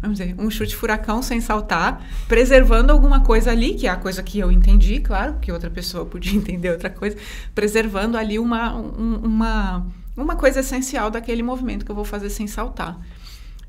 vamos 0.00 0.18
dizer, 0.18 0.34
um 0.38 0.50
chute 0.50 0.76
furacão 0.76 1.22
sem 1.22 1.40
saltar, 1.40 2.06
preservando 2.28 2.92
alguma 2.92 3.20
coisa 3.20 3.50
ali, 3.50 3.74
que 3.74 3.86
é 3.86 3.90
a 3.90 3.96
coisa 3.96 4.22
que 4.22 4.38
eu 4.38 4.50
entendi, 4.50 5.00
claro, 5.00 5.34
que 5.40 5.50
outra 5.50 5.70
pessoa 5.70 6.04
podia 6.06 6.34
entender 6.38 6.70
outra 6.70 6.90
coisa, 6.90 7.16
preservando 7.54 8.16
ali 8.16 8.38
uma, 8.38 8.76
um, 8.76 9.16
uma, 9.16 9.86
uma 10.16 10.36
coisa 10.36 10.60
essencial 10.60 11.10
daquele 11.10 11.42
movimento 11.42 11.84
que 11.84 11.90
eu 11.90 11.96
vou 11.96 12.04
fazer 12.04 12.30
sem 12.30 12.46
saltar. 12.46 12.98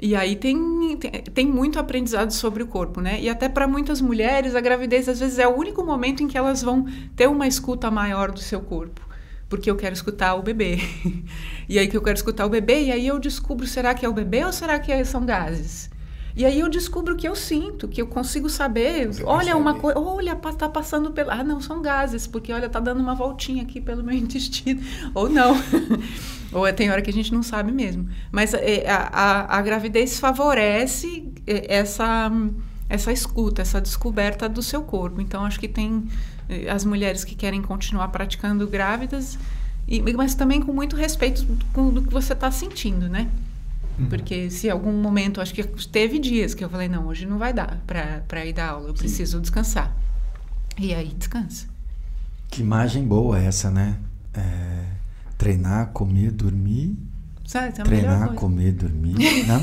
E 0.01 0.15
aí 0.15 0.37
tem, 0.37 0.97
tem, 0.97 1.11
tem 1.11 1.45
muito 1.45 1.77
aprendizado 1.77 2.31
sobre 2.31 2.63
o 2.63 2.67
corpo, 2.67 3.01
né? 3.01 3.19
E 3.19 3.27
até 3.27 3.49
para 3.49 3.67
muitas 3.67 3.99
mulheres, 3.99 4.55
a 4.55 4.61
gravidez 4.61 5.09
às 5.09 5.19
vezes 5.19 5.39
é 5.39 5.47
o 5.47 5.53
único 5.53 5.83
momento 5.83 6.23
em 6.23 6.27
que 6.27 6.37
elas 6.37 6.61
vão 6.61 6.85
ter 7.17 7.27
uma 7.27 7.47
escuta 7.47 7.91
maior 7.91 8.31
do 8.31 8.39
seu 8.39 8.61
corpo 8.61 9.09
porque 9.49 9.69
eu 9.69 9.75
quero 9.75 9.93
escutar 9.93 10.35
o 10.35 10.43
bebê. 10.43 10.77
e 11.69 11.79
aí 11.79 11.87
que 11.87 11.95
eu 11.95 12.01
quero 12.01 12.17
escutar 12.17 12.45
o 12.45 12.49
bebê, 12.49 12.85
e 12.85 12.91
aí 12.91 13.07
eu 13.07 13.19
descubro, 13.19 13.65
será 13.67 13.93
que 13.93 14.05
é 14.05 14.09
o 14.09 14.13
bebê 14.13 14.43
ou 14.43 14.51
será 14.51 14.77
que 14.79 15.05
são 15.05 15.25
gases? 15.25 15.89
E 16.35 16.45
aí 16.45 16.59
eu 16.59 16.69
descubro 16.69 17.15
que 17.17 17.27
eu 17.27 17.35
sinto, 17.35 17.87
que 17.87 18.01
eu 18.01 18.07
consigo 18.07 18.49
saber. 18.49 19.07
Você 19.07 19.23
olha, 19.23 19.57
uma 19.57 19.73
coisa. 19.75 19.99
Olha, 19.99 20.35
pa- 20.35 20.53
tá 20.53 20.69
passando 20.69 21.11
pelo. 21.11 21.29
Ah, 21.31 21.43
não, 21.43 21.59
são 21.59 21.81
gases, 21.81 22.27
porque 22.27 22.53
olha, 22.53 22.69
tá 22.69 22.79
dando 22.79 23.01
uma 23.01 23.13
voltinha 23.15 23.63
aqui 23.63 23.81
pelo 23.81 24.03
meu 24.03 24.15
intestino. 24.17 24.81
Ou 25.13 25.27
não. 25.27 25.53
Ou 26.53 26.65
é- 26.65 26.71
tem 26.71 26.89
hora 26.89 27.01
que 27.01 27.09
a 27.09 27.13
gente 27.13 27.33
não 27.33 27.43
sabe 27.43 27.71
mesmo. 27.71 28.07
Mas 28.31 28.53
é, 28.53 28.89
a, 28.89 29.09
a, 29.11 29.57
a 29.57 29.61
gravidez 29.61 30.19
favorece 30.19 31.29
é, 31.45 31.75
essa, 31.75 32.31
essa 32.87 33.11
escuta, 33.11 33.61
essa 33.61 33.81
descoberta 33.81 34.47
do 34.47 34.61
seu 34.61 34.83
corpo. 34.83 35.19
Então, 35.19 35.43
acho 35.45 35.59
que 35.59 35.67
tem 35.67 36.07
é, 36.47 36.69
as 36.69 36.85
mulheres 36.85 37.23
que 37.25 37.35
querem 37.35 37.61
continuar 37.61 38.07
praticando 38.09 38.65
grávidas, 38.67 39.37
e, 39.89 40.13
mas 40.13 40.35
também 40.35 40.61
com 40.61 40.71
muito 40.71 40.95
respeito 40.95 41.45
com 41.73 41.89
do 41.89 42.03
que 42.03 42.13
você 42.13 42.33
está 42.33 42.51
sentindo, 42.51 43.09
né? 43.09 43.29
Porque 44.07 44.49
se 44.49 44.69
algum 44.69 44.93
momento, 44.93 45.41
acho 45.41 45.53
que 45.53 45.61
teve 45.87 46.19
dias 46.19 46.53
que 46.53 46.63
eu 46.63 46.69
falei, 46.69 46.87
não, 46.87 47.07
hoje 47.07 47.25
não 47.25 47.37
vai 47.37 47.51
dar 47.51 47.81
para 47.85 48.45
ir 48.45 48.53
dar 48.53 48.69
aula, 48.69 48.89
eu 48.89 48.93
preciso 48.93 49.41
descansar. 49.41 49.93
E 50.77 50.93
aí 50.93 51.13
descansa. 51.17 51.67
Que 52.49 52.61
imagem 52.61 53.03
boa 53.03 53.37
essa, 53.37 53.69
né? 53.69 53.97
É, 54.33 54.85
treinar, 55.37 55.87
comer, 55.87 56.31
dormir. 56.31 56.95
Sabe, 57.49 57.69
é 57.69 57.71
Treinar, 57.83 58.19
coisa. 58.19 58.33
comer, 58.35 58.71
dormir. 58.73 59.15
Não? 59.47 59.59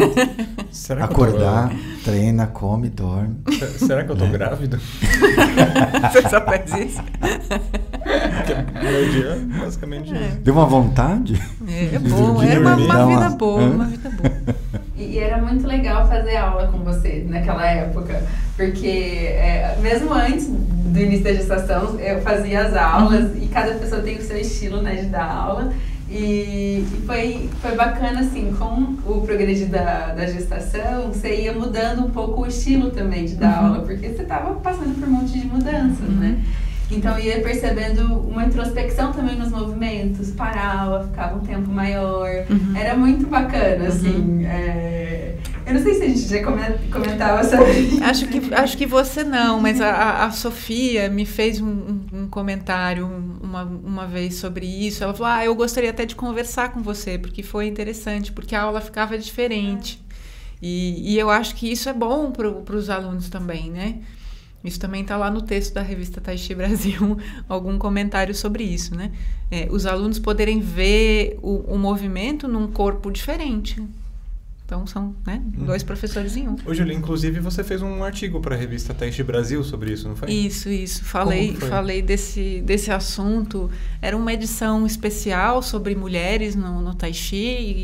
Será 0.72 1.07
que 1.07 1.12
eu 1.12 1.16
tô- 1.16 1.22
Acordar, 1.24 1.70
treina, 2.05 2.49
come, 2.49 2.89
dorme. 2.89 3.37
Se- 3.49 3.87
Será 3.87 4.03
que 4.03 4.11
eu 4.11 4.16
tô 4.16 4.24
Né? 4.24 4.32
grávido? 4.32 4.76
Você 6.12 6.22
só 6.28 6.41
faz 6.45 6.68
isso? 6.74 7.01
Porque 7.01 8.55
meu 8.82 9.11
dia, 9.11 9.39
basicamente. 9.61 10.12
É. 10.12 10.30
Deu 10.43 10.55
uma 10.55 10.66
vontade? 10.66 11.41
É, 11.68 11.97
bom, 12.01 12.34
de 12.41 12.47
era 12.49 12.61
uma, 12.61 12.70
dormir. 12.70 12.84
uma 12.87 12.95
Dá 12.97 13.07
vida 13.07 13.20
uma- 13.20 13.30
boa, 13.30 13.62
uma 13.62 13.84
vida 13.84 14.11
boa. 14.11 14.57
E, 14.97 15.18
era 15.20 15.39
muito 15.41 15.64
legal 15.64 16.09
fazer 16.09 16.37
aula 16.39 16.66
com 16.66 16.78
você 16.78 17.24
naquela 17.28 17.64
época, 17.66 18.20
porque 18.57 18.89
é, 18.89 19.76
mesmo 19.80 20.12
antes 20.12 20.49
do 20.49 20.99
início 20.99 21.22
da 21.22 21.32
gestação, 21.34 22.01
eu 22.01 22.20
fazia 22.22 22.62
as 22.66 22.74
aulas 22.74 23.30
e 23.41 23.47
cada 23.47 23.74
pessoa 23.74 24.03
tem 24.03 24.18
o 24.18 24.22
seu 24.22 24.39
estilo 24.41 24.82
né, 24.82 24.97
de 24.97 25.07
dar 25.07 25.30
aula. 25.30 25.72
E, 26.09 26.84
e 26.86 27.02
foi, 27.07 27.50
foi 27.61 27.74
bacana, 27.74 28.20
assim, 28.20 28.54
com 28.57 28.94
o 29.04 29.22
progredir 29.22 29.68
da, 29.68 30.14
da 30.14 30.26
gestação, 30.26 31.09
você 31.12 31.42
ia 31.42 31.52
mudando 31.52 32.04
um 32.07 32.11
pouco 32.11 32.42
o 32.42 32.46
estilo 32.46 32.90
também 32.90 33.24
de 33.24 33.34
dar 33.34 33.61
Uhum. 33.61 33.66
aula, 33.66 33.80
porque 33.84 34.09
você 34.11 34.22
estava 34.22 34.54
passando 34.54 34.98
por 34.98 35.09
um 35.09 35.12
monte 35.12 35.38
de 35.38 35.46
mudanças, 35.46 36.09
né? 36.09 36.38
Então 36.91 37.18
ia 37.18 37.41
percebendo 37.41 38.03
uma 38.20 38.45
introspecção 38.45 39.12
também 39.12 39.37
nos 39.37 39.51
movimentos, 39.51 40.30
parava, 40.30 41.05
ficava 41.05 41.37
um 41.37 41.41
tempo 41.41 41.68
maior. 41.70 42.28
Uhum. 42.49 42.76
Era 42.76 42.97
muito 42.97 43.26
bacana, 43.26 43.89
assim. 43.89 44.45
é, 44.47 45.34
Eu 45.66 45.74
não 45.74 45.82
sei 45.82 45.95
se 45.95 46.03
a 46.05 46.07
gente 46.09 46.20
já 46.20 46.45
come- 46.45 46.78
comentava 46.93 47.43
sobre 47.43 47.72
isso. 47.72 48.05
Acho 48.05 48.28
que, 48.28 48.55
acho 48.55 48.76
que 48.78 48.87
você 48.87 49.24
não, 49.24 49.61
mas 49.61 49.80
a- 49.80 50.26
a, 50.26 50.30
Sofia 50.30 51.09
me 51.09 51.26
fez 51.26 51.61
um, 51.61 51.66
um- 52.12 52.28
comentário 52.28 53.05
uma, 53.43 53.64
uma 53.64 54.07
vez 54.07 54.37
sobre 54.37 54.64
isso. 54.64 55.03
Ela 55.03 55.12
falou: 55.12 55.32
Ah, 55.32 55.45
eu 55.45 55.57
gostaria 55.57 55.91
até 55.91 56.07
de 56.07 56.14
conversar 56.14 56.70
com 56.70 56.82
você, 56.82 57.18
porque 57.18 57.43
foi 57.43 57.66
interessante, 57.66 58.30
porque 58.30 58.55
a 58.55 58.62
aula 58.62 58.80
ficava 58.80 59.18
diferente. 59.18 60.01
E, 60.62 61.14
e 61.14 61.18
eu 61.18 61.28
acho 61.30 61.55
que 61.57 61.70
isso 61.70 61.89
é 61.89 61.93
bom 61.93 62.30
para 62.30 62.76
os 62.76 62.89
alunos 62.89 63.28
também, 63.28 63.70
né? 63.70 63.97
Isso 64.66 64.80
também 64.80 65.02
está 65.02 65.16
lá 65.16 65.30
no 65.30 65.42
texto 65.42 65.74
da 65.74 65.82
revista 65.82 66.20
Taishi 66.20 66.54
Brasil, 66.54 67.16
algum 67.48 67.78
comentário 67.78 68.34
sobre 68.34 68.64
isso, 68.64 68.94
né? 68.94 69.12
É, 69.50 69.68
os 69.70 69.86
alunos 69.86 70.18
poderem 70.18 70.60
ver 70.60 71.38
o, 71.42 71.74
o 71.74 71.78
movimento 71.78 72.48
num 72.48 72.66
corpo 72.66 73.10
diferente. 73.10 73.82
Então 74.66 74.84
são 74.84 75.14
né, 75.24 75.40
dois 75.44 75.84
professores 75.84 76.36
em 76.36 76.48
um. 76.48 76.56
Ô, 76.66 76.74
Julia, 76.74 76.92
inclusive 76.92 77.38
você 77.38 77.62
fez 77.62 77.82
um 77.82 78.02
artigo 78.02 78.40
para 78.40 78.56
a 78.56 78.58
revista 78.58 78.92
Teste 78.92 79.22
Brasil 79.22 79.62
sobre 79.62 79.92
isso, 79.92 80.08
não 80.08 80.16
foi? 80.16 80.28
Isso, 80.28 80.68
isso. 80.68 81.04
Falei, 81.04 81.54
falei 81.54 82.02
desse, 82.02 82.60
desse 82.66 82.90
assunto. 82.90 83.70
Era 84.02 84.16
uma 84.16 84.32
edição 84.32 84.84
especial 84.84 85.62
sobre 85.62 85.94
mulheres 85.94 86.56
no, 86.56 86.80
no 86.80 86.96
Tai 86.96 87.12
Chi. 87.12 87.36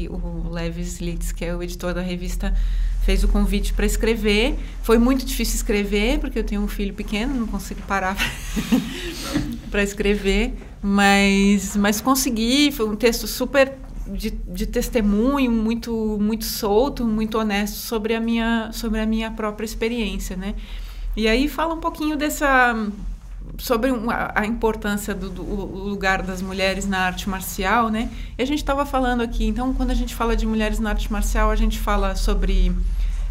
E 0.03 0.09
o 0.09 0.51
Levis 0.51 1.01
Litz, 1.01 1.31
que 1.31 1.45
é 1.45 1.55
o 1.55 1.63
editor 1.63 1.95
da 1.95 2.01
revista, 2.01 2.53
fez 3.05 3.23
o 3.25 3.29
convite 3.29 3.73
para 3.73 3.87
escrever. 3.87 4.57
Foi 4.83 4.99
muito 4.99 5.25
difícil 5.25 5.57
escrever, 5.57 6.19
porque 6.19 6.39
eu 6.39 6.45
tenho 6.45 6.61
um 6.61 6.69
filho 6.69 6.95
pequeno, 6.95 7.35
não 7.35 7.47
consigo 7.47 7.83
parar 7.83 8.17
para 9.71 9.83
escrever. 9.83 10.55
Mas, 10.83 11.77
mas 11.77 12.01
consegui. 12.01 12.73
Foi 12.73 12.89
um 12.89 12.97
texto 12.97 13.27
super 13.27 13.73
de, 14.07 14.31
de 14.31 14.67
testemunho, 14.67 15.51
muito, 15.51 16.19
muito 16.21 16.45
solto, 16.45 17.05
muito 17.05 17.39
honesto 17.39 17.77
sobre 17.77 18.15
a 18.15 18.21
minha, 18.21 18.71
sobre 18.73 19.01
a 19.01 19.07
minha 19.07 19.31
própria 19.31 19.65
experiência, 19.65 20.37
né? 20.37 20.55
E 21.17 21.29
aí 21.29 21.49
fala 21.49 21.75
um 21.75 21.81
pouquinho 21.81 22.17
dessa 22.17 22.75
sobre 23.59 23.91
a, 24.35 24.47
importância 24.47 25.15
do, 25.15 25.29
do- 25.29 25.43
lugar 25.43 26.23
das 26.23 26.41
mulheres 26.41 26.87
na 26.87 27.01
arte 27.01 27.29
marcial, 27.29 27.91
né? 27.91 28.11
E 28.39 28.43
a 28.43 28.47
gente 28.47 28.59
estava 28.59 28.85
falando 28.87 29.23
aqui, 29.23 29.47
então 29.47 29.75
quando 29.75 29.91
a 29.91 29.95
gente 29.95 30.15
fala 30.15 30.35
de 30.37 30.47
mulheres 30.47 30.79
na 30.79 30.91
arte 30.91 31.13
marcial, 31.13 31.51
a 31.51 31.57
gente 31.57 31.79
fala 31.79 32.15
sobre 32.17 32.75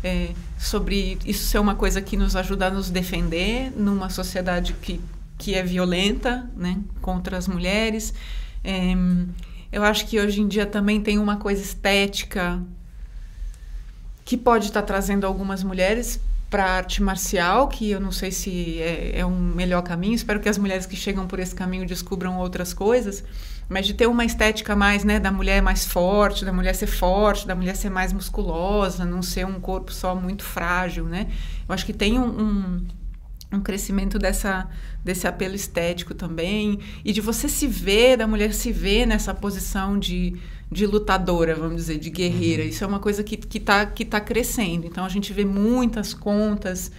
é, 0.03 0.29
sobre 0.57 1.17
isso 1.25 1.45
ser 1.45 1.59
uma 1.59 1.75
coisa 1.75 2.01
que 2.01 2.15
nos 2.17 2.35
ajuda 2.35 2.67
a 2.67 2.69
nos 2.71 2.89
defender 2.89 3.71
numa 3.75 4.09
sociedade 4.09 4.73
que 4.73 4.99
que 5.37 5.55
é 5.55 5.63
violenta, 5.63 6.47
né, 6.55 6.77
contra 7.01 7.35
as 7.35 7.47
mulheres. 7.47 8.13
É, 8.63 8.93
eu 9.71 9.83
acho 9.83 10.05
que 10.05 10.19
hoje 10.19 10.39
em 10.39 10.47
dia 10.47 10.67
também 10.67 11.01
tem 11.01 11.17
uma 11.17 11.37
coisa 11.37 11.63
estética 11.63 12.61
que 14.23 14.37
pode 14.37 14.67
estar 14.67 14.83
trazendo 14.83 15.25
algumas 15.25 15.63
mulheres 15.63 16.19
para 16.51 16.65
arte 16.65 17.01
marcial, 17.01 17.69
que 17.69 17.89
eu 17.89 17.99
não 17.99 18.11
sei 18.11 18.29
se 18.29 18.77
é, 18.81 19.19
é 19.19 19.25
um 19.25 19.39
melhor 19.39 19.81
caminho. 19.81 20.13
Espero 20.13 20.37
que 20.41 20.49
as 20.49 20.57
mulheres 20.57 20.85
que 20.85 20.97
chegam 20.97 21.25
por 21.25 21.39
esse 21.39 21.55
caminho 21.55 21.85
descubram 21.85 22.37
outras 22.37 22.73
coisas. 22.73 23.23
Mas 23.69 23.87
de 23.87 23.93
ter 23.93 24.05
uma 24.05 24.25
estética 24.25 24.75
mais, 24.75 25.05
né, 25.05 25.17
da 25.17 25.31
mulher 25.31 25.61
mais 25.61 25.85
forte, 25.85 26.43
da 26.43 26.51
mulher 26.51 26.75
ser 26.75 26.87
forte, 26.87 27.47
da 27.47 27.55
mulher 27.55 27.77
ser 27.77 27.89
mais 27.89 28.11
musculosa, 28.11 29.05
não 29.05 29.21
ser 29.21 29.45
um 29.45 29.61
corpo 29.61 29.93
só 29.93 30.13
muito 30.13 30.43
frágil, 30.43 31.05
né? 31.05 31.27
Eu 31.67 31.73
acho 31.73 31.85
que 31.85 31.93
tem 31.93 32.19
um, 32.19 32.25
um, 32.25 32.87
um 33.51 33.59
crescimento 33.59 34.17
dessa, 34.17 34.67
desse 35.03 35.27
apelo 35.27 35.55
estético 35.55 36.13
também 36.13 36.79
e 37.03 37.11
de 37.11 37.19
você 37.19 37.49
se 37.49 37.67
ver, 37.67 38.17
da 38.17 38.27
mulher 38.27 38.53
se 38.53 38.71
ver 38.71 39.05
nessa 39.05 39.33
posição 39.33 39.99
de, 39.99 40.35
de 40.71 40.85
lutadora, 40.85 41.53
vamos 41.53 41.77
dizer, 41.77 41.99
de 41.99 42.09
guerreira. 42.09 42.63
Isso 42.63 42.83
é 42.83 42.87
uma 42.87 42.99
coisa 42.99 43.23
que 43.23 43.37
que 43.37 43.57
está 43.57 43.85
que 43.85 44.05
tá 44.05 44.21
crescendo. 44.21 44.85
Então 44.87 45.03
a 45.03 45.09
gente 45.09 45.33
vê 45.33 45.43
muitas 45.43 46.13
contas 46.13 46.91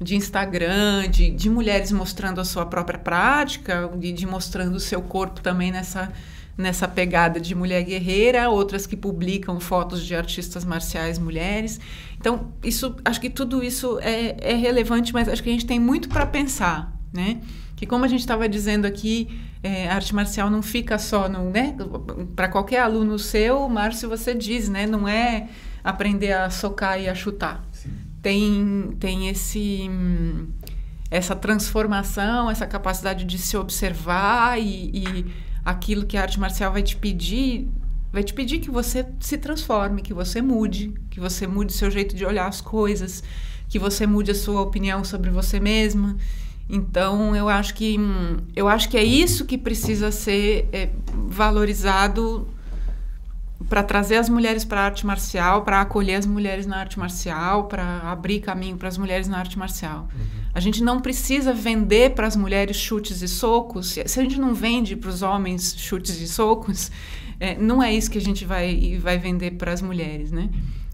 de 0.00 0.16
Instagram, 0.16 1.08
de, 1.08 1.30
de 1.30 1.48
mulheres 1.48 1.92
mostrando 1.92 2.40
a 2.40 2.44
sua 2.44 2.66
própria 2.66 2.98
prática, 2.98 3.90
de, 3.96 4.12
de 4.12 4.26
mostrando 4.26 4.74
o 4.74 4.80
seu 4.80 5.00
corpo 5.00 5.40
também 5.40 5.70
nessa 5.70 6.12
nessa 6.56 6.86
pegada 6.86 7.40
de 7.40 7.54
mulher 7.54 7.82
guerreira, 7.82 8.48
outras 8.48 8.86
que 8.86 8.96
publicam 8.96 9.58
fotos 9.58 10.04
de 10.04 10.14
artistas 10.14 10.64
marciais 10.64 11.18
mulheres. 11.18 11.80
Então, 12.18 12.52
isso, 12.62 12.96
acho 13.04 13.20
que 13.20 13.28
tudo 13.28 13.62
isso 13.62 13.98
é, 14.00 14.36
é 14.40 14.54
relevante, 14.54 15.12
mas 15.12 15.28
acho 15.28 15.42
que 15.42 15.48
a 15.48 15.52
gente 15.52 15.66
tem 15.66 15.80
muito 15.80 16.08
para 16.08 16.24
pensar, 16.26 16.92
né? 17.12 17.40
Que 17.74 17.86
como 17.86 18.04
a 18.04 18.08
gente 18.08 18.20
estava 18.20 18.48
dizendo 18.48 18.86
aqui, 18.86 19.28
é, 19.62 19.88
a 19.88 19.96
arte 19.96 20.14
marcial 20.14 20.48
não 20.48 20.62
fica 20.62 20.96
só 20.96 21.28
no, 21.28 21.50
né? 21.50 21.74
Para 22.36 22.48
qualquer 22.48 22.80
aluno 22.80 23.18
seu, 23.18 23.68
Márcio, 23.68 24.08
você 24.08 24.32
diz, 24.32 24.68
né? 24.68 24.86
Não 24.86 25.08
é 25.08 25.48
aprender 25.82 26.32
a 26.32 26.50
socar 26.50 27.00
e 27.00 27.08
a 27.08 27.14
chutar. 27.14 27.64
Tem, 28.22 28.96
tem 29.00 29.28
esse 29.28 29.90
essa 31.10 31.36
transformação, 31.36 32.50
essa 32.50 32.66
capacidade 32.66 33.24
de 33.24 33.38
se 33.38 33.56
observar 33.56 34.60
e, 34.60 34.90
e 34.92 35.26
aquilo 35.64 36.04
que 36.06 36.16
a 36.16 36.22
arte 36.22 36.38
marcial 36.38 36.72
vai 36.72 36.82
te 36.82 36.96
pedir, 36.96 37.68
vai 38.12 38.22
te 38.22 38.34
pedir 38.34 38.58
que 38.58 38.70
você 38.70 39.06
se 39.20 39.38
transforme, 39.38 40.02
que 40.02 40.12
você 40.12 40.42
mude, 40.42 40.92
que 41.10 41.18
você 41.18 41.46
mude 41.46 41.72
seu 41.72 41.90
jeito 41.90 42.14
de 42.14 42.24
olhar 42.24 42.46
as 42.46 42.60
coisas, 42.60 43.22
que 43.68 43.78
você 43.78 44.06
mude 44.06 44.30
a 44.30 44.34
sua 44.34 44.60
opinião 44.60 45.02
sobre 45.02 45.30
você 45.30 45.58
mesma. 45.58 46.16
Então 46.68 47.34
eu 47.34 47.48
acho 47.48 47.74
que 47.74 47.98
hum, 47.98 48.38
eu 48.54 48.68
acho 48.68 48.88
que 48.88 48.96
é 48.96 49.04
isso 49.04 49.44
que 49.44 49.58
precisa 49.58 50.10
ser 50.10 50.68
é, 50.72 50.90
valorizado 51.28 52.48
para 53.68 53.82
trazer 53.82 54.16
as 54.16 54.28
mulheres 54.28 54.64
para 54.64 54.80
a 54.80 54.84
arte 54.84 55.06
marcial, 55.06 55.62
para 55.62 55.80
acolher 55.80 56.16
as 56.16 56.26
mulheres 56.26 56.66
na 56.66 56.78
arte 56.78 56.98
marcial, 56.98 57.64
para 57.64 58.10
abrir 58.10 58.40
caminho 58.40 58.76
para 58.76 58.88
as 58.88 58.98
mulheres 58.98 59.26
na 59.26 59.38
arte 59.38 59.58
marcial. 59.58 60.08
A 60.54 60.60
gente 60.60 60.82
não 60.82 61.00
precisa 61.00 61.52
vender 61.52 62.14
para 62.14 62.26
as 62.26 62.36
mulheres 62.36 62.76
chutes 62.76 63.20
e 63.22 63.28
socos. 63.28 63.88
Se 64.06 64.20
a 64.20 64.22
gente 64.22 64.38
não 64.38 64.54
vende 64.54 64.94
para 64.94 65.10
os 65.10 65.20
homens 65.22 65.74
chutes 65.76 66.20
e 66.20 66.28
socos, 66.28 66.90
é, 67.40 67.58
não 67.58 67.82
é 67.82 67.92
isso 67.92 68.10
que 68.10 68.18
a 68.18 68.20
gente 68.20 68.44
vai, 68.44 68.96
vai 69.02 69.18
vender 69.18 69.52
para 69.52 69.72
as 69.72 69.82
mulheres, 69.82 70.30
né? 70.30 70.48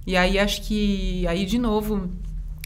E 0.07 0.17
aí 0.17 0.39
acho 0.39 0.63
que 0.63 1.27
aí 1.27 1.45
de 1.45 1.59
novo 1.59 2.09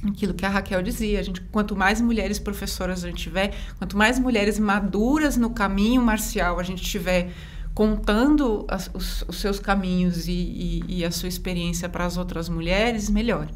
aquilo 0.07 0.35
que 0.35 0.47
a 0.47 0.49
Raquel 0.49 0.83
dizia, 0.83 1.19
a 1.19 1.23
gente 1.23 1.41
quanto 1.51 1.75
mais 1.75 2.01
mulheres 2.01 2.39
professoras 2.39 3.03
a 3.05 3.09
gente 3.09 3.23
tiver, 3.23 3.53
quanto 3.79 3.97
mais 3.97 4.19
mulheres 4.19 4.59
maduras 4.59 5.37
no 5.37 5.51
caminho 5.51 6.01
marcial 6.03 6.61
a 6.61 6.63
gente 6.63 6.83
tiver 6.83 7.33
contando 7.75 8.65
as- 8.69 8.89
os, 8.95 9.25
os 9.27 9.37
seus 9.41 9.59
caminhos 9.59 10.29
e, 10.29 10.33
e- 10.33 10.85
e 10.99 11.05
a 11.05 11.11
sua 11.11 11.29
experiência 11.29 11.89
para 11.89 12.05
as 12.07 12.17
outras 12.17 12.49
mulheres, 12.49 13.11
melhor. 13.11 13.49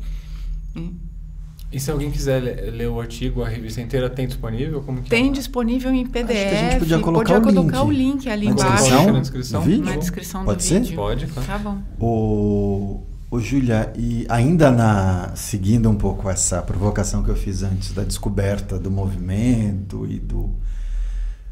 E 1.71 1.79
se 1.79 1.91
alguém 1.91 2.11
quiser 2.11 2.41
le- 2.43 2.71
ler 2.71 2.89
o 2.89 2.99
artigo, 2.99 3.43
a 3.45 3.49
revista 3.49 3.81
inteira 3.83 4.09
tem 4.09 4.27
disponível? 4.27 4.81
Como 4.83 5.03
que 5.03 5.11
Tem 5.11 5.29
é? 5.29 5.33
disponível 5.33 5.93
em 5.93 6.07
PDF. 6.07 6.31
Acho 6.31 6.49
que 6.49 6.55
a 6.55 6.71
gente 6.71 6.79
podia 6.79 6.99
colocar 6.99 7.39
o 7.39 7.43
colocar 7.43 7.83
link 7.83 7.87
o 7.87 7.91
link 7.91 8.29
ali 8.31 8.47
na 8.47 8.53
embaixo. 8.53 8.73
descrição 8.85 9.13
Na 9.13 9.21
descrição? 9.21 9.61
do 9.61 9.67
vídeo. 9.67 9.85
Na 9.85 9.97
descrição 9.97 10.45
Pode 10.47 10.57
do 10.59 10.63
ser? 10.63 10.81
vídeo. 10.81 10.97
Pode, 10.97 11.27
claro. 11.27 11.47
Tá 11.47 11.59
bom. 11.59 11.79
O, 12.01 13.03
o 13.31 13.39
Júlia, 13.39 13.93
e 13.99 14.25
ainda 14.31 14.71
na 14.71 15.33
seguindo 15.35 15.91
um 15.91 15.95
pouco 15.95 16.31
essa 16.31 16.63
provocação 16.63 17.23
que 17.23 17.29
eu 17.29 17.37
fiz 17.37 17.63
antes 17.63 17.93
da 17.93 18.03
descoberta 18.03 18.79
do 18.79 18.91
movimento 18.91 20.07
e 20.09 20.19
do 20.19 20.49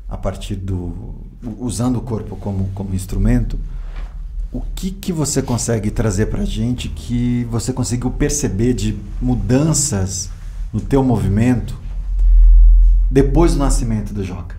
a 0.08 0.16
partir 0.16 0.54
do 0.54 1.14
usando 1.58 1.96
o 1.96 2.00
corpo 2.00 2.36
como 2.36 2.70
como 2.74 2.94
instrumento, 2.94 3.58
o 4.52 4.60
que 4.74 4.90
que 4.90 5.12
você 5.12 5.42
consegue 5.42 5.90
trazer 5.90 6.26
pra 6.26 6.44
gente 6.44 6.88
que 6.88 7.46
você 7.50 7.72
conseguiu 7.72 8.10
perceber 8.10 8.74
de 8.74 8.98
mudanças 9.20 10.30
no 10.72 10.80
teu 10.80 11.02
movimento 11.02 11.78
depois 13.10 13.52
do 13.52 13.58
nascimento 13.58 14.12
do 14.14 14.24
Joca? 14.24 14.56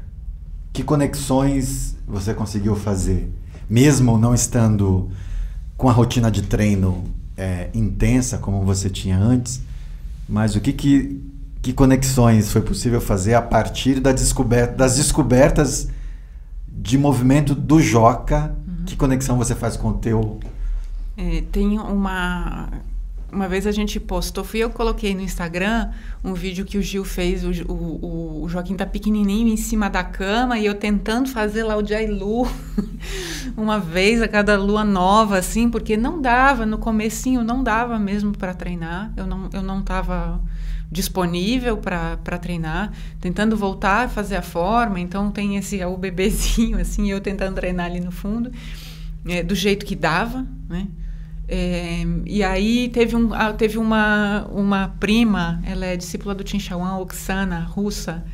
Que 0.73 0.83
conexões 0.83 1.95
você 2.07 2.33
conseguiu 2.33 2.75
fazer, 2.75 3.31
mesmo 3.69 4.17
não 4.17 4.33
estando 4.33 5.09
com 5.75 5.89
a 5.89 5.91
rotina 5.91 6.29
de 6.29 6.41
treino 6.43 7.03
é, 7.35 7.69
intensa 7.73 8.37
como 8.37 8.63
você 8.63 8.89
tinha 8.89 9.17
antes? 9.17 9.61
Mas 10.27 10.55
o 10.55 10.61
que, 10.61 10.73
que, 10.73 11.21
que 11.61 11.71
conexões 11.71 12.51
foi 12.51 12.61
possível 12.61 12.99
fazer 12.99 13.35
a 13.35 13.41
partir 13.41 13.99
da 13.99 14.11
descoberta, 14.11 14.75
das 14.75 14.97
descobertas 14.97 15.87
de 16.67 16.97
movimento 16.97 17.55
do 17.55 17.79
Joca? 17.79 18.53
Que 18.87 18.95
conexão 18.95 19.37
você 19.37 19.53
faz 19.53 19.75
com 19.75 19.89
o 19.89 19.93
teu 19.93 20.39
É, 21.17 21.43
tem 21.51 21.77
uma. 21.77 22.69
Uma 23.29 23.45
vez 23.49 23.67
a 23.67 23.71
gente 23.73 23.99
postou, 23.99 24.41
fui 24.41 24.61
eu 24.61 24.69
que 24.69 24.77
coloquei 24.77 25.13
no 25.13 25.19
Instagram 25.19 25.89
um 26.23 26.33
vídeo 26.33 26.63
que 26.63 26.77
o 26.77 26.81
Gil 26.81 27.03
fez, 27.03 27.43
o, 27.43 27.51
o, 27.69 28.43
o 28.43 28.47
Joaquim 28.47 28.73
tá 28.73 28.85
pequenininho 28.85 29.49
em 29.49 29.57
cima 29.57 29.89
da 29.89 30.01
cama 30.01 30.57
e 30.57 30.65
eu 30.65 30.73
tentando 30.73 31.27
fazer 31.27 31.63
lá 31.63 31.75
o 31.75 31.85
Jailu 31.85 32.47
uma 33.57 33.81
vez 33.81 34.21
a 34.21 34.29
cada 34.29 34.57
lua 34.57 34.85
nova, 34.85 35.37
assim, 35.37 35.69
porque 35.69 35.97
não 35.97 36.21
dava, 36.21 36.65
no 36.65 36.77
comecinho 36.77 37.43
não 37.43 37.61
dava 37.61 37.99
mesmo 37.99 38.31
para 38.31 38.53
treinar, 38.53 39.11
eu 39.17 39.27
não, 39.27 39.49
eu 39.51 39.61
não 39.61 39.81
tava 39.81 40.39
disponível 40.91 41.77
para 41.77 42.37
treinar, 42.39 42.91
tentando 43.19 43.57
voltar 43.57 44.05
a 44.05 44.09
fazer 44.09 44.37
a 44.37 44.41
forma, 44.41 44.99
então 44.99 45.31
tem 45.31 45.57
esse 45.57 45.83
o 45.83 45.97
bebezinho, 45.97 46.79
assim, 46.79 47.11
eu 47.11 47.19
tentando 47.19 47.55
treinar 47.55 47.87
ali 47.87 47.99
no 47.99 48.11
fundo, 48.11 48.51
é, 49.25 49.43
do 49.43 49.53
jeito 49.53 49.85
que 49.85 49.95
dava, 49.95 50.45
né? 50.69 50.87
É, 51.49 52.03
e 52.25 52.43
aí 52.43 52.89
teve, 52.89 53.15
um, 53.15 53.33
ah, 53.33 53.53
teve 53.53 53.77
uma, 53.77 54.45
uma 54.51 54.89
prima, 54.99 55.61
ela 55.65 55.85
é 55.85 55.95
discípula 55.95 56.35
do 56.35 56.43
Tim 56.43 56.59
Shawan, 56.59 56.97
Oksana, 56.97 57.61
russa, 57.61 58.25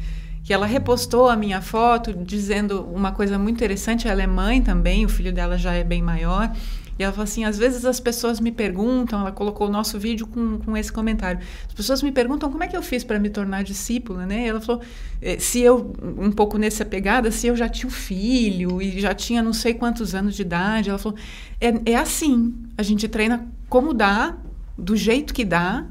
que 0.43 0.51
ela 0.51 0.65
repostou 0.65 1.29
a 1.29 1.35
minha 1.35 1.61
foto 1.61 2.11
dizendo 2.13 2.81
uma 2.81 3.11
coisa 3.11 3.39
muito 3.39 3.55
interessante. 3.55 4.07
Ela 4.07 4.23
é 4.23 4.27
mãe 4.27 4.61
também, 4.61 5.05
o 5.05 5.09
filho 5.09 5.31
dela 5.31 5.57
já 5.57 5.73
é 5.73 5.83
bem 5.83 6.01
maior. 6.01 6.51
E 6.97 7.03
ela 7.03 7.11
falou 7.11 7.23
assim: 7.23 7.43
às 7.43 7.57
vezes 7.57 7.85
as 7.85 7.99
pessoas 7.99 8.39
me 8.39 8.51
perguntam, 8.51 9.19
ela 9.21 9.31
colocou 9.31 9.67
o 9.67 9.71
nosso 9.71 9.97
vídeo 9.99 10.27
com, 10.27 10.59
com 10.59 10.77
esse 10.77 10.91
comentário. 10.91 11.39
As 11.67 11.73
pessoas 11.73 12.03
me 12.03 12.11
perguntam 12.11 12.51
como 12.51 12.63
é 12.63 12.67
que 12.67 12.77
eu 12.77 12.83
fiz 12.83 13.03
para 13.03 13.19
me 13.19 13.29
tornar 13.29 13.63
discípula, 13.63 14.25
né? 14.25 14.45
E 14.45 14.49
ela 14.49 14.61
falou: 14.61 14.81
eh, 15.21 15.39
se 15.39 15.61
eu, 15.61 15.93
um 16.17 16.31
pouco 16.31 16.57
nessa 16.57 16.85
pegada, 16.85 17.31
se 17.31 17.47
eu 17.47 17.55
já 17.55 17.67
tinha 17.67 17.87
um 17.87 17.91
filho 17.91 18.81
e 18.81 18.99
já 18.99 19.13
tinha 19.13 19.41
não 19.41 19.53
sei 19.53 19.73
quantos 19.73 20.13
anos 20.13 20.35
de 20.35 20.43
idade. 20.43 20.89
Ela 20.89 20.99
falou: 20.99 21.17
é, 21.59 21.91
é 21.91 21.95
assim, 21.95 22.53
a 22.77 22.83
gente 22.83 23.07
treina 23.07 23.47
como 23.67 23.93
dá, 23.93 24.37
do 24.77 24.95
jeito 24.95 25.33
que 25.33 25.43
dá. 25.43 25.85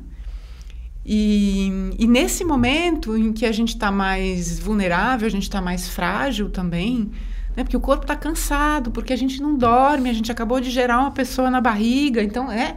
E, 1.04 1.90
e 1.98 2.06
nesse 2.06 2.44
momento 2.44 3.16
em 3.16 3.32
que 3.32 3.44
a 3.44 3.50
gente 3.50 3.70
está 3.70 3.90
mais 3.90 4.60
vulnerável, 4.60 5.26
a 5.26 5.30
gente 5.30 5.42
está 5.42 5.60
mais 5.60 5.88
frágil 5.88 6.48
também, 6.48 7.10
né? 7.56 7.64
Porque 7.64 7.76
o 7.76 7.80
corpo 7.80 8.04
está 8.04 8.16
cansado, 8.16 8.90
porque 8.90 9.12
a 9.12 9.16
gente 9.16 9.40
não 9.40 9.56
dorme, 9.56 10.10
a 10.10 10.12
gente 10.12 10.30
acabou 10.30 10.60
de 10.60 10.70
gerar 10.70 11.00
uma 11.00 11.10
pessoa 11.10 11.50
na 11.50 11.60
barriga, 11.60 12.22
então 12.22 12.50
é, 12.50 12.76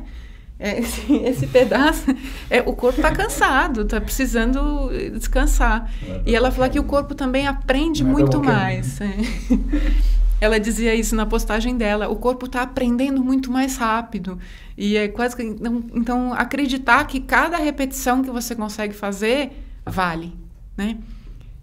é 0.59 0.79
esse, 0.79 1.13
esse 1.13 1.47
pedaço, 1.47 2.05
é, 2.49 2.61
o 2.61 2.73
corpo 2.73 2.99
está 2.99 3.11
cansado, 3.11 3.81
está 3.81 3.99
precisando 4.01 4.89
descansar. 5.13 5.91
E 6.25 6.35
ela 6.35 6.51
falou 6.51 6.69
que 6.69 6.79
o 6.79 6.83
corpo 6.83 7.15
também 7.15 7.47
aprende 7.47 8.03
é 8.03 8.05
muito 8.05 8.43
mais. 8.43 8.99
é. 9.01 9.15
Ela 10.41 10.59
dizia 10.59 10.93
isso 10.93 11.15
na 11.15 11.25
postagem 11.25 11.77
dela. 11.77 12.09
O 12.09 12.17
corpo 12.17 12.45
está 12.45 12.61
aprendendo 12.61 13.23
muito 13.23 13.49
mais 13.49 13.77
rápido. 13.77 14.37
E 14.77 14.97
é 14.97 15.07
quase 15.07 15.35
que. 15.35 15.41
Então, 15.41 15.83
então, 15.93 16.33
acreditar 16.33 17.05
que 17.05 17.21
cada 17.21 17.57
repetição 17.57 18.21
que 18.21 18.29
você 18.29 18.53
consegue 18.53 18.93
fazer 18.93 19.51
vale. 19.85 20.33
Né? 20.77 20.97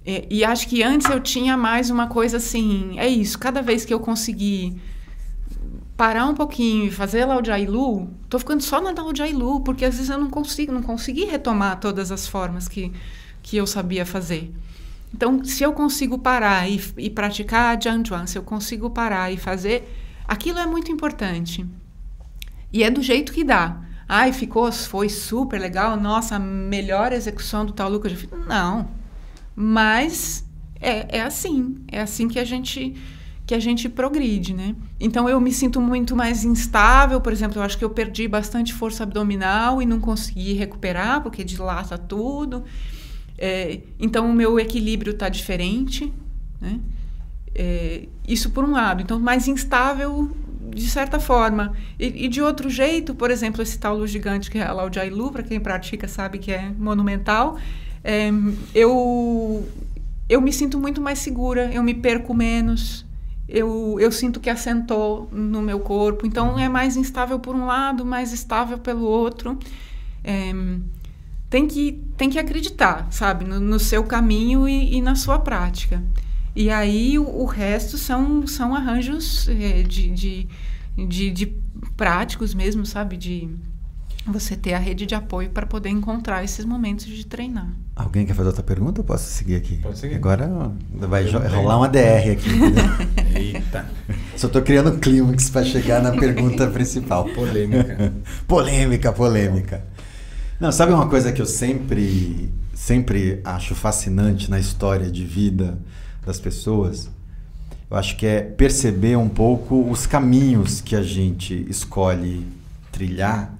E, 0.06 0.26
e 0.30 0.44
acho 0.44 0.68
que 0.68 0.82
antes 0.82 1.08
eu 1.08 1.20
tinha 1.20 1.56
mais 1.56 1.90
uma 1.90 2.06
coisa 2.06 2.36
assim: 2.38 2.98
é 2.98 3.08
isso, 3.08 3.38
cada 3.38 3.62
vez 3.62 3.84
que 3.84 3.94
eu 3.94 4.00
conseguir 4.00 4.80
parar 5.96 6.26
um 6.26 6.34
pouquinho 6.34 6.86
e 6.86 6.90
fazer 6.90 7.24
lá 7.24 7.38
o 7.38 7.44
Jailu, 7.44 8.08
tô 8.28 8.38
ficando 8.38 8.62
só 8.62 8.80
na 8.80 8.90
o 9.04 9.14
Jailu, 9.14 9.60
porque 9.60 9.84
às 9.84 9.94
vezes 9.94 10.10
eu 10.10 10.18
não 10.18 10.30
consigo, 10.30 10.72
não 10.72 10.82
consegui 10.82 11.24
retomar 11.24 11.78
todas 11.78 12.10
as 12.10 12.26
formas 12.26 12.66
que, 12.66 12.92
que 13.42 13.56
eu 13.56 13.66
sabia 13.66 14.04
fazer. 14.04 14.52
Então, 15.14 15.44
se 15.44 15.62
eu 15.62 15.72
consigo 15.72 16.18
parar 16.18 16.68
e, 16.68 16.80
e 16.96 17.10
praticar 17.10 17.80
Jianjuan, 17.80 18.26
se 18.26 18.38
eu 18.38 18.42
consigo 18.42 18.90
parar 18.90 19.30
e 19.30 19.36
fazer, 19.36 19.88
aquilo 20.26 20.58
é 20.58 20.66
muito 20.66 20.90
importante. 20.90 21.64
E 22.72 22.82
é 22.82 22.90
do 22.90 23.02
jeito 23.02 23.32
que 23.32 23.44
dá. 23.44 23.80
Ai, 24.08 24.32
ficou, 24.32 24.72
foi 24.72 25.08
super 25.08 25.60
legal, 25.60 25.96
nossa, 26.00 26.36
a 26.36 26.38
melhor 26.38 27.12
execução 27.12 27.64
do 27.66 27.72
já 28.08 28.16
fiz. 28.16 28.30
Não. 28.48 29.01
Mas 29.54 30.44
é, 30.80 31.18
é 31.18 31.22
assim, 31.22 31.76
é 31.88 32.00
assim 32.00 32.28
que 32.28 32.38
a 32.38 32.44
gente 32.44 32.94
que 33.44 33.54
a 33.56 33.58
gente 33.58 33.88
progride, 33.88 34.54
né? 34.54 34.74
Então 35.00 35.28
eu 35.28 35.40
me 35.40 35.52
sinto 35.52 35.80
muito 35.80 36.14
mais 36.14 36.44
instável, 36.44 37.20
por 37.20 37.32
exemplo, 37.32 37.58
eu 37.58 37.62
acho 37.62 37.76
que 37.76 37.84
eu 37.84 37.90
perdi 37.90 38.28
bastante 38.28 38.72
força 38.72 39.02
abdominal 39.02 39.82
e 39.82 39.86
não 39.86 40.00
consegui 40.00 40.52
recuperar 40.52 41.20
porque 41.22 41.42
dilata 41.42 41.98
tudo. 41.98 42.64
É, 43.36 43.80
então 43.98 44.30
o 44.30 44.32
meu 44.32 44.60
equilíbrio 44.60 45.10
está 45.12 45.28
diferente, 45.28 46.12
né? 46.60 46.78
É, 47.54 48.06
isso 48.26 48.50
por 48.50 48.64
um 48.64 48.70
lado, 48.70 49.02
então 49.02 49.18
mais 49.18 49.48
instável 49.48 50.30
de 50.74 50.88
certa 50.88 51.20
forma. 51.20 51.74
E, 51.98 52.24
e, 52.24 52.28
de 52.28 52.40
outro 52.40 52.70
jeito, 52.70 53.14
por 53.14 53.30
exemplo, 53.30 53.62
esse 53.62 53.78
taulu 53.78 54.06
gigante 54.06 54.50
que 54.50 54.58
é 54.58 54.72
lá 54.72 54.84
o 54.84 54.92
Jailu, 54.92 55.30
para 55.30 55.42
quem 55.42 55.60
pratica 55.60 56.08
sabe 56.08 56.38
que 56.38 56.50
é 56.50 56.70
monumental, 56.78 57.58
é, 58.04 58.30
eu, 58.74 59.66
eu 60.28 60.40
me 60.40 60.52
sinto 60.52 60.78
muito 60.78 61.00
mais 61.00 61.18
segura, 61.18 61.72
eu 61.72 61.82
me 61.82 61.94
perco 61.94 62.34
menos, 62.34 63.04
eu, 63.48 63.98
eu 64.00 64.10
sinto 64.10 64.40
que 64.40 64.48
assentou 64.48 65.28
no 65.30 65.60
meu 65.60 65.80
corpo, 65.80 66.26
então 66.26 66.58
é 66.58 66.68
mais 66.68 66.96
instável 66.96 67.38
por 67.38 67.54
um 67.54 67.66
lado, 67.66 68.04
mais 68.04 68.32
estável 68.32 68.78
pelo 68.78 69.04
outro. 69.04 69.58
É, 70.24 70.52
tem 71.50 71.66
que, 71.66 72.02
tem 72.16 72.30
que 72.30 72.38
acreditar, 72.38 73.06
sabe, 73.10 73.44
no, 73.44 73.60
no 73.60 73.78
seu 73.78 74.04
caminho 74.04 74.66
e, 74.66 74.96
e, 74.96 75.02
na 75.02 75.14
sua 75.14 75.38
prática. 75.38 76.02
E 76.56 76.70
aí 76.70 77.18
o, 77.18 77.28
o 77.28 77.44
resto 77.44 77.98
são, 77.98 78.46
são 78.46 78.74
arranjos 78.74 79.46
é, 79.48 79.82
de, 79.82 80.08
de, 80.08 80.48
de, 80.96 81.30
de, 81.30 81.46
práticos 81.94 82.54
mesmo, 82.54 82.86
sabe? 82.86 83.18
De 83.18 83.50
você 84.26 84.56
ter 84.56 84.74
a 84.74 84.78
rede 84.78 85.04
de 85.04 85.14
apoio 85.14 85.50
para 85.50 85.66
poder 85.66 85.88
encontrar 85.88 86.44
esses 86.44 86.64
momentos 86.64 87.06
de 87.06 87.26
treinar. 87.26 87.68
Alguém 87.96 88.24
quer 88.24 88.34
fazer 88.34 88.48
outra 88.48 88.62
pergunta 88.62 89.00
ou 89.00 89.04
posso 89.04 89.30
seguir 89.30 89.56
aqui? 89.56 89.78
Pode 89.78 89.98
seguir. 89.98 90.14
Agora 90.14 90.72
vai 90.92 91.28
rolar 91.30 91.78
uma 91.78 91.88
DR 91.88 92.30
aqui. 92.32 92.50
Eita. 93.34 93.86
Só 94.36 94.48
tô 94.48 94.62
criando 94.62 94.90
um 94.90 94.98
clímax 94.98 95.50
para 95.50 95.64
chegar 95.64 96.02
na 96.02 96.12
pergunta 96.12 96.66
principal. 96.68 97.24
Polêmica. 97.30 98.12
polêmica, 98.46 99.12
polêmica. 99.12 99.84
Não, 100.60 100.70
sabe 100.70 100.92
uma 100.92 101.08
coisa 101.08 101.32
que 101.32 101.42
eu 101.42 101.46
sempre, 101.46 102.52
sempre 102.72 103.40
acho 103.44 103.74
fascinante 103.74 104.48
na 104.48 104.60
história 104.60 105.10
de 105.10 105.24
vida 105.24 105.78
das 106.24 106.38
pessoas? 106.38 107.10
Eu 107.90 107.96
acho 107.96 108.16
que 108.16 108.24
é 108.24 108.40
perceber 108.40 109.16
um 109.16 109.28
pouco 109.28 109.90
os 109.90 110.06
caminhos 110.06 110.80
que 110.80 110.96
a 110.96 111.02
gente 111.02 111.66
escolhe 111.68 112.46
trilhar. 112.90 113.52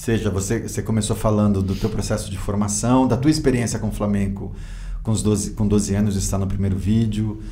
Seja, 0.00 0.30
você, 0.30 0.66
você 0.66 0.80
começou 0.80 1.14
falando 1.14 1.62
do 1.62 1.74
teu 1.74 1.90
processo 1.90 2.30
de 2.30 2.38
formação, 2.38 3.06
da 3.06 3.18
tua 3.18 3.30
experiência 3.30 3.78
com 3.78 3.88
o 3.88 3.92
flamenco 3.92 4.50
com, 5.02 5.10
os 5.10 5.22
12, 5.22 5.50
com 5.50 5.68
12 5.68 5.94
anos, 5.94 6.16
está 6.16 6.38
no 6.38 6.46
primeiro 6.46 6.74
vídeo. 6.74 7.42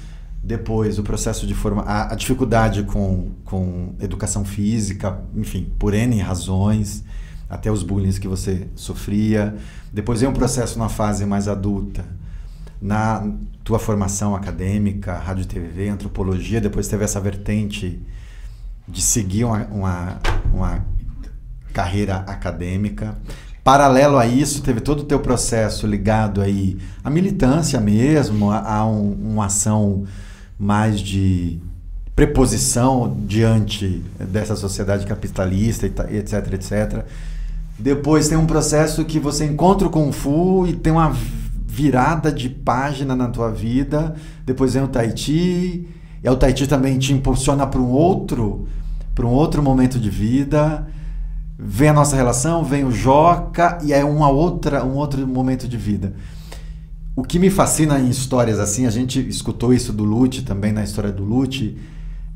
Depois, 0.43 0.99
o 0.99 1.03
processo 1.03 1.47
de 1.47 1.53
formação, 1.53 1.93
a, 1.93 2.11
a 2.11 2.15
dificuldade 2.15 2.85
com, 2.85 3.33
com 3.45 3.95
educação 4.01 4.47
física, 4.47 5.21
enfim, 5.37 5.71
por 5.79 5.93
N 5.93 6.19
razões 6.23 7.05
até 7.51 7.71
os 7.71 7.83
bullying 7.83 8.13
que 8.13 8.27
você 8.27 8.67
sofria. 8.75 9.55
Depois 9.93 10.23
vem 10.23 10.31
um 10.31 10.33
processo 10.33 10.79
na 10.79 10.89
fase 10.89 11.27
mais 11.27 11.49
adulta, 11.49 12.03
na 12.81 13.31
tua 13.63 13.79
formação 13.79 14.35
acadêmica, 14.35 15.19
rádio 15.19 15.45
TV, 15.45 15.91
antropologia. 15.91 16.63
Depois 16.63 16.89
teve 16.89 17.05
essa 17.05 17.21
vertente 17.21 18.01
de 18.89 19.03
seguir 19.03 19.45
uma, 19.45 19.67
uma, 19.67 20.19
uma 20.51 20.98
carreira 21.79 22.17
acadêmica. 22.27 23.15
paralelo 23.63 24.17
a 24.19 24.27
isso, 24.27 24.63
teve 24.63 24.81
todo 24.81 25.01
o 25.01 25.05
teu 25.05 25.21
processo 25.21 25.87
ligado 25.87 26.41
aí 26.41 26.77
à 27.05 27.11
militância 27.11 27.79
mesmo, 27.81 28.51
a, 28.51 28.59
a 28.79 28.87
um, 28.87 29.13
uma 29.35 29.47
ação 29.47 30.05
mais 30.59 30.99
de 30.99 31.61
preposição 32.17 33.17
diante 33.29 34.03
dessa 34.19 34.57
sociedade 34.57 35.07
capitalista, 35.07 35.89
ta- 35.89 36.11
etc, 36.11 36.53
etc. 36.55 37.05
Depois 37.79 38.27
tem 38.29 38.37
um 38.37 38.47
processo 38.47 39.05
que 39.05 39.21
você 39.21 39.45
encontra 39.45 39.87
o 39.87 39.91
Kung 39.91 40.11
Fu 40.11 40.67
e 40.67 40.73
tem 40.73 40.93
uma 40.93 41.15
virada 41.65 42.33
de 42.33 42.49
página 42.49 43.15
na 43.15 43.29
tua 43.29 43.51
vida. 43.53 44.17
Depois 44.45 44.75
vem 44.75 44.83
o 44.83 44.89
Tai 44.89 45.17
Chi. 45.17 45.87
E 46.25 46.29
o 46.29 46.35
Tai 46.37 46.57
Chi 46.57 46.67
também 46.67 46.99
te 46.99 47.13
impulsiona 47.13 47.65
para 47.69 47.81
um 47.81 47.91
outro, 47.91 48.67
para 49.15 49.25
um 49.25 49.31
outro 49.31 49.63
momento 49.63 49.97
de 49.97 50.11
vida. 50.11 50.85
Vem 51.61 51.89
a 51.89 51.93
nossa 51.93 52.15
relação, 52.15 52.63
vem 52.63 52.85
o 52.85 52.93
Joca 52.93 53.79
e 53.83 53.93
é 53.93 54.05
uma 54.05 54.29
outra, 54.29 54.85
um 54.85 54.95
outro 54.95 55.27
momento 55.27 55.67
de 55.67 55.77
vida. 55.77 56.15
O 57.17 57.25
que 57.25 57.37
me 57.37 57.51
fascina 57.51 57.99
em 57.99 58.09
histórias 58.09 58.61
assim, 58.61 58.87
a 58.87 58.91
gente 58.91 59.19
escutou 59.29 59.75
isso 59.75 59.93
do 59.93 60.05
Lute 60.05 60.43
também 60.43 60.71
na 60.71 60.85
história 60.85 61.11
do 61.11 61.25
Lute, 61.25 61.77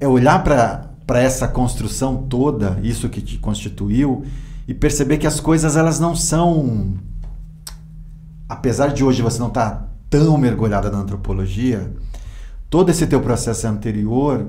é 0.00 0.08
olhar 0.08 0.42
para 0.42 1.20
essa 1.20 1.46
construção 1.46 2.16
toda, 2.16 2.80
isso 2.82 3.08
que 3.08 3.20
te 3.20 3.38
constituiu, 3.38 4.24
e 4.66 4.74
perceber 4.74 5.18
que 5.18 5.26
as 5.26 5.38
coisas 5.38 5.76
elas 5.76 6.00
não 6.00 6.16
são. 6.16 6.94
Apesar 8.48 8.88
de 8.88 9.04
hoje 9.04 9.22
você 9.22 9.38
não 9.38 9.48
estar 9.48 9.88
tão 10.10 10.36
mergulhada 10.36 10.90
na 10.90 10.98
antropologia, 10.98 11.94
todo 12.68 12.90
esse 12.90 13.06
teu 13.06 13.20
processo 13.20 13.68
anterior 13.68 14.48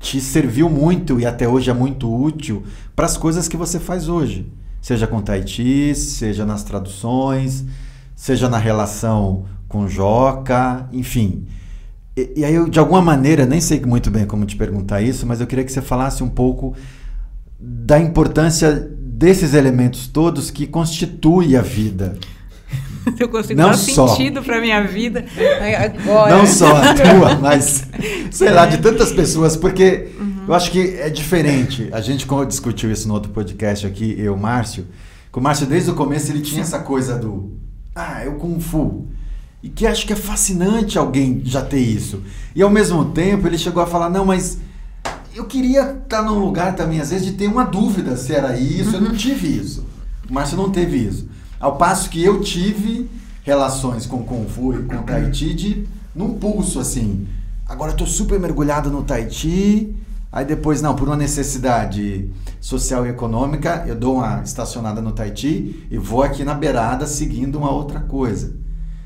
te 0.00 0.18
serviu 0.18 0.68
muito 0.70 1.20
e 1.20 1.26
até 1.26 1.46
hoje 1.46 1.70
é 1.70 1.74
muito 1.74 2.12
útil 2.12 2.64
para 2.96 3.04
as 3.04 3.18
coisas 3.18 3.46
que 3.46 3.56
você 3.56 3.78
faz 3.78 4.08
hoje. 4.08 4.50
Seja 4.80 5.06
com 5.06 5.20
Tai 5.20 5.46
Chi, 5.46 5.94
seja 5.94 6.46
nas 6.46 6.64
traduções, 6.64 7.66
seja 8.16 8.48
na 8.48 8.56
relação 8.56 9.44
com 9.68 9.86
Joca, 9.86 10.88
enfim. 10.90 11.46
E, 12.16 12.32
e 12.36 12.44
aí, 12.44 12.54
eu, 12.54 12.68
de 12.68 12.78
alguma 12.78 13.02
maneira, 13.02 13.44
nem 13.44 13.60
sei 13.60 13.78
muito 13.80 14.10
bem 14.10 14.26
como 14.26 14.46
te 14.46 14.56
perguntar 14.56 15.02
isso, 15.02 15.26
mas 15.26 15.40
eu 15.40 15.46
queria 15.46 15.64
que 15.64 15.70
você 15.70 15.82
falasse 15.82 16.22
um 16.22 16.28
pouco 16.30 16.74
da 17.58 18.00
importância 18.00 18.72
desses 18.72 19.52
elementos 19.52 20.06
todos 20.06 20.50
que 20.50 20.66
constituem 20.66 21.56
a 21.56 21.62
vida. 21.62 22.16
Eu 23.18 23.28
consigo 23.28 23.60
Não 23.60 23.70
dar 23.70 23.76
só. 23.76 24.08
sentido 24.08 24.42
para 24.42 24.60
minha 24.60 24.82
vida 24.82 25.24
agora. 25.78 26.36
Não 26.36 26.46
só 26.46 26.76
a 26.76 26.92
tua, 26.94 27.34
mas 27.40 27.86
sei 28.30 28.50
lá, 28.50 28.66
de 28.66 28.78
tantas 28.78 29.10
pessoas, 29.12 29.56
porque 29.56 30.08
eu 30.46 30.54
acho 30.54 30.70
que 30.70 30.96
é 30.98 31.08
diferente. 31.08 31.88
A 31.92 32.00
gente 32.00 32.26
como 32.26 32.44
discutiu 32.44 32.90
isso 32.90 33.08
no 33.08 33.14
outro 33.14 33.32
podcast 33.32 33.86
aqui, 33.86 34.14
eu, 34.18 34.36
Márcio, 34.36 34.86
que 35.32 35.38
o 35.38 35.42
Márcio 35.42 35.66
desde 35.66 35.90
o 35.90 35.94
começo 35.94 36.30
ele 36.30 36.40
tinha 36.40 36.60
essa 36.60 36.80
coisa 36.80 37.16
do 37.16 37.58
ah, 37.94 38.24
eu 38.24 38.34
Kung 38.34 38.60
Fu. 38.60 39.06
E 39.62 39.68
que 39.68 39.86
acho 39.86 40.06
que 40.06 40.12
é 40.12 40.16
fascinante 40.16 40.98
alguém 40.98 41.42
já 41.44 41.62
ter 41.62 41.80
isso. 41.80 42.22
E 42.54 42.62
ao 42.62 42.70
mesmo 42.70 43.06
tempo 43.06 43.46
ele 43.46 43.58
chegou 43.58 43.82
a 43.82 43.86
falar, 43.86 44.08
não, 44.08 44.24
mas 44.24 44.58
eu 45.34 45.44
queria 45.44 45.98
estar 46.02 46.22
num 46.22 46.38
lugar 46.38 46.74
também, 46.74 47.00
às 47.00 47.10
vezes, 47.10 47.26
de 47.26 47.32
ter 47.32 47.46
uma 47.46 47.64
dúvida 47.64 48.16
se 48.16 48.34
era 48.34 48.58
isso. 48.58 48.96
Eu 48.96 49.00
não 49.02 49.14
tive 49.14 49.48
isso. 49.48 49.86
O 50.28 50.32
Márcio 50.32 50.56
não 50.56 50.70
teve 50.70 50.96
isso. 50.96 51.28
Ao 51.60 51.76
passo 51.76 52.08
que 52.08 52.24
eu 52.24 52.40
tive 52.40 53.10
relações 53.42 54.06
com 54.06 54.22
Kung 54.22 54.46
Fu 54.46 54.72
e 54.72 54.82
com 54.84 55.02
Tai 55.02 55.30
Chi 55.30 55.52
de, 55.52 55.86
num 56.14 56.38
pulso, 56.38 56.80
assim. 56.80 57.28
Agora 57.68 57.92
eu 57.92 57.96
tô 57.96 58.06
super 58.06 58.40
mergulhado 58.40 58.90
no 58.90 59.02
Tai 59.02 59.30
Chi. 59.30 59.94
Aí 60.32 60.46
depois, 60.46 60.80
não, 60.80 60.96
por 60.96 61.06
uma 61.06 61.18
necessidade 61.18 62.30
social 62.62 63.04
e 63.04 63.10
econômica, 63.10 63.84
eu 63.86 63.94
dou 63.94 64.16
uma 64.16 64.40
estacionada 64.42 65.02
no 65.02 65.12
Tai 65.12 65.36
Chi 65.36 65.86
e 65.90 65.98
vou 65.98 66.22
aqui 66.22 66.44
na 66.44 66.54
beirada 66.54 67.06
seguindo 67.06 67.58
uma 67.58 67.70
outra 67.70 68.00
coisa. 68.00 68.56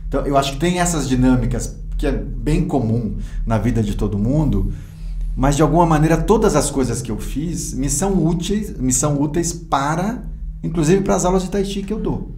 Então, 0.07 0.25
eu 0.25 0.37
acho 0.37 0.53
que 0.53 0.59
tem 0.61 0.79
essas 0.79 1.09
dinâmicas 1.09 1.77
que 1.99 2.07
é 2.07 2.13
bem 2.13 2.69
comum 2.69 3.17
na 3.45 3.59
vida 3.59 3.83
de 3.83 3.97
todo 3.97 4.17
mundo, 4.17 4.73
mas 5.35 5.57
de 5.57 5.63
alguma 5.63 5.87
maneira 5.87 6.17
todas 6.17 6.55
as 6.55 6.71
coisas 6.71 7.03
que 7.03 7.11
eu 7.11 7.19
fiz 7.19 7.75
me 7.75 7.91
são 7.91 8.25
úteis, 8.25 8.79
me 8.79 8.93
são 8.93 9.21
úteis 9.21 9.53
para, 9.53 10.23
inclusive 10.63 11.03
para 11.03 11.17
as 11.17 11.25
aulas 11.25 11.43
de 11.43 11.51
Tai 11.51 11.65
Chi 11.65 11.83
que 11.83 11.93
eu 11.93 11.99
dou. 11.99 12.34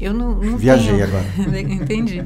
Eu 0.00 0.12
não, 0.12 0.34
não 0.34 0.58
Viajei 0.58 0.92
tenho... 0.92 1.04
agora. 1.04 1.24
Entendi. 1.60 2.22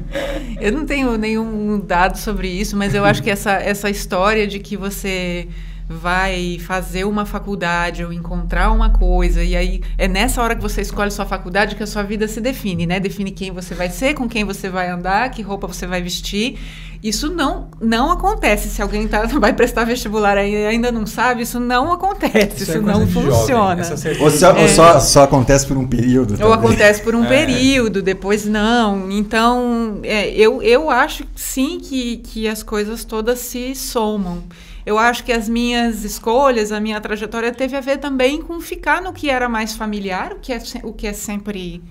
Eu 0.59 0.71
não 0.71 0.85
tenho 0.85 1.17
nenhum 1.17 1.79
dado 1.79 2.17
sobre 2.17 2.47
isso, 2.49 2.75
mas 2.75 2.93
eu 2.93 3.05
acho 3.05 3.23
que 3.23 3.29
essa, 3.29 3.51
essa 3.53 3.89
história 3.89 4.45
de 4.45 4.59
que 4.59 4.75
você 4.75 5.47
vai 5.91 6.57
fazer 6.65 7.03
uma 7.05 7.25
faculdade 7.25 8.03
ou 8.03 8.11
encontrar 8.13 8.71
uma 8.71 8.89
coisa 8.89 9.43
e 9.43 9.55
aí 9.55 9.81
é 9.97 10.07
nessa 10.07 10.41
hora 10.41 10.55
que 10.55 10.61
você 10.61 10.81
escolhe 10.81 11.11
sua 11.11 11.25
faculdade 11.25 11.75
que 11.75 11.83
a 11.83 11.87
sua 11.87 12.03
vida 12.03 12.27
se 12.27 12.39
define, 12.41 12.85
né? 12.85 12.99
Define 12.99 13.31
quem 13.31 13.51
você 13.51 13.75
vai 13.75 13.89
ser, 13.89 14.13
com 14.13 14.27
quem 14.27 14.43
você 14.43 14.69
vai 14.69 14.89
andar, 14.89 15.29
que 15.31 15.41
roupa 15.41 15.67
você 15.67 15.85
vai 15.85 16.01
vestir. 16.01 16.57
Isso 17.03 17.31
não 17.31 17.67
não 17.81 18.11
acontece. 18.11 18.69
Se 18.69 18.79
alguém 18.81 19.07
tá, 19.07 19.23
vai 19.39 19.53
prestar 19.53 19.85
vestibular 19.85 20.37
aí 20.37 20.53
e 20.53 20.65
ainda 20.67 20.91
não 20.91 21.07
sabe, 21.07 21.41
isso 21.41 21.59
não 21.59 21.91
acontece, 21.91 22.61
isso, 22.63 22.73
é 22.73 22.79
não 22.79 23.07
funciona. 23.07 23.81
Ou, 24.19 24.29
só, 24.29 24.51
ou 24.51 24.57
É. 24.59 24.67
só, 24.67 24.99
só 24.99 25.23
acontece 25.23 25.65
por 25.65 25.77
um 25.77 25.87
período. 25.87 26.33
Ou 26.33 26.37
também. 26.37 26.53
acontece 26.53 27.01
por 27.01 27.15
um 27.15 27.25
É. 27.25 27.27
período, 27.27 28.01
depois 28.03 28.45
não. 28.45 29.09
Então, 29.11 29.99
é, 30.03 30.29
eu, 30.29 30.61
eu 30.61 30.89
acho 30.91 31.23
sim 31.35 31.79
que, 31.79 32.17
que 32.17 32.47
as 32.47 32.61
coisas 32.61 33.03
todas 33.03 33.39
se 33.39 33.73
somam. 33.73 34.43
Eu 34.85 34.97
acho 34.97 35.23
que 35.23 35.31
as 35.31 35.47
minhas 35.47 36.03
escolhas, 36.03 36.71
a 36.71 36.79
minha 36.79 36.99
trajetória 36.99 37.51
teve 37.51 37.75
a 37.75 37.81
ver 37.81 37.97
também 37.97 38.41
com 38.41 38.59
ficar 38.59 39.01
no 39.01 39.13
que 39.13 39.29
era 39.29 39.47
mais 39.47 39.75
familiar, 39.75 40.33
o 40.33 40.39
que 40.39 40.53
é, 40.53 40.61
o 40.83 40.93
que 40.93 41.07
é 41.07 41.13
sempre 41.13 41.81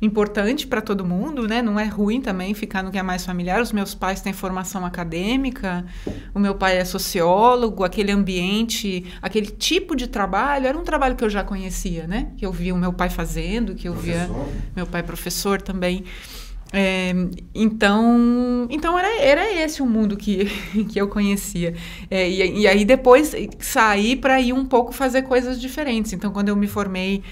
importante 0.00 0.66
para 0.66 0.80
todo 0.80 1.04
mundo, 1.04 1.48
né? 1.48 1.62
Não 1.62 1.80
é 1.80 1.84
ruim 1.84 2.20
também 2.20 2.52
ficar 2.52 2.82
no 2.82 2.90
que 2.90 2.98
é 2.98 3.02
mais 3.02 3.24
familiar. 3.24 3.60
Os 3.62 3.72
meus 3.72 3.94
pais 3.94 4.20
têm 4.20 4.32
formação 4.32 4.84
acadêmica, 4.84 5.86
o 6.34 6.38
meu 6.38 6.54
pai 6.54 6.76
é 6.76 6.84
sociólogo, 6.84 7.82
aquele 7.82 8.12
ambiente, 8.12 9.06
aquele 9.22 9.46
tipo 9.46 9.96
de 9.96 10.06
trabalho 10.06 10.66
era 10.66 10.76
um 10.76 10.84
trabalho 10.84 11.16
que 11.16 11.24
eu 11.24 11.30
já 11.30 11.42
conhecia, 11.42 12.06
né? 12.06 12.28
Que 12.36 12.44
eu 12.44 12.52
via 12.52 12.74
o 12.74 12.78
meu 12.78 12.92
pai 12.92 13.08
fazendo, 13.08 13.74
que 13.74 13.88
eu 13.88 13.94
via 13.94 14.26
Professor. 14.26 14.48
meu 14.74 14.86
pai 14.86 15.02
professor 15.02 15.62
também. 15.62 16.04
É, 16.72 17.14
então, 17.54 18.66
então 18.68 18.98
era, 18.98 19.20
era 19.20 19.62
esse 19.62 19.80
o 19.82 19.86
mundo 19.86 20.16
que, 20.16 20.46
que 20.90 21.00
eu 21.00 21.08
conhecia. 21.08 21.74
É, 22.10 22.28
e, 22.28 22.60
e 22.60 22.66
aí 22.66 22.84
depois 22.84 23.34
saí 23.60 24.16
para 24.16 24.40
ir 24.40 24.52
um 24.52 24.64
pouco 24.64 24.92
fazer 24.92 25.22
coisas 25.22 25.60
diferentes. 25.60 26.12
Então, 26.12 26.32
quando 26.32 26.48
eu 26.48 26.56
me 26.56 26.66
formei 26.66 27.22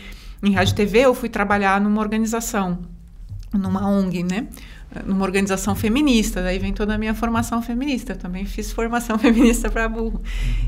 em 0.42 0.52
rádio 0.52 0.74
TV, 0.74 1.00
eu 1.00 1.14
fui 1.14 1.28
trabalhar 1.28 1.80
numa 1.80 2.00
organização, 2.00 2.78
numa 3.52 3.88
ONG, 3.88 4.22
né? 4.22 4.46
Numa 5.04 5.24
organização 5.24 5.74
feminista. 5.74 6.40
Daí 6.40 6.58
vem 6.58 6.72
toda 6.72 6.94
a 6.94 6.98
minha 6.98 7.14
formação 7.14 7.60
feminista. 7.60 8.12
Eu 8.12 8.18
também 8.18 8.44
fiz 8.44 8.70
formação 8.70 9.18
feminista 9.20 9.68
para 9.70 9.88
burro. 9.88 10.22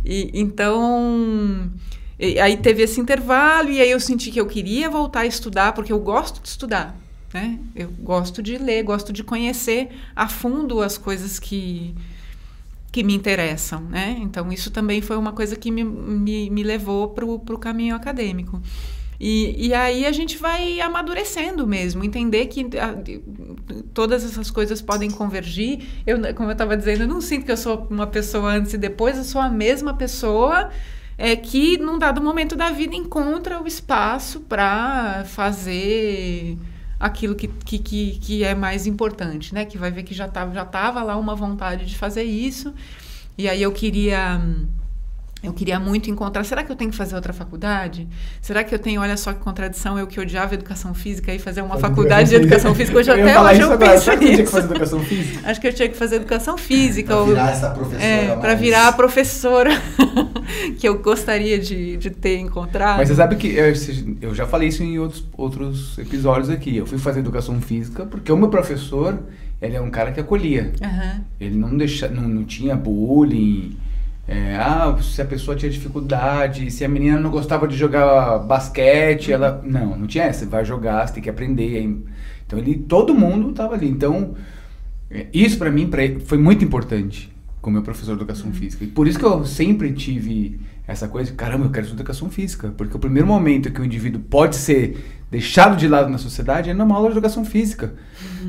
E, 0.04 0.30
então. 0.34 1.70
e 2.18 2.40
aí 2.40 2.56
teve 2.56 2.82
esse 2.82 3.00
intervalo 3.00 3.70
e 3.70 3.80
aí 3.80 3.90
eu 3.90 4.00
senti 4.00 4.30
que 4.32 4.40
eu 4.40 4.46
queria 4.46 4.90
voltar 4.90 5.20
a 5.20 5.26
estudar 5.26 5.72
porque 5.72 5.92
eu 5.92 6.00
gosto 6.00 6.42
de 6.42 6.48
estudar, 6.48 6.96
né? 7.32 7.58
Eu 7.74 7.90
gosto 7.90 8.42
de 8.42 8.56
ler, 8.58 8.82
gosto 8.82 9.12
de 9.12 9.22
conhecer 9.24 9.90
a 10.14 10.28
fundo 10.28 10.80
as 10.80 10.98
coisas 10.98 11.38
que 11.38 11.94
que 12.92 13.02
me 13.02 13.14
interessam, 13.14 13.80
né? 13.82 14.16
Então 14.20 14.50
isso 14.50 14.70
também 14.70 15.02
foi 15.02 15.16
uma 15.16 15.32
coisa 15.32 15.54
que 15.54 15.70
me, 15.70 15.84
me, 15.84 16.48
me 16.48 16.62
levou 16.62 17.08
para 17.08 17.24
o 17.26 17.58
caminho 17.58 17.94
acadêmico. 17.94 18.62
E, 19.18 19.68
e 19.68 19.74
aí 19.74 20.04
a 20.06 20.12
gente 20.12 20.36
vai 20.36 20.80
amadurecendo 20.80 21.66
mesmo, 21.66 22.04
entender 22.04 22.46
que 22.46 22.66
ah, 22.78 22.92
de- 22.92 23.22
todas 23.94 24.24
essas 24.24 24.50
coisas 24.50 24.82
podem 24.82 25.10
convergir. 25.10 25.82
Eu, 26.06 26.18
como 26.34 26.50
eu 26.50 26.52
estava 26.52 26.76
dizendo, 26.76 27.02
eu 27.02 27.08
não 27.08 27.20
sinto 27.20 27.46
que 27.46 27.52
eu 27.52 27.56
sou 27.56 27.86
uma 27.90 28.06
pessoa 28.06 28.52
antes 28.52 28.74
e 28.74 28.78
depois, 28.78 29.16
eu 29.16 29.24
sou 29.24 29.40
a 29.40 29.48
mesma 29.48 29.94
pessoa 29.94 30.70
é, 31.18 31.34
que, 31.34 31.78
num 31.78 31.98
dado 31.98 32.20
momento 32.22 32.56
da 32.56 32.70
vida, 32.70 32.94
encontra 32.94 33.62
o 33.62 33.66
espaço 33.66 34.40
para 34.40 35.24
fazer 35.24 36.58
aquilo 36.98 37.34
que, 37.34 37.48
que, 37.48 37.78
que, 37.78 38.18
que 38.18 38.44
é 38.44 38.54
mais 38.54 38.86
importante, 38.86 39.54
né? 39.54 39.64
Que 39.64 39.78
vai 39.78 39.90
ver 39.90 40.02
que 40.02 40.14
já 40.14 40.26
estava 40.26 40.52
já 40.54 40.64
tava 40.64 41.02
lá 41.02 41.16
uma 41.16 41.34
vontade 41.34 41.86
de 41.86 41.96
fazer 41.96 42.24
isso. 42.24 42.74
E 43.38 43.48
aí 43.48 43.62
eu 43.62 43.72
queria. 43.72 44.40
hum, 44.42 44.66
Eu 45.46 45.52
queria 45.52 45.78
muito 45.78 46.10
encontrar. 46.10 46.44
Será 46.44 46.62
que 46.64 46.70
eu 46.72 46.76
tenho 46.76 46.90
que 46.90 46.96
fazer 46.96 47.14
outra 47.14 47.32
faculdade? 47.32 48.08
Será 48.42 48.64
que 48.64 48.74
eu 48.74 48.78
tenho, 48.78 49.00
olha 49.00 49.16
só 49.16 49.32
que 49.32 49.38
contradição, 49.40 49.98
eu 49.98 50.06
que 50.06 50.18
odiava 50.20 50.54
educação 50.54 50.92
física 50.92 51.32
e 51.32 51.38
fazer 51.38 51.60
uma 51.62 51.76
Fazer 51.78 51.82
faculdade 51.82 52.28
de 52.30 52.34
educação 52.36 52.74
física? 52.74 52.98
Hoje 52.98 53.10
Eu 53.10 53.14
até 53.14 53.40
hoje 53.40 53.52
isso 53.52 53.62
eu 53.62 53.72
agora. 53.72 53.90
penso 53.92 54.04
Será 54.04 54.16
que 54.16 54.24
eu 54.24 54.26
tinha 54.28 54.36
que 54.36 54.42
nisso. 54.42 54.52
fazer 54.52 54.66
educação 54.70 55.00
física? 55.04 55.48
Acho 55.50 55.60
que 55.60 55.66
eu 55.68 55.72
tinha 55.72 55.88
que 55.88 55.96
fazer 55.96 56.16
educação 56.16 56.58
física. 56.58 57.06
Pra 57.08 57.16
ou- 57.20 57.26
virar 57.28 57.50
essa 57.52 57.70
professora 57.70 58.02
é, 58.04 58.26
para 58.36 58.38
mais- 58.48 58.60
virar 58.60 58.88
a 58.88 58.92
professora 58.92 59.70
que 60.78 60.88
eu 60.88 60.98
gostaria 60.98 61.58
de, 61.58 61.96
de 61.96 62.10
ter 62.10 62.38
encontrado. 62.38 62.98
Mas 62.98 63.08
você 63.08 63.14
sabe 63.14 63.36
que 63.36 63.48
eu, 63.48 63.72
eu 64.20 64.34
já 64.34 64.46
falei 64.46 64.68
isso 64.68 64.82
em 64.82 64.98
outros, 64.98 65.24
outros 65.36 65.98
episódios 65.98 66.50
aqui. 66.50 66.76
Eu 66.76 66.86
fui 66.86 66.98
fazer 66.98 67.20
educação 67.20 67.60
física 67.60 68.04
porque 68.04 68.30
o 68.32 68.36
meu 68.36 68.48
professor, 68.48 69.18
ele 69.62 69.76
é 69.76 69.80
um 69.80 69.90
cara 69.90 70.12
que 70.12 70.20
acolhia. 70.20 70.72
Aham. 70.82 71.20
Ele 71.40 71.56
não 71.56 71.76
deixa, 71.76 72.08
não, 72.08 72.22
não 72.28 72.44
tinha 72.44 72.74
bullying. 72.74 73.76
É, 74.28 74.56
ah, 74.56 74.96
se 75.00 75.22
a 75.22 75.24
pessoa 75.24 75.56
tinha 75.56 75.70
dificuldade, 75.70 76.70
se 76.70 76.84
a 76.84 76.88
menina 76.88 77.18
não 77.18 77.30
gostava 77.30 77.68
de 77.68 77.76
jogar 77.76 78.40
basquete, 78.40 79.32
ela. 79.32 79.62
Não, 79.64 79.96
não 79.96 80.06
tinha 80.06 80.24
essa. 80.24 80.44
Vai 80.46 80.64
jogar, 80.64 81.06
você 81.06 81.14
tem 81.14 81.22
que 81.22 81.30
aprender. 81.30 81.88
Então 82.44 82.58
ele, 82.58 82.74
todo 82.74 83.14
mundo 83.14 83.50
estava 83.50 83.74
ali. 83.74 83.88
Então, 83.88 84.34
é, 85.10 85.26
isso 85.32 85.58
para 85.58 85.70
mim 85.70 85.86
pra 85.86 86.02
foi 86.24 86.38
muito 86.38 86.64
importante 86.64 87.32
como 87.60 87.74
meu 87.74 87.82
professor 87.82 88.16
de 88.16 88.22
educação 88.22 88.52
física. 88.52 88.84
E 88.84 88.86
por 88.86 89.08
isso 89.08 89.18
que 89.18 89.24
eu 89.24 89.44
sempre 89.44 89.92
tive 89.92 90.60
essa 90.86 91.08
coisa, 91.08 91.30
de, 91.30 91.36
caramba, 91.36 91.66
eu 91.66 91.70
quero 91.70 91.84
estudar 91.84 92.02
educação 92.02 92.30
física. 92.30 92.72
Porque 92.76 92.96
o 92.96 93.00
primeiro 93.00 93.26
momento 93.26 93.72
que 93.72 93.80
o 93.80 93.84
indivíduo 93.84 94.20
pode 94.20 94.56
ser 94.56 95.04
deixado 95.30 95.76
de 95.76 95.88
lado 95.88 96.08
na 96.08 96.18
sociedade 96.18 96.70
é 96.70 96.74
numa 96.74 96.94
aula 96.94 97.08
de 97.08 97.14
educação 97.14 97.44
física. 97.44 97.94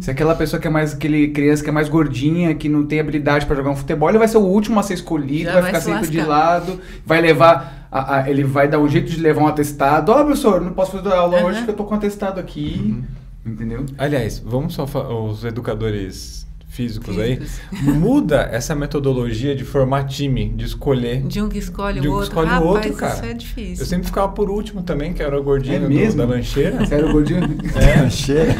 Se 0.02 0.12
aquela 0.12 0.36
pessoa 0.36 0.60
que 0.60 0.68
é 0.68 0.70
mais, 0.70 0.94
aquele 0.94 1.30
criança 1.30 1.64
que 1.64 1.70
é 1.70 1.74
mais 1.74 1.90
gordinha, 1.90 2.54
que 2.56 2.70
não 2.70 2.86
tem 2.86 3.00
habilidade 3.00 3.46
para 3.46 3.56
jogar 3.56 3.72
um 3.72 3.76
futebol, 3.76 4.10
ele 4.10 4.18
vai 4.20 4.28
ser 4.28 4.38
o 4.38 4.42
último 4.42 4.80
a 4.80 4.84
ser 4.84 4.94
escolhido, 4.94 5.52
vai, 5.52 5.62
vai 5.62 5.66
ficar 5.72 5.82
se 5.82 5.92
sempre 5.92 6.10
de 6.10 6.22
lado, 6.22 6.80
vai 7.06 7.20
levar, 7.20 7.88
a- 7.92 8.18
a- 8.18 8.30
ele 8.30 8.44
vai 8.44 8.68
dar 8.68 8.80
um 8.80 8.88
jeito 8.88 9.10
de 9.12 9.20
levar 9.20 9.42
um 9.42 9.48
atestado. 9.48 10.12
Ó, 10.12 10.24
professor, 10.24 10.62
não 10.62 10.72
posso 10.74 10.92
fazer 10.94 11.12
aula 11.14 11.38
hoje 11.38 11.46
Aham. 11.46 11.56
porque 11.58 11.72
eu 11.72 11.76
tô 11.76 11.84
com 11.84 11.94
um 11.96 11.98
atestado 11.98 12.40
aqui. 12.40 13.04
Entendeu? 13.46 13.86
Aliás, 13.98 14.40
vamos 14.46 14.74
só 14.74 14.86
os 15.30 15.44
educadores 15.46 16.47
físicos, 16.78 17.16
Físicos. 17.16 17.60
aí. 17.74 17.82
Muda 17.94 18.48
essa 18.52 18.74
metodologia 18.76 19.56
de 19.56 19.66
formar 19.66 20.04
time, 20.06 20.50
de 20.50 20.66
escolher. 20.66 21.22
De 21.24 21.42
um 21.42 21.50
que 21.50 21.58
escolhe 21.58 22.00
De 22.00 22.08
o 22.08 22.12
um 22.12 22.14
que 22.14 22.20
outro. 22.22 22.30
escolhe 22.30 22.48
o 22.48 22.52
Rapaz, 22.52 22.70
outro, 22.86 22.94
cara. 22.94 23.14
isso 23.16 23.26
é 23.26 23.34
difícil. 23.34 23.84
Eu 23.84 23.86
sempre 23.86 24.06
ficava 24.08 24.30
por 24.30 24.50
último 24.50 24.82
também, 24.84 25.12
que 25.14 25.22
era 25.24 25.38
o 25.40 25.44
gordinho 25.44 25.76
É 25.76 25.80
do- 25.80 25.90
mesmo? 25.90 26.18
da 26.20 26.26
lancheira. 26.26 26.86
Sério, 26.86 27.12
gordinho? 27.12 27.42
É. 27.76 28.08
Cheira. 28.10 28.56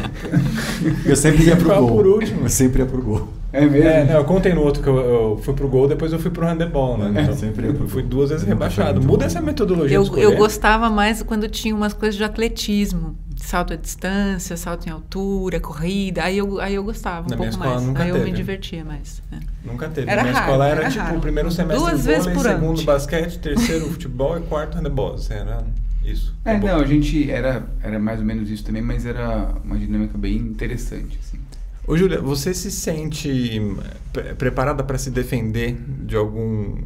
Eu 1.06 1.16
sempre 1.16 1.44
ia 1.44 1.56
pro 1.56 1.68
gol. 1.74 1.88
por 1.88 2.06
último. 2.06 2.42
Eu 2.42 2.48
sempre 2.48 2.80
ia 2.82 2.86
pro 2.86 3.00
gol. 3.00 3.28
É 3.52 3.62
mesmo? 3.64 3.88
É, 3.88 4.04
não, 4.04 4.14
eu 4.16 4.24
contei 4.24 4.52
no 4.52 4.60
outro 4.62 4.82
que 4.82 4.88
eu, 4.88 4.96
eu 4.98 5.40
fui 5.42 5.54
pro 5.54 5.66
gol, 5.68 5.88
depois 5.88 6.12
eu 6.12 6.18
fui 6.18 6.30
pro 6.30 6.44
handebol, 6.46 6.98
né? 6.98 7.20
É, 7.20 7.22
Então, 7.22 7.34
sempre 7.34 7.66
eu 7.68 7.88
fui 7.88 8.02
duas 8.02 8.28
vezes 8.28 8.44
rebaixado. 8.46 9.00
Muda 9.00 9.24
essa 9.24 9.40
metodologia 9.40 9.96
Eu, 9.96 10.02
de 10.02 10.08
escolher. 10.08 10.24
eu 10.24 10.36
gostava 10.36 10.90
mais 10.90 11.22
quando 11.22 11.48
tinha 11.48 11.74
umas 11.74 11.94
coisas 11.94 12.14
de 12.16 12.22
atletismo. 12.24 13.16
Salto 13.40 13.72
à 13.72 13.76
distância, 13.76 14.56
salto 14.56 14.86
em 14.86 14.90
altura, 14.90 15.60
corrida. 15.60 16.24
Aí 16.24 16.36
eu, 16.38 16.60
aí 16.60 16.74
eu 16.74 16.84
gostava 16.84 17.26
um 17.26 17.30
Na 17.30 17.36
minha 17.36 17.50
pouco 17.50 17.50
escola 17.50 17.74
mais. 17.76 17.86
nunca 17.86 18.02
aí 18.02 18.08
eu 18.10 18.16
me 18.16 18.24
teve. 18.24 18.36
divertia 18.36 18.84
mais. 18.84 19.22
é. 19.32 19.38
Nunca 19.64 19.88
teve. 19.88 20.10
Era 20.10 20.22
Minha 20.22 20.34
raro, 20.34 20.44
escola 20.46 20.66
era, 20.68 20.80
era 20.82 20.90
tipo 20.90 21.04
raro. 21.04 21.18
o 21.18 21.20
primeiro 21.20 21.50
semestre 21.50 21.78
Duas 21.78 22.04
vôlei, 22.04 22.16
vezes 22.16 22.32
por 22.32 22.46
ano. 22.46 22.60
segundo 22.60 22.82
basquete, 22.82 23.38
terceiro 23.38 23.88
futebol 23.92 24.36
e 24.38 24.42
quarto 24.42 24.76
handebol. 24.76 25.14
Assim, 25.14 25.34
era 25.34 25.64
isso. 26.04 26.34
É, 26.44 26.58
não, 26.58 26.80
a 26.80 26.84
gente 26.86 27.30
era, 27.30 27.66
era 27.82 27.98
mais 27.98 28.18
ou 28.20 28.26
menos 28.26 28.50
isso 28.50 28.64
também, 28.64 28.82
mas 28.82 29.06
era 29.06 29.54
uma 29.64 29.78
dinâmica 29.78 30.18
bem 30.18 30.36
interessante, 30.36 31.18
assim. 31.22 31.38
Ô, 31.86 31.96
Júlia, 31.96 32.20
você 32.20 32.52
se 32.52 32.70
sente 32.70 33.60
pre- 34.12 34.34
preparada 34.34 34.82
para 34.84 34.98
se 34.98 35.10
defender 35.10 35.74
de 36.04 36.16
algum 36.16 36.76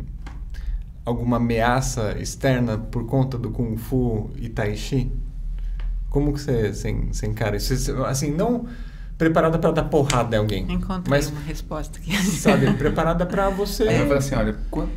alguma 1.04 1.36
ameaça 1.38 2.16
externa 2.20 2.78
por 2.78 3.06
conta 3.06 3.36
do 3.36 3.50
Kung 3.50 3.76
Fu 3.76 4.30
e 4.36 4.48
Tai 4.48 4.76
Chi? 4.76 5.10
Como 6.12 6.34
que 6.34 6.40
você, 6.42 6.72
você, 6.74 6.92
você 7.10 7.26
encara 7.26 7.56
isso? 7.56 7.74
Você- 7.74 7.90
Assim, 8.06 8.30
não 8.30 8.66
preparada 9.16 9.58
para 9.58 9.70
dar 9.72 9.84
porrada 9.84 10.36
em 10.36 10.38
alguém, 10.38 10.62
Encontrei 10.70 11.04
mas, 11.08 11.30
uma 11.30 11.40
resposta 11.40 11.98
aqui. 11.98 12.14
sabe, 12.26 12.70
preparada 12.76 13.24
para 13.24 13.48
você... 13.48 13.84
Aí 13.88 14.00
eu 14.08 14.16
assim, 14.16 14.34
olha, 14.34 14.54
quando, 14.70 14.90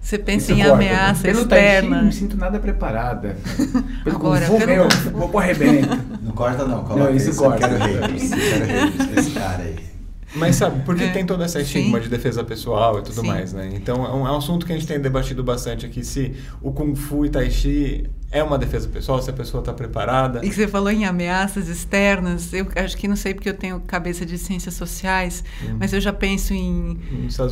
Você 0.00 0.18
pensa 0.18 0.52
em 0.52 0.56
corta, 0.58 0.72
ameaça 0.74 1.22
Pelo 1.22 1.40
externa. 1.42 1.96
não 1.98 2.04
me 2.06 2.12
sinto 2.12 2.36
nada 2.38 2.58
preparada. 2.58 3.36
Pelo 4.02 4.16
Agora, 4.16 4.46
pelo 4.46 4.66
meu, 4.66 4.88
vou 5.12 5.28
pro 5.28 5.38
arrebento. 5.40 5.88
Não 6.22 6.32
corta 6.32 6.64
não, 6.64 6.84
coloca 6.84 7.10
Não, 7.10 7.14
isso 7.16 7.30
isso. 7.30 7.38
corta. 7.40 7.66
Eu 7.66 7.78
quero 7.78 7.92
haters. 8.00 8.32
Eu 8.32 8.38
quero 8.38 8.66
haters. 8.66 9.18
Esse 9.18 9.30
cara 9.32 9.62
aí. 9.62 9.91
Mas 10.34 10.56
sabe, 10.56 10.82
porque 10.84 11.04
É, 11.04 11.08
tem 11.12 11.26
toda 11.26 11.44
essa 11.44 11.58
sim. 11.58 11.64
estigma 11.64 12.00
de 12.00 12.08
defesa 12.08 12.42
pessoal 12.42 12.98
e 12.98 13.02
tudo 13.02 13.20
Sim. 13.20 13.26
mais, 13.26 13.52
né? 13.52 13.70
Então 13.74 14.04
é 14.04 14.10
um, 14.14 14.26
é 14.26 14.32
um 14.32 14.36
assunto 14.36 14.64
que 14.64 14.72
a 14.72 14.74
gente 14.74 14.86
tem 14.86 14.98
debatido 15.00 15.42
bastante 15.44 15.84
aqui, 15.84 16.02
se 16.04 16.32
o 16.62 16.72
Kung 16.72 16.94
Fu 16.94 17.26
e 17.26 17.30
Tai 17.30 17.50
Chi 17.50 18.08
é 18.30 18.42
uma 18.42 18.56
defesa 18.56 18.88
pessoal, 18.88 19.20
se 19.20 19.28
a 19.28 19.32
pessoa 19.34 19.60
está 19.60 19.74
preparada. 19.74 20.40
E 20.42 20.48
que 20.48 20.54
você 20.54 20.66
falou 20.66 20.90
em 20.90 21.04
ameaças 21.04 21.68
externas, 21.68 22.50
eu 22.54 22.66
acho 22.76 22.96
que 22.96 23.06
não 23.06 23.16
sei 23.16 23.34
porque 23.34 23.48
eu 23.50 23.54
tenho 23.54 23.78
cabeça 23.80 24.24
de 24.24 24.38
ciências 24.38 24.72
sociais, 24.74 25.44
Hum. 25.62 25.76
mas 25.78 25.92
eu 25.92 26.00
já 26.00 26.14
penso 26.14 26.54
em 26.54 26.98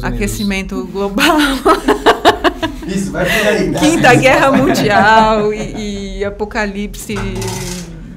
aquecimento 0.02 0.86
global, 0.86 1.36
Isso, 2.86 3.12
vai 3.12 3.24
por 3.24 3.46
aí. 3.48 3.70
dá 3.70 3.78
Quinta 3.80 4.14
Guerra. 4.14 4.50
Mundial 4.56 5.52
e, 5.52 6.18
e 6.18 6.24
apocalipse, 6.24 7.14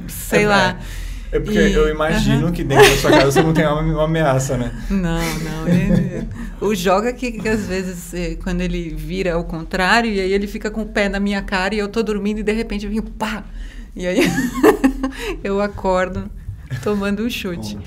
sei 0.07 0.43
É, 0.43 0.47
lá. 0.47 0.69
É 0.69 1.02
porque 1.39 1.59
E- 1.59 1.73
eu 1.73 1.89
imagino 1.89 2.45
Aham. 2.47 2.51
que 2.51 2.63
dentro 2.63 2.89
da 2.89 2.97
sua 2.97 3.11
casa 3.11 3.31
você 3.31 3.41
não 3.41 3.53
tem 3.53 3.65
uma, 3.67 3.81
uma 3.81 4.03
ameaça, 4.05 4.57
né? 4.57 4.71
Não, 4.89 5.39
não. 5.39 5.67
ele- 5.67 6.27
o 6.61 6.73
joga 6.73 7.11
que, 7.13 7.31
que 7.33 7.49
às 7.49 7.65
vezes, 7.65 8.13
eh, 8.13 8.37
quando 8.41 8.61
ele 8.61 8.89
vira 8.95 9.33
ao 9.33 9.43
contrário, 9.43 10.09
e 10.11 10.19
aí 10.19 10.31
ele 10.31 10.47
fica 10.47 10.71
com 10.71 10.81
o 10.83 10.85
pé 10.85 11.09
na 11.09 11.19
minha 11.19 11.41
cara 11.41 11.75
e 11.75 11.79
eu 11.79 11.87
tô 11.89 12.01
dormindo 12.01 12.39
e 12.39 12.43
de 12.43 12.53
repente 12.53 12.87
vem 12.87 13.01
pá! 13.01 13.43
E 13.95 14.07
aí 14.07 14.19
eu 15.43 15.59
acordo 15.61 16.29
tomando 16.83 17.23
um 17.23 17.29
chute. 17.29 17.77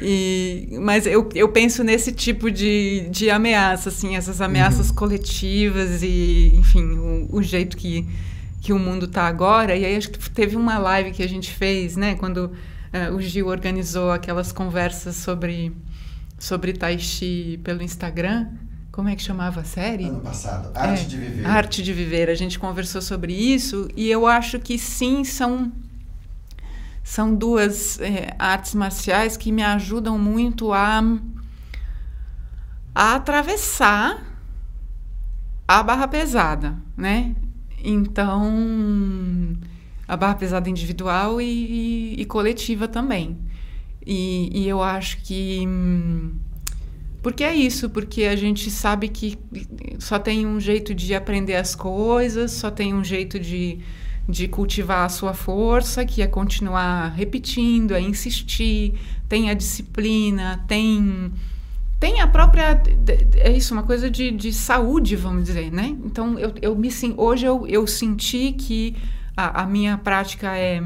E, 0.00 0.76
mas 0.80 1.06
eu, 1.06 1.28
eu 1.34 1.48
penso 1.50 1.84
nesse 1.84 2.10
tipo 2.10 2.50
de, 2.50 3.06
de 3.10 3.30
ameaça, 3.30 3.90
assim, 3.90 4.16
essas 4.16 4.40
ameaças 4.40 4.90
coletivas 4.90 6.02
e, 6.02 6.52
enfim, 6.56 6.82
o, 6.82 7.28
o 7.36 7.42
jeito 7.42 7.76
que, 7.76 8.04
que 8.64 8.72
o 8.72 8.78
mundo 8.78 9.04
está 9.04 9.26
agora. 9.26 9.76
E 9.76 9.84
aí 9.84 9.94
acho 9.94 10.10
que 10.10 10.30
teve 10.30 10.56
uma 10.56 10.78
live 10.78 11.12
que 11.12 11.22
a 11.22 11.28
gente 11.28 11.52
fez, 11.52 11.96
né, 11.96 12.14
quando 12.14 12.50
eh, 12.94 13.10
o 13.10 13.20
Gil 13.20 13.48
organizou 13.48 14.10
aquelas 14.10 14.52
conversas 14.52 15.16
sobre, 15.16 15.70
sobre 16.38 16.72
Tai 16.72 16.98
Chi 16.98 17.60
pelo 17.62 17.82
Instagram. 17.82 18.48
Como 18.90 19.10
é 19.10 19.14
que 19.14 19.22
chamava 19.22 19.60
a 19.60 19.64
série? 19.64 20.04
Ano 20.04 20.20
passado. 20.20 20.70
Arte 20.74 21.02
É, 21.02 21.04
de 21.04 21.16
viver. 21.18 21.46
Arte 21.46 21.82
de 21.82 21.92
Viver. 21.92 22.30
A 22.30 22.34
gente 22.34 22.58
conversou 22.58 23.02
sobre 23.02 23.34
isso 23.34 23.86
e 23.94 24.10
eu 24.10 24.26
acho 24.26 24.58
que 24.58 24.78
sim, 24.78 25.24
são 25.24 25.70
são 27.02 27.34
duas 27.34 28.00
eh, 28.00 28.34
artes 28.38 28.74
marciais 28.74 29.36
que 29.36 29.52
me 29.52 29.62
ajudam 29.62 30.18
muito 30.18 30.72
a, 30.72 31.02
a 32.94 33.14
atravessar 33.14 34.24
a 35.68 35.82
barra 35.82 36.08
pesada, 36.08 36.74
né? 36.96 37.34
Então, 37.84 39.56
a 40.08 40.16
barra 40.16 40.34
pesada 40.34 40.68
individual 40.70 41.40
e, 41.40 41.44
e- 42.16 42.20
e 42.22 42.24
coletiva 42.24 42.88
também. 42.88 43.36
E, 44.06 44.50
e 44.62 44.68
eu 44.68 44.82
acho 44.82 45.18
que. 45.22 45.64
hum, 45.66 46.32
Porque 47.22 47.42
é 47.44 47.54
isso, 47.54 47.90
porque 47.90 48.24
a 48.24 48.36
gente 48.36 48.70
sabe 48.70 49.08
que 49.08 49.38
só 49.98 50.18
tem 50.18 50.46
um 50.46 50.60
jeito 50.60 50.94
de 50.94 51.14
aprender 51.14 51.56
as 51.56 51.74
coisas, 51.74 52.52
só 52.52 52.70
tem 52.70 52.94
um 52.94 53.02
jeito 53.04 53.38
de, 53.40 53.78
de 54.28 54.48
cultivar 54.48 55.06
a 55.06 55.08
sua 55.08 55.34
força, 55.34 56.04
que 56.04 56.20
é 56.22 56.26
continuar 56.26 57.08
repetindo, 57.14 57.94
é 57.94 58.00
insistir, 58.00 58.94
tem 59.28 59.50
a 59.50 59.54
disciplina, 59.54 60.64
tem 60.68 61.32
tem 62.04 62.20
a 62.20 62.26
própria 62.26 62.82
é 63.38 63.50
isso 63.50 63.72
uma 63.72 63.82
coisa 63.82 64.10
de, 64.10 64.30
de 64.30 64.52
saúde 64.52 65.16
vamos 65.16 65.44
dizer 65.44 65.72
né? 65.72 65.96
Então 66.04 66.38
eu, 66.38 66.52
eu 66.60 66.76
me 66.76 66.90
sim- 66.90 67.14
hoje 67.16 67.46
eu, 67.46 67.66
eu 67.66 67.86
senti 67.86 68.52
que 68.52 68.94
a, 69.34 69.62
a 69.62 69.66
minha 69.66 69.96
prática 69.96 70.54
é 70.54 70.82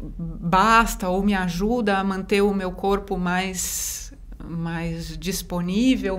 basta 0.00 1.08
ou 1.08 1.20
me 1.20 1.34
ajuda 1.34 1.98
a 1.98 2.04
manter 2.04 2.42
o 2.42 2.54
meu 2.54 2.70
corpo 2.70 3.18
mais 3.18 4.14
mais 4.38 5.18
disponível 5.18 6.16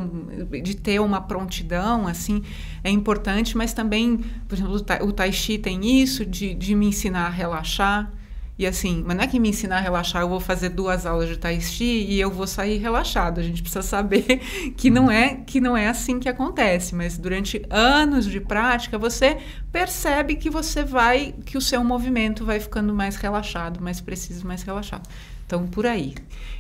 de 0.62 0.76
ter 0.76 1.00
uma 1.00 1.22
prontidão 1.22 2.06
assim 2.06 2.44
é 2.84 2.90
importante 2.90 3.56
mas 3.56 3.72
também 3.72 4.18
por 4.46 4.56
exemplo 4.56 4.74
o 4.74 4.82
tai, 4.82 5.02
o 5.02 5.14
tai 5.14 5.32
chi 5.32 5.58
tem 5.58 6.02
isso 6.02 6.26
de, 6.26 6.54
de 6.54 6.76
me 6.76 6.88
ensinar 6.88 7.28
a 7.28 7.30
relaxar 7.30 8.12
e 8.60 8.66
assim, 8.66 9.04
mas 9.06 9.16
não 9.16 9.24
é 9.24 9.28
que 9.28 9.40
me 9.40 9.50
ensinar 9.50 9.78
a 9.78 9.80
relaxar, 9.80 10.24
eu 10.24 10.30
vou 10.30 10.40
fazer 10.40 10.70
duas 10.70 11.06
aulas 11.06 11.30
de 11.30 11.38
tai 11.38 11.62
chi 11.62 12.06
e 12.10 12.20
eu 12.20 12.32
vou 12.32 12.48
sair 12.48 12.78
relaxado. 12.78 13.40
A 13.40 13.44
gente 13.44 13.62
precisa 13.62 13.84
saber 13.84 14.42
que 14.76 14.90
não 14.90 15.12
é 15.12 15.36
que 15.36 15.62
não 15.62 15.78
é 15.78 15.88
assim 15.88 16.20
que 16.20 16.28
acontece, 16.28 16.96
mas 16.96 17.20
durante 17.20 17.62
anos 17.70 18.26
de 18.26 18.40
prática 18.42 18.98
você 18.98 19.38
percebe 19.72 20.36
que 20.36 20.50
você 20.50 20.84
vai 20.84 21.36
que 21.46 21.56
o 21.56 21.62
seu 21.62 21.84
movimento 21.84 22.44
vai 22.44 22.60
ficando 22.60 22.96
mais 22.96 23.16
relaxado, 23.16 23.80
mais 23.80 24.02
preciso, 24.02 24.48
mais 24.48 24.64
relaxado. 24.64 25.08
Então 25.46 25.68
por 25.68 25.86
aí. 25.86 26.16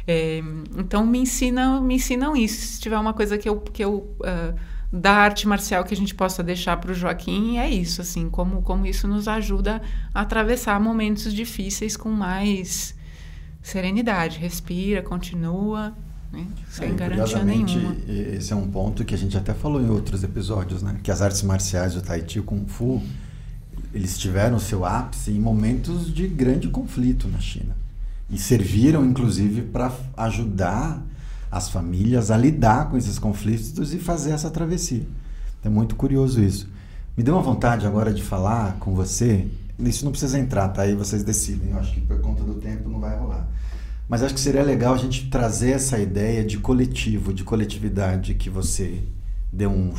É, 0.08 0.42
então 0.78 1.04
me 1.04 1.18
ensinam 1.18 1.82
me 1.82 1.96
ensinam 1.96 2.36
isso. 2.36 2.76
Se 2.76 2.80
tiver 2.80 2.98
uma 3.00 3.14
coisa 3.14 3.40
que 3.40 3.50
eu 3.50 3.60
que 3.60 3.84
eu 3.84 4.16
uh, 4.22 4.77
da 4.92 5.12
arte 5.12 5.48
marcial 5.48 5.84
que 5.84 5.94
a 5.94 5.98
gente 5.98 6.16
possa 6.16 6.42
deixar 6.42 6.78
para 6.78 6.92
o 6.92 6.94
Joaquim 6.94 7.58
é 7.58 7.70
isso, 7.70 8.02
assim, 8.02 8.30
como, 8.30 8.62
como 8.62 8.86
isso 8.86 9.08
nos 9.08 9.28
ajuda 9.28 9.82
a 10.14 10.22
atravessar 10.22 10.80
momentos 10.80 11.34
difíceis 11.34 11.98
com 11.98 12.10
mais 12.10 12.96
serenidade. 13.62 14.40
Respira, 14.40 15.02
continua, 15.02 15.94
né? 16.32 16.48
sem 16.70 16.90
É, 16.90 16.94
garantia 16.94 17.44
nenhuma. 17.44 17.96
Esse 18.08 18.54
é 18.54 18.56
um 18.56 18.68
ponto 18.70 19.04
que 19.04 19.14
a 19.14 19.18
gente 19.18 19.38
até 19.38 19.54
falou 19.54 19.82
em 19.82 19.90
outros 19.90 20.24
episódios, 20.24 20.82
né? 20.82 20.98
Que 21.04 21.12
as 21.12 21.22
artes 21.22 21.42
marciais, 21.44 21.96
o 21.96 22.02
Tai 22.02 22.24
Chi 22.26 22.40
o 22.40 22.44
Kung 22.44 22.66
Fu, 22.66 23.04
eles 23.94 24.18
tiveram 24.18 24.58
seu 24.58 24.86
ápice 24.86 25.32
em 25.32 25.40
momentos 25.40 26.14
de 26.14 26.28
grande 26.28 26.70
conflito 26.70 27.28
na 27.28 27.40
China. 27.40 27.76
E 28.30 28.38
serviram, 28.38 29.06
inclusive, 29.06 29.62
para 29.62 29.92
ajudar 30.18 31.02
as 31.58 31.70
famílias 31.70 32.32
a 32.32 32.38
lidar 32.38 32.90
com 32.90 32.98
esses 32.98 33.20
conflitos 33.20 33.94
e 33.94 33.98
fazer 33.98 34.32
essa 34.32 34.50
travessia. 34.50 35.06
É 35.64 35.70
muito 35.70 35.96
curioso 35.96 36.42
isso. 36.42 36.70
Me 37.18 37.24
deu 37.24 37.34
uma 37.34 37.44
vontade 37.44 37.86
agora 37.86 38.14
de 38.14 38.24
falar 38.24 38.78
com 38.80 38.94
você. 38.94 39.48
Isso 39.80 40.06
não 40.06 40.12
precisa 40.12 40.40
entrar, 40.40 40.70
tá? 40.70 40.84
Aí 40.84 40.96
vocês 40.96 41.24
decidem. 41.24 41.72
Eu 41.72 41.80
acho 41.80 41.94
que 41.94 42.02
por 42.02 42.20
conta 42.22 42.44
do 42.44 42.56
tempo 42.56 42.88
não 42.90 43.00
vai 43.00 43.18
rolar. 43.18 43.48
Mas 44.08 44.24
acho 44.24 44.34
que 44.34 44.40
seria 44.40 44.64
legal 44.64 44.94
a 44.94 44.98
gente 44.98 45.30
trazer 45.30 45.72
essa 45.72 46.00
ideia 46.00 46.44
de 46.44 46.58
coletivo, 46.60 47.34
de 47.34 47.44
coletividade 47.44 48.36
que 48.36 48.50
você 48.50 49.04
deu 49.52 49.70
um, 49.70 49.94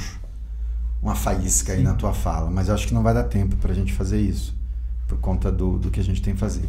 uma 1.02 1.14
faísca 1.14 1.72
Sim. 1.72 1.78
aí 1.78 1.84
na 1.84 1.94
tua 1.94 2.14
fala. 2.14 2.50
Mas 2.50 2.68
eu 2.68 2.74
acho 2.74 2.86
que 2.86 2.94
não 2.94 3.02
vai 3.02 3.12
dar 3.12 3.24
tempo 3.24 3.56
para 3.56 3.72
a 3.72 3.74
gente 3.74 3.92
fazer 3.92 4.20
isso, 4.20 4.54
por 5.06 5.18
conta 5.18 5.52
do, 5.52 5.76
do 5.76 5.90
que 5.90 6.00
a 6.00 6.04
gente 6.04 6.22
tem 6.22 6.34
que 6.34 6.40
fazer. 6.40 6.68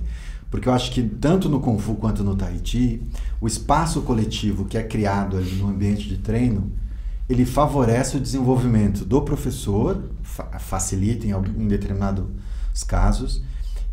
Porque 0.49 0.67
eu 0.67 0.73
acho 0.73 0.91
que 0.91 1.03
tanto 1.03 1.47
no 1.47 1.59
Kung 1.59 1.77
Fu 1.77 1.95
quanto 1.95 2.23
no 2.23 2.35
Tahiti, 2.35 3.01
o 3.39 3.47
espaço 3.47 4.01
coletivo 4.01 4.65
que 4.65 4.77
é 4.77 4.83
criado 4.83 5.37
ali 5.37 5.51
no 5.55 5.69
ambiente 5.69 6.07
de 6.07 6.17
treino, 6.17 6.71
ele 7.27 7.45
favorece 7.45 8.17
o 8.17 8.19
desenvolvimento 8.19 9.05
do 9.05 9.21
professor, 9.21 10.03
fa 10.23 10.45
facilita 10.57 11.27
em, 11.27 11.31
em 11.31 11.67
determinados 11.67 12.25
casos, 12.87 13.43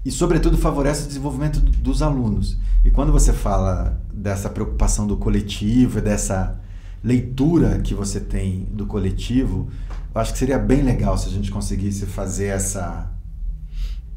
e 0.04 0.10
sobretudo 0.10 0.56
favorece 0.56 1.04
o 1.04 1.08
desenvolvimento 1.08 1.60
dos 1.60 2.00
alunos. 2.00 2.56
E 2.84 2.90
quando 2.90 3.12
você 3.12 3.32
fala 3.32 4.00
dessa 4.12 4.48
preocupação 4.48 5.06
do 5.06 5.16
coletivo, 5.16 6.00
dessa 6.00 6.58
leitura 7.02 7.80
que 7.80 7.92
você 7.92 8.20
tem 8.20 8.66
do 8.70 8.86
coletivo, 8.86 9.68
eu 10.14 10.20
acho 10.20 10.32
que 10.32 10.38
seria 10.38 10.58
bem 10.58 10.82
legal 10.82 11.18
se 11.18 11.28
a 11.28 11.32
gente 11.32 11.50
conseguisse 11.50 12.06
fazer 12.06 12.46
essa 12.46 13.12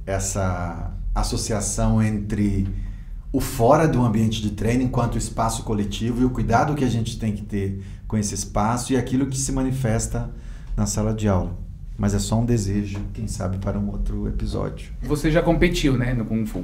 essa 0.05 0.93
associação 1.13 2.01
entre 2.01 2.67
o 3.31 3.39
fora 3.39 3.87
do 3.87 4.03
ambiente 4.03 4.41
de 4.41 4.51
treino 4.51 4.83
enquanto 4.83 5.17
espaço 5.17 5.63
coletivo 5.63 6.21
e 6.21 6.25
o 6.25 6.29
cuidado 6.29 6.75
que 6.75 6.83
a 6.83 6.89
gente 6.89 7.19
tem 7.19 7.33
que 7.33 7.43
ter 7.43 7.83
com 8.07 8.17
esse 8.17 8.33
espaço 8.33 8.93
e 8.93 8.97
aquilo 8.97 9.27
que 9.27 9.37
se 9.37 9.51
manifesta 9.51 10.29
na 10.75 10.85
sala 10.85 11.13
de 11.13 11.27
aula. 11.27 11.55
Mas 11.97 12.13
é 12.13 12.19
só 12.19 12.39
um 12.39 12.45
desejo, 12.45 12.99
quem 13.13 13.27
sabe, 13.27 13.57
para 13.57 13.77
um 13.77 13.89
outro 13.89 14.27
episódio. 14.27 14.91
Você 15.03 15.29
já 15.29 15.41
competiu, 15.41 15.97
né, 15.97 16.13
no 16.13 16.25
Kung 16.25 16.45
Fu? 16.45 16.63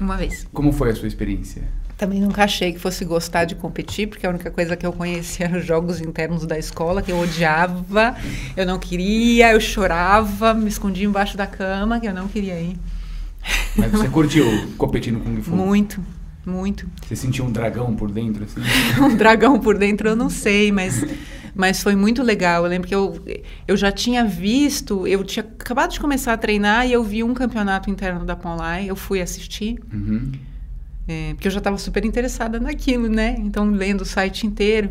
Uma 0.00 0.16
vez. 0.16 0.46
Como 0.52 0.72
foi 0.72 0.90
a 0.90 0.94
sua 0.94 1.08
experiência? 1.08 1.62
Também 1.96 2.20
nunca 2.20 2.44
achei 2.44 2.72
que 2.72 2.78
fosse 2.78 3.04
gostar 3.04 3.44
de 3.44 3.56
competir, 3.56 4.06
porque 4.06 4.24
a 4.24 4.30
única 4.30 4.52
coisa 4.52 4.76
que 4.76 4.86
eu 4.86 4.92
conhecia 4.92 5.46
eram 5.46 5.58
os 5.58 5.66
jogos 5.66 6.00
internos 6.00 6.46
da 6.46 6.56
escola, 6.56 7.02
que 7.02 7.10
eu 7.10 7.18
odiava, 7.18 8.16
eu 8.56 8.64
não 8.64 8.78
queria, 8.78 9.52
eu 9.52 9.60
chorava, 9.60 10.54
me 10.54 10.68
escondia 10.68 11.04
embaixo 11.04 11.36
da 11.36 11.46
cama, 11.46 11.98
que 11.98 12.06
eu 12.06 12.14
não 12.14 12.28
queria 12.28 12.58
ir. 12.60 12.78
Mas 13.76 13.92
você 13.92 14.08
curtiu 14.08 14.44
competir 14.76 15.12
no 15.12 15.20
Kung 15.20 15.40
Fu? 15.42 15.54
Muito, 15.54 16.02
muito. 16.44 16.88
Você 17.06 17.16
sentiu 17.16 17.44
um 17.44 17.52
dragão 17.52 17.94
por 17.94 18.10
dentro, 18.10 18.44
assim? 18.44 18.60
um 19.00 19.16
dragão 19.16 19.58
por 19.60 19.78
dentro 19.78 20.08
eu 20.08 20.16
não 20.16 20.28
sei, 20.28 20.72
mas, 20.72 21.04
mas 21.54 21.82
foi 21.82 21.94
muito 21.94 22.22
legal. 22.22 22.64
Eu 22.64 22.70
lembro 22.70 22.88
que 22.88 22.94
eu, 22.94 23.22
eu 23.66 23.76
já 23.76 23.92
tinha 23.92 24.24
visto, 24.24 25.06
eu 25.06 25.22
tinha 25.24 25.44
acabado 25.44 25.92
de 25.92 26.00
começar 26.00 26.32
a 26.32 26.36
treinar 26.36 26.86
e 26.86 26.92
eu 26.92 27.04
vi 27.04 27.22
um 27.22 27.34
campeonato 27.34 27.90
interno 27.90 28.24
da 28.24 28.34
Ponlai, 28.34 28.88
eu 28.88 28.96
fui 28.96 29.20
assistir. 29.20 29.78
Uhum. 29.92 30.32
É, 31.06 31.32
porque 31.34 31.48
eu 31.48 31.52
já 31.52 31.58
estava 31.58 31.78
super 31.78 32.04
interessada 32.04 32.60
naquilo, 32.60 33.08
né? 33.08 33.34
Então, 33.38 33.70
lendo 33.70 34.02
o 34.02 34.04
site 34.04 34.46
inteiro. 34.46 34.90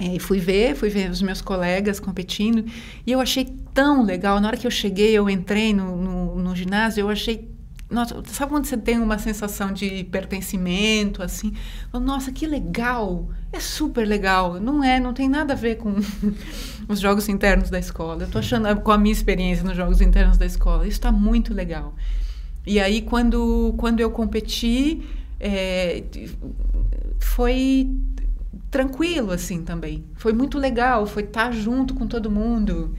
É, 0.00 0.16
e 0.16 0.18
fui 0.18 0.40
ver, 0.40 0.74
fui 0.74 0.88
ver 0.88 1.10
os 1.10 1.20
meus 1.20 1.42
colegas 1.42 2.00
competindo. 2.00 2.64
E 3.06 3.12
eu 3.12 3.20
achei 3.20 3.44
tão 3.72 4.02
legal. 4.02 4.40
Na 4.40 4.48
hora 4.48 4.56
que 4.56 4.66
eu 4.66 4.70
cheguei, 4.70 5.12
eu 5.12 5.28
entrei 5.28 5.74
no, 5.74 5.96
no, 5.96 6.36
no 6.36 6.56
ginásio, 6.56 7.02
eu 7.02 7.10
achei 7.10 7.48
nossa, 7.90 8.22
sabe 8.28 8.52
quando 8.52 8.66
você 8.66 8.76
tem 8.76 8.98
uma 8.98 9.18
sensação 9.18 9.72
de 9.72 10.04
pertencimento, 10.04 11.22
assim? 11.22 11.52
Nossa, 11.92 12.30
que 12.30 12.46
legal! 12.46 13.28
É 13.52 13.58
super 13.58 14.06
legal. 14.06 14.60
Não 14.60 14.82
é, 14.82 15.00
não 15.00 15.12
tem 15.12 15.28
nada 15.28 15.54
a 15.54 15.56
ver 15.56 15.76
com 15.76 15.96
os 16.88 17.00
jogos 17.00 17.28
internos 17.28 17.68
da 17.68 17.78
escola. 17.78 18.22
Eu 18.22 18.30
tô 18.30 18.38
achando, 18.38 18.80
com 18.80 18.92
a 18.92 18.98
minha 18.98 19.12
experiência 19.12 19.64
nos 19.64 19.76
jogos 19.76 20.00
internos 20.00 20.38
da 20.38 20.46
escola, 20.46 20.84
isso 20.84 20.98
está 20.98 21.10
muito 21.10 21.52
legal. 21.52 21.94
E 22.64 22.78
aí, 22.78 23.02
quando, 23.02 23.74
quando 23.76 24.00
eu 24.00 24.10
competi, 24.10 25.02
é, 25.40 26.04
foi 27.18 27.90
tranquilo, 28.70 29.32
assim, 29.32 29.64
também. 29.64 30.04
Foi 30.14 30.32
muito 30.32 30.58
legal, 30.58 31.06
foi 31.06 31.24
estar 31.24 31.46
tá 31.46 31.50
junto 31.50 31.94
com 31.94 32.06
todo 32.06 32.30
mundo. 32.30 32.94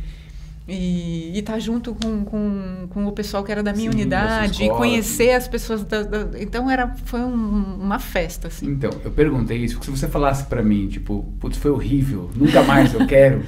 E 0.74 1.38
estar 1.38 1.54
tá 1.54 1.60
junto 1.60 1.94
com, 1.94 2.24
com, 2.24 2.88
com 2.90 3.06
o 3.06 3.12
pessoal 3.12 3.44
que 3.44 3.52
era 3.52 3.62
da 3.62 3.74
minha 3.74 3.92
Sim, 3.92 3.98
unidade, 3.98 4.64
e 4.64 4.70
conhecer 4.70 5.32
as 5.32 5.46
pessoas. 5.46 5.84
Da, 5.84 6.02
da, 6.04 6.40
então 6.40 6.72
era, 6.72 6.96
foi 7.06 7.20
um, 7.20 7.76
uma 7.82 8.00
festa, 8.00 8.48
assim. 8.48 8.68
Então, 8.68 8.90
eu 9.04 9.12
perguntei 9.12 9.58
isso, 9.58 9.76
porque 9.76 9.92
se 9.92 9.98
você 9.98 10.08
falasse 10.08 10.46
para 10.46 10.64
mim, 10.64 10.88
tipo, 10.88 11.26
putz, 11.42 11.58
foi 11.58 11.72
horrível, 11.72 12.32
nunca 12.34 12.64
mais 12.64 12.94
eu 12.94 13.06
quero, 13.06 13.44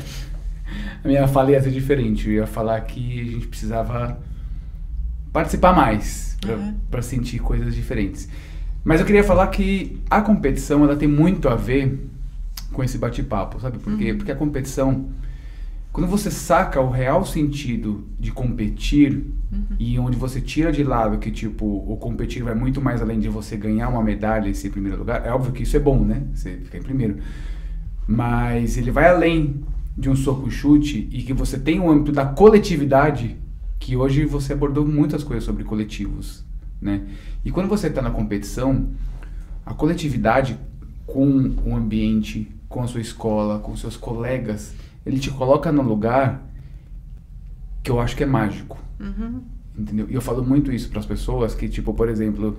a 1.01 1.07
minha 1.07 1.25
fala 1.25 1.51
ia 1.51 1.61
ser 1.61 1.71
diferente. 1.71 2.27
Eu 2.27 2.33
ia 2.33 2.47
falar 2.47 2.81
que 2.81 3.21
a 3.21 3.23
gente 3.23 3.47
precisava 3.47 4.19
participar 5.31 5.73
mais 5.73 6.37
para 6.41 6.97
uhum. 6.97 7.01
sentir 7.01 7.39
coisas 7.39 7.73
diferentes. 7.73 8.27
Mas 8.83 8.99
eu 8.99 9.05
queria 9.05 9.23
falar 9.23 9.47
que 9.47 9.97
a 10.09 10.21
competição 10.21 10.83
ela 10.83 10.97
tem 10.97 11.07
muito 11.07 11.47
a 11.47 11.55
ver 11.55 12.05
com 12.73 12.83
esse 12.83 12.97
bate-papo, 12.97 13.61
sabe 13.61 13.77
por 13.77 13.97
quê? 13.97 14.11
Uhum. 14.11 14.17
Porque 14.17 14.31
a 14.31 14.35
competição 14.35 15.07
quando 15.93 16.07
você 16.07 16.31
saca 16.31 16.81
o 16.81 16.89
real 16.89 17.23
sentido 17.23 18.07
de 18.19 18.31
competir 18.31 19.27
uhum. 19.51 19.75
e 19.77 19.99
onde 19.99 20.17
você 20.17 20.41
tira 20.41 20.71
de 20.71 20.83
lado 20.83 21.19
que 21.19 21.29
tipo 21.29 21.65
o 21.65 21.95
competir 21.97 22.41
vai 22.41 22.55
muito 22.55 22.81
mais 22.81 22.99
além 22.99 23.19
de 23.19 23.29
você 23.29 23.55
ganhar 23.55 23.89
uma 23.89 24.01
medalha 24.01 24.49
e 24.49 24.55
ser 24.55 24.69
em 24.69 24.71
primeiro 24.71 24.97
lugar, 24.97 25.23
é 25.23 25.31
óbvio 25.31 25.53
que 25.53 25.61
isso 25.61 25.77
é 25.77 25.79
bom, 25.79 26.03
né? 26.03 26.23
Você 26.33 26.57
ficar 26.57 26.79
em 26.79 26.81
primeiro. 26.81 27.17
Mas 28.07 28.75
ele 28.75 28.89
vai 28.89 29.07
além 29.07 29.63
de 29.95 30.09
um 30.09 30.15
soco 30.15 30.49
chute 30.49 31.07
e 31.11 31.21
que 31.21 31.31
você 31.31 31.59
tem 31.59 31.79
o 31.79 31.83
um 31.83 31.91
âmbito 31.91 32.11
da 32.11 32.25
coletividade, 32.25 33.37
que 33.79 33.95
hoje 33.95 34.25
você 34.25 34.53
abordou 34.53 34.83
muitas 34.83 35.23
coisas 35.23 35.43
sobre 35.43 35.63
coletivos, 35.63 36.43
né? 36.81 37.03
E 37.45 37.51
quando 37.51 37.69
você 37.69 37.85
está 37.85 38.01
na 38.01 38.09
competição, 38.09 38.87
a 39.63 39.75
coletividade 39.75 40.57
com 41.05 41.53
o 41.63 41.75
ambiente, 41.75 42.51
com 42.67 42.81
a 42.81 42.87
sua 42.87 43.01
escola, 43.01 43.59
com 43.59 43.75
seus 43.75 43.95
colegas, 43.95 44.73
ele 45.05 45.19
te 45.19 45.29
coloca 45.29 45.71
no 45.71 45.81
lugar 45.81 46.41
que 47.81 47.91
eu 47.91 47.99
acho 47.99 48.15
que 48.15 48.23
é 48.23 48.27
mágico. 48.27 48.77
Uhum. 48.99 49.41
Entendeu? 49.77 50.07
E 50.09 50.13
eu 50.13 50.21
falo 50.21 50.43
muito 50.43 50.71
isso 50.71 50.89
para 50.89 50.99
as 50.99 51.05
pessoas 51.05 51.53
que, 51.53 51.67
tipo, 51.67 51.93
por 51.93 52.07
exemplo, 52.07 52.57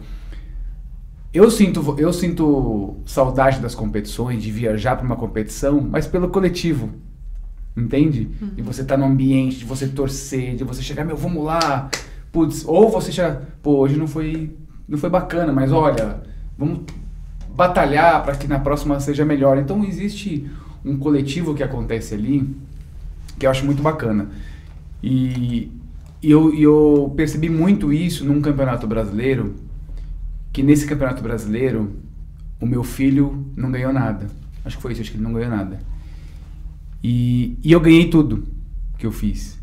eu 1.32 1.50
sinto, 1.50 1.96
eu 1.98 2.12
sinto 2.12 2.96
saudade 3.06 3.60
das 3.60 3.74
competições, 3.74 4.42
de 4.42 4.50
viajar 4.50 4.96
para 4.96 5.06
uma 5.06 5.16
competição, 5.16 5.80
mas 5.80 6.06
pelo 6.06 6.28
coletivo. 6.28 6.90
Entende? 7.76 8.30
Uhum. 8.40 8.48
De 8.50 8.62
você 8.62 8.82
estar 8.82 8.94
tá 8.94 9.00
no 9.00 9.06
ambiente, 9.06 9.58
de 9.58 9.64
você 9.64 9.88
torcer, 9.88 10.54
de 10.54 10.64
você 10.64 10.82
chegar, 10.82 11.04
meu, 11.04 11.16
vamos 11.16 11.44
lá. 11.44 11.90
Putz, 12.30 12.64
ou 12.66 12.90
você 12.90 13.10
já, 13.10 13.40
pô, 13.62 13.78
hoje 13.78 13.96
não 13.96 14.06
foi, 14.06 14.56
não 14.88 14.98
foi 14.98 15.08
bacana, 15.08 15.52
mas 15.52 15.72
olha, 15.72 16.22
vamos 16.58 16.80
batalhar 17.54 18.22
para 18.24 18.36
que 18.36 18.46
na 18.46 18.58
próxima 18.58 18.98
seja 19.00 19.24
melhor. 19.24 19.56
Então 19.58 19.84
existe 19.84 20.50
um 20.84 20.96
coletivo 20.96 21.54
que 21.54 21.62
acontece 21.62 22.14
ali 22.14 22.54
que 23.38 23.46
eu 23.46 23.50
acho 23.50 23.64
muito 23.64 23.82
bacana. 23.82 24.28
E, 25.02 25.70
e 26.22 26.30
eu, 26.30 26.54
eu 26.54 27.12
percebi 27.16 27.48
muito 27.48 27.92
isso 27.92 28.24
num 28.24 28.40
campeonato 28.40 28.86
brasileiro, 28.86 29.54
que 30.52 30.62
nesse 30.62 30.86
campeonato 30.86 31.22
brasileiro 31.22 31.92
o 32.60 32.66
meu 32.66 32.82
filho 32.82 33.44
não 33.56 33.70
ganhou 33.70 33.92
nada. 33.92 34.26
Acho 34.64 34.76
que 34.76 34.82
foi 34.82 34.92
isso, 34.92 35.02
acho 35.02 35.10
que 35.10 35.16
ele 35.16 35.24
não 35.24 35.32
ganhou 35.32 35.50
nada. 35.50 35.80
E, 37.02 37.58
e 37.62 37.72
eu 37.72 37.80
ganhei 37.80 38.08
tudo 38.08 38.44
que 38.96 39.04
eu 39.04 39.12
fiz. 39.12 39.58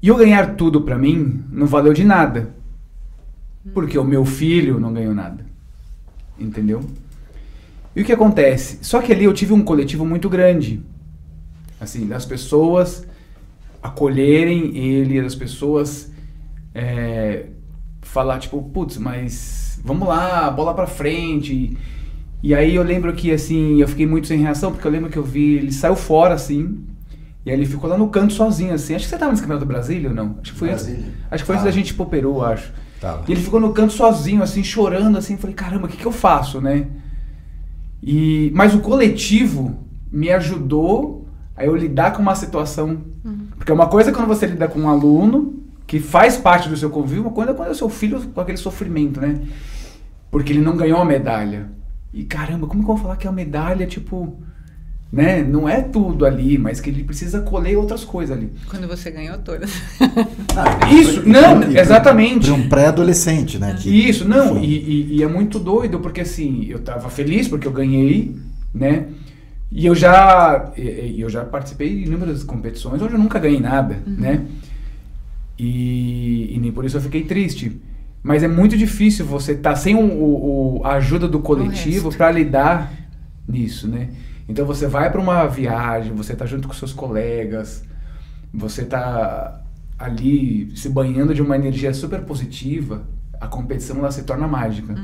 E 0.00 0.08
eu 0.08 0.16
ganhar 0.16 0.54
tudo 0.54 0.82
para 0.82 0.96
mim 0.96 1.42
não 1.50 1.66
valeu 1.66 1.92
de 1.92 2.04
nada. 2.04 2.54
Porque 3.74 3.98
o 3.98 4.04
meu 4.04 4.24
filho 4.24 4.78
não 4.78 4.92
ganhou 4.92 5.12
nada. 5.12 5.44
Entendeu? 6.38 6.84
E 7.96 8.02
o 8.02 8.04
que 8.04 8.12
acontece? 8.12 8.78
Só 8.82 9.00
que 9.00 9.10
ali 9.10 9.24
eu 9.24 9.32
tive 9.32 9.54
um 9.54 9.62
coletivo 9.62 10.04
muito 10.04 10.28
grande. 10.28 10.82
Assim, 11.80 12.06
das 12.06 12.26
pessoas 12.26 13.06
acolherem 13.82 14.76
ele, 14.76 15.22
das 15.22 15.34
pessoas 15.34 16.12
é, 16.74 17.46
falar, 18.02 18.38
tipo, 18.38 18.62
putz, 18.62 18.98
mas 18.98 19.80
vamos 19.82 20.06
lá, 20.06 20.50
bola 20.50 20.74
pra 20.74 20.86
frente. 20.86 21.74
E 22.42 22.54
aí 22.54 22.74
eu 22.74 22.82
lembro 22.82 23.14
que, 23.14 23.32
assim, 23.32 23.80
eu 23.80 23.88
fiquei 23.88 24.06
muito 24.06 24.26
sem 24.26 24.38
reação, 24.40 24.72
porque 24.72 24.86
eu 24.86 24.90
lembro 24.90 25.08
que 25.08 25.16
eu 25.16 25.24
vi, 25.24 25.54
ele 25.54 25.72
saiu 25.72 25.96
fora, 25.96 26.34
assim, 26.34 26.84
e 27.46 27.50
aí 27.50 27.56
ele 27.56 27.64
ficou 27.64 27.88
lá 27.88 27.96
no 27.96 28.08
canto 28.10 28.34
sozinho, 28.34 28.74
assim. 28.74 28.94
Acho 28.94 29.04
que 29.04 29.10
você 29.10 29.16
tava 29.16 29.30
nesse 29.30 29.42
campeonato 29.42 29.64
do 29.64 29.68
Brasília 29.68 30.10
ou 30.10 30.14
não? 30.14 30.36
Acho 30.42 30.52
que 30.52 30.58
foi 30.58 30.68
Brasília. 30.68 30.98
Antes, 30.98 31.14
acho 31.30 31.42
que 31.44 31.46
foi 31.46 31.54
antes 31.54 31.64
da 31.64 31.70
gente 31.70 31.90
ir 31.90 31.94
pro 31.94 32.04
Peru, 32.04 32.44
acho. 32.44 32.72
Tava. 33.00 33.24
E 33.26 33.32
ele 33.32 33.40
ficou 33.40 33.58
no 33.58 33.72
canto 33.72 33.94
sozinho, 33.94 34.42
assim, 34.42 34.62
chorando, 34.62 35.16
assim. 35.16 35.38
Falei, 35.38 35.54
caramba, 35.54 35.86
o 35.86 35.88
que 35.88 35.96
que 35.96 36.04
eu 36.04 36.12
faço, 36.12 36.60
né? 36.60 36.86
E, 38.02 38.52
mas 38.54 38.74
o 38.74 38.80
coletivo 38.80 39.78
me 40.10 40.30
ajudou 40.30 41.26
a 41.56 41.64
eu 41.64 41.74
lidar 41.74 42.12
com 42.12 42.22
uma 42.22 42.34
situação. 42.34 43.02
Uhum. 43.24 43.48
Porque 43.56 43.72
uma 43.72 43.86
coisa 43.88 44.10
é 44.10 44.12
quando 44.12 44.28
você 44.28 44.46
lida 44.46 44.68
com 44.68 44.80
um 44.80 44.88
aluno 44.88 45.64
que 45.86 46.00
faz 46.00 46.36
parte 46.36 46.68
do 46.68 46.76
seu 46.76 46.90
convívio, 46.90 47.22
uma 47.22 47.32
coisa 47.32 47.52
é 47.52 47.54
quando 47.54 47.68
é 47.68 47.72
o 47.72 47.74
seu 47.74 47.88
filho 47.88 48.20
com 48.28 48.40
aquele 48.40 48.58
sofrimento, 48.58 49.20
né? 49.20 49.40
Porque 50.30 50.52
ele 50.52 50.60
não 50.60 50.76
ganhou 50.76 51.00
a 51.00 51.04
medalha. 51.04 51.70
E 52.12 52.24
caramba, 52.24 52.66
como 52.66 52.84
que 52.84 52.90
eu 52.90 52.94
vou 52.94 53.02
falar 53.02 53.16
que 53.16 53.28
a 53.28 53.32
medalha, 53.32 53.86
tipo, 53.86 54.40
né, 55.12 55.42
não 55.42 55.68
é 55.68 55.80
tudo 55.80 56.26
ali, 56.26 56.58
mas 56.58 56.80
que 56.80 56.90
ele 56.90 57.04
precisa 57.04 57.40
colher 57.40 57.76
outras 57.76 58.04
coisas 58.04 58.36
ali. 58.36 58.50
Quando 58.68 58.86
você 58.88 59.10
ganhou 59.10 59.38
todas. 59.38 59.70
Ah, 60.56 60.88
Isso, 60.92 61.26
não, 61.26 61.62
exatamente. 61.62 62.46
Para 62.46 62.54
um 62.54 62.68
pré-adolescente, 62.68 63.58
né? 63.58 63.76
que- 63.80 63.88
Isso, 63.88 64.26
não, 64.28 64.58
e, 64.58 64.66
e- 64.76 65.16
e 65.16 65.22
é 65.22 65.26
muito 65.28 65.58
doido, 65.58 66.00
porque 66.00 66.20
assim, 66.22 66.66
eu 66.68 66.80
tava 66.80 67.08
feliz 67.08 67.46
porque 67.48 67.66
eu 67.66 67.72
ganhei, 67.72 68.36
né? 68.74 69.06
E 69.70 69.84
eu 69.86 69.94
já, 69.94 70.72
eu 70.76 71.28
já 71.28 71.44
participei 71.44 71.88
de 71.96 72.04
inúmeras 72.04 72.42
competições 72.44 73.00
onde 73.02 73.14
eu 73.14 73.18
nunca 73.18 73.38
ganhei 73.38 73.60
nada, 73.60 73.98
né? 74.06 74.42
E, 75.58 76.54
e 76.54 76.58
nem 76.60 76.70
por 76.70 76.84
isso 76.84 76.96
eu 76.96 77.00
fiquei 77.00 77.22
triste. 77.24 77.80
Mas 78.22 78.42
é 78.42 78.48
muito 78.48 78.76
difícil 78.76 79.24
você 79.24 79.52
estar 79.52 79.76
sem 79.76 79.94
o, 79.94 80.00
o- 80.00 80.80
a 80.84 80.94
ajuda 80.94 81.28
do 81.28 81.40
coletivo 81.40 82.12
para 82.14 82.30
lidar 82.32 82.92
nisso, 83.48 83.86
né? 83.88 84.08
Então 84.48 84.64
você 84.64 84.86
vai 84.86 85.10
para 85.10 85.20
uma 85.20 85.46
viagem, 85.46 86.14
você 86.14 86.34
tá 86.34 86.46
junto 86.46 86.68
com 86.68 86.74
seus 86.74 86.92
colegas, 86.92 87.84
você 88.52 88.84
tá 88.84 89.60
ali 89.98 90.76
se 90.76 90.88
banhando 90.88 91.34
de 91.34 91.42
uma 91.42 91.56
energia 91.56 91.92
super 91.92 92.22
positiva, 92.22 93.02
a 93.40 93.48
competição 93.48 93.98
ela 93.98 94.10
se 94.10 94.22
torna 94.24 94.46
mágica. 94.46 94.94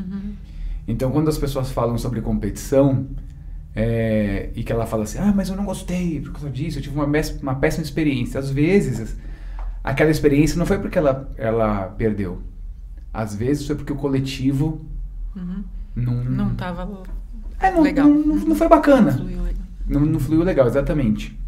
Então 0.86 1.10
quando 1.10 1.28
as 1.28 1.38
pessoas 1.38 1.70
falam 1.70 1.98
sobre 1.98 2.20
competição 2.20 3.06
é, 3.74 4.50
e 4.54 4.62
que 4.62 4.72
ela 4.72 4.86
fala 4.86 5.04
assim, 5.04 5.18
ah, 5.18 5.32
mas 5.34 5.48
eu 5.48 5.56
não 5.56 5.64
gostei 5.64 6.20
por 6.20 6.32
causa 6.32 6.50
disso, 6.50 6.78
eu 6.78 6.82
tive 6.82 6.94
uma, 6.94 7.06
uma 7.42 7.54
péssima 7.56 7.84
experiência. 7.84 8.38
Às 8.38 8.50
vezes 8.50 9.16
aquela 9.82 10.10
experiência 10.10 10.56
não 10.58 10.66
foi 10.66 10.78
porque 10.78 10.98
ela, 10.98 11.30
ela 11.36 11.86
perdeu. 11.98 12.42
Às 13.12 13.34
vezes 13.34 13.66
foi 13.66 13.76
porque 13.76 13.92
o 13.92 13.96
coletivo 13.96 14.86
não, 15.94 16.24
Não 16.24 16.54
tava 16.54 16.86
é, 17.62 17.70
não, 17.70 17.80
legal. 17.80 18.08
não, 18.08 18.18
não- 18.36 18.46
não 18.48 18.54
foi 18.56 18.68
bacana. 18.68 19.12
fluiu 19.12 19.42
legal. 19.42 19.62
Não, 19.86 20.00
não 20.00 20.20
fluiu 20.20 20.42
legal, 20.42 20.66
exatamente. 20.66 21.38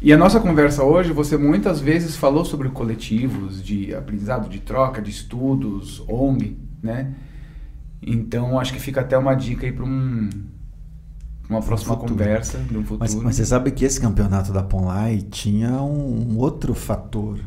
E 0.00 0.12
a 0.12 0.16
nossa 0.16 0.40
conversa 0.40 0.82
hoje, 0.82 1.12
você 1.12 1.36
muitas 1.36 1.80
vezes 1.80 2.16
falou 2.16 2.44
sobre 2.44 2.68
coletivos 2.68 3.62
de 3.62 3.94
aprendizado, 3.94 4.48
de 4.48 4.58
troca, 4.58 5.00
de 5.00 5.10
estudos, 5.10 6.02
ONG, 6.08 6.56
né? 6.82 7.12
Então 8.04 8.58
acho 8.58 8.72
que 8.72 8.80
fica 8.80 9.00
até 9.00 9.16
uma 9.16 9.34
dica 9.34 9.64
aí 9.64 9.70
para 9.72 9.84
um, 9.84 10.28
uma 11.48 11.60
próxima 11.62 11.94
futuro. 11.94 12.12
conversa 12.14 12.58
de 12.58 12.76
um 12.76 12.82
futuro. 12.82 12.98
Mas, 12.98 13.14
mas 13.14 13.36
você 13.36 13.46
sabe 13.46 13.70
que 13.70 13.84
esse 13.84 14.00
campeonato 14.00 14.52
da 14.52 14.62
Ponlai 14.62 15.18
tinha 15.30 15.70
um, 15.80 16.32
um 16.32 16.38
outro 16.38 16.74
fator 16.74 17.38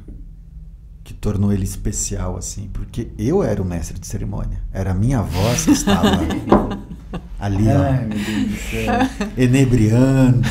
que 1.04 1.14
tornou 1.14 1.52
ele 1.52 1.66
especial, 1.66 2.38
assim, 2.38 2.70
porque 2.72 3.10
eu 3.18 3.44
era 3.44 3.62
o 3.62 3.66
mestre 3.66 4.00
de 4.00 4.08
cerimônia. 4.08 4.62
Era 4.72 4.92
a 4.92 4.96
minha 4.96 5.22
voz 5.22 5.66
que 5.66 5.72
estava 5.72 6.10
ali, 7.40 7.70
Ai, 7.70 7.76
ó, 7.76 8.08
meu 8.08 8.18
Deus 8.18 8.48
do 8.48 8.56
céu. 8.58 9.30
enebriando. 9.38 10.42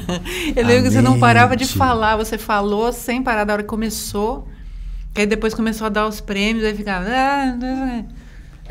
Eu 0.54 0.66
lembro 0.66 0.84
que 0.84 0.90
você 0.90 1.02
não 1.02 1.18
parava 1.18 1.56
de 1.56 1.66
falar, 1.66 2.16
você 2.16 2.38
falou 2.38 2.92
sem 2.92 3.22
parar 3.22 3.44
da 3.44 3.52
hora 3.52 3.62
que 3.62 3.68
começou, 3.68 4.48
que 5.12 5.20
aí 5.20 5.26
depois 5.26 5.54
começou 5.54 5.86
a 5.86 5.90
dar 5.90 6.06
os 6.06 6.20
prêmios, 6.20 6.64
aí 6.64 6.74
ficava. 6.74 7.06
"Ah, 7.08 7.56
ah, 7.62 8.00
ah". 8.00 8.02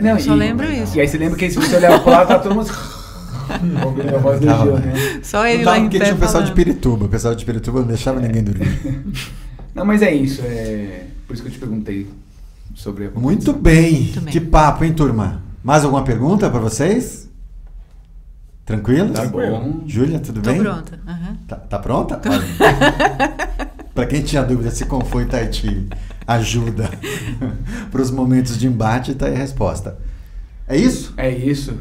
Não, 0.01 0.11
Eu 0.11 0.19
só 0.19 0.33
lembro 0.33 0.71
isso. 0.71 0.97
E 0.97 1.01
aí 1.01 1.07
você 1.07 1.17
lembra 1.17 1.37
que 1.37 1.49
se 1.49 1.57
você 1.57 1.75
olhar 1.75 1.99
pro 2.01 2.11
lado, 2.11 2.27
tá 2.27 2.39
todo 2.39 2.55
mundo... 2.55 2.71
ouvindo 3.85 4.15
a 4.15 4.19
voz 4.19 4.39
do 4.39 4.45
Tava, 4.45 4.63
Gil, 4.63 4.73
né? 4.79 4.93
né? 4.93 5.19
Só 5.21 5.45
ele 5.45 5.63
Não 5.63 5.71
lá 5.71 5.77
em 5.77 5.83
porque 5.83 5.99
tinha 5.99 6.15
o 6.15 6.17
pessoal 6.17 6.43
de. 6.43 6.51
Pirituba. 6.51 7.05
O 7.05 7.09
pessoal 7.09 7.35
de 7.35 7.45
Pirituba 7.45 7.81
não 7.81 7.87
deixava 7.87 8.19
ninguém 8.19 8.43
dormir. 8.43 9.03
Não, 9.75 9.85
mas 9.85 10.01
é 10.01 10.13
isso, 10.13 10.41
é... 10.43 11.03
Por 11.27 11.33
isso 11.33 11.43
que 11.43 11.49
eu 11.49 11.53
te 11.53 11.59
perguntei 11.59 12.07
sobre 12.75 13.07
a 13.07 13.11
Muito 13.11 13.53
bem. 13.53 14.03
Muito 14.03 14.21
bem. 14.21 14.31
Que 14.31 14.39
papo, 14.39 14.83
hein, 14.83 14.93
turma? 14.93 15.41
Mais 15.63 15.83
alguma 15.83 16.03
pergunta 16.03 16.49
para 16.49 16.59
vocês? 16.59 17.22
Tranquilo? 18.65 19.11
Tá 19.11 19.25
bom. 19.25 19.83
Júlia, 19.85 20.19
tudo 20.19 20.41
Tô 20.41 20.51
bem? 20.51 20.61
pronta. 20.61 20.99
aham. 21.05 21.37
Tá, 21.47 21.55
tá 21.57 21.79
pronta? 21.79 22.19
Para 23.93 24.07
quem 24.07 24.21
tinha 24.23 24.41
dúvida 24.41 24.71
se 24.71 24.85
Confo 24.85 25.21
e 25.21 25.25
Taiti 25.25 25.87
ajuda 26.25 26.89
para 27.91 28.01
os 28.01 28.09
momentos 28.09 28.57
de 28.57 28.65
embate, 28.65 29.13
tá 29.13 29.27
aí 29.27 29.35
a 29.35 29.37
resposta. 29.37 29.97
É 30.67 30.77
isso? 30.77 31.13
É 31.17 31.29
isso. 31.29 31.77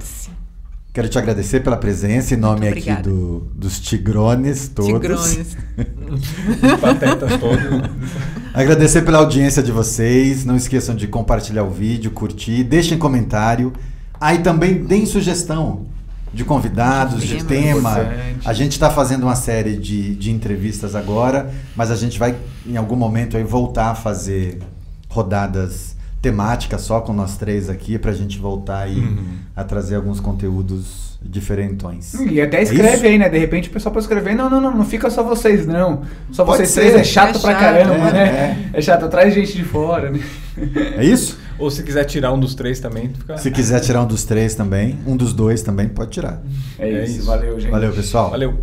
Quero 0.92 1.08
te 1.08 1.16
agradecer 1.16 1.60
pela 1.60 1.76
presença 1.78 2.34
em 2.34 2.36
nome 2.36 2.66
Muito 2.68 2.90
aqui 2.90 3.02
do, 3.02 3.48
dos 3.54 3.80
tigrones 3.80 4.68
todos. 4.68 4.92
Tigrones. 4.92 5.56
Patetas 6.82 7.40
todos. 7.40 7.90
Agradecer 8.52 9.00
pela 9.02 9.18
audiência 9.18 9.62
de 9.62 9.72
vocês. 9.72 10.44
Não 10.44 10.56
esqueçam 10.56 10.94
de 10.94 11.06
compartilhar 11.06 11.62
o 11.62 11.70
vídeo, 11.70 12.10
curtir, 12.10 12.62
deixem 12.64 12.98
comentário. 12.98 13.72
Aí 14.20 14.40
também 14.40 14.84
deem 14.84 15.06
sugestão 15.06 15.86
de 16.32 16.44
convidados, 16.44 17.22
de 17.22 17.44
Tema. 17.44 17.96
A 18.44 18.52
gente 18.52 18.72
está 18.72 18.90
fazendo 18.90 19.24
uma 19.24 19.36
série 19.36 19.76
de, 19.76 20.14
de 20.14 20.30
entrevistas 20.30 20.94
agora, 20.94 21.50
mas 21.76 21.90
a 21.90 21.96
gente 21.96 22.18
vai 22.18 22.34
em 22.66 22.76
algum 22.76 22.96
momento 22.96 23.36
aí 23.36 23.44
voltar 23.44 23.90
a 23.90 23.94
fazer 23.94 24.58
rodadas 25.08 25.96
temáticas 26.20 26.82
só 26.82 27.00
com 27.00 27.12
nós 27.12 27.36
três 27.36 27.68
aqui 27.68 27.98
para 27.98 28.12
a 28.12 28.14
gente 28.14 28.38
voltar 28.38 28.78
aí 28.78 28.96
Uhum. 28.98 29.24
a 29.56 29.64
trazer 29.64 29.96
alguns 29.96 30.20
conteúdos 30.20 31.18
diferentões. 31.24 32.14
E 32.14 32.40
até 32.40 32.58
É 32.58 32.62
escreve 32.62 32.94
isso? 32.96 33.06
aí, 33.06 33.18
né? 33.18 33.28
De 33.28 33.38
repente 33.38 33.68
o 33.68 33.72
pessoal 33.72 33.92
pode 33.92 34.04
escrever, 34.04 34.34
não, 34.34 34.48
não, 34.48 34.60
não, 34.60 34.74
não 34.76 34.84
fica 34.84 35.10
só 35.10 35.22
vocês, 35.22 35.66
não. 35.66 36.02
Só 36.32 36.44
Pode 36.44 36.58
vocês 36.58 36.70
ser. 36.70 36.80
três 36.80 36.94
é 36.94 37.04
chato 37.04 37.36
É 37.36 37.40
pra 37.40 37.50
chato, 37.52 37.60
caramba, 37.60 38.08
é, 38.08 38.12
né? 38.12 38.70
É. 38.72 38.80
chato, 38.80 39.08
traz 39.08 39.34
gente 39.34 39.52
de 39.56 39.64
fora, 39.64 40.10
né? 40.10 40.20
É 40.96 41.04
isso? 41.04 41.38
Ou 41.58 41.70
se 41.70 41.82
quiser 41.82 42.04
tirar 42.04 42.32
um 42.32 42.40
dos 42.40 42.54
três 42.54 42.80
também, 42.80 43.10
fica. 43.10 43.38
Se 43.38 43.50
quiser 43.50 43.80
tirar 43.80 44.02
um 44.02 44.06
dos 44.06 44.24
três 44.24 44.54
também, 44.54 44.98
um 45.06 45.16
dos 45.16 45.32
dois 45.32 45.62
também 45.62 45.88
pode 45.88 46.10
tirar. 46.10 46.42
É, 46.78 46.88
É 46.88 47.04
isso. 47.04 47.18
isso. 47.18 47.26
valeu, 47.26 47.58
gente. 47.60 47.70
Valeu, 47.70 47.92
pessoal. 47.92 48.30
Valeu. 48.30 48.58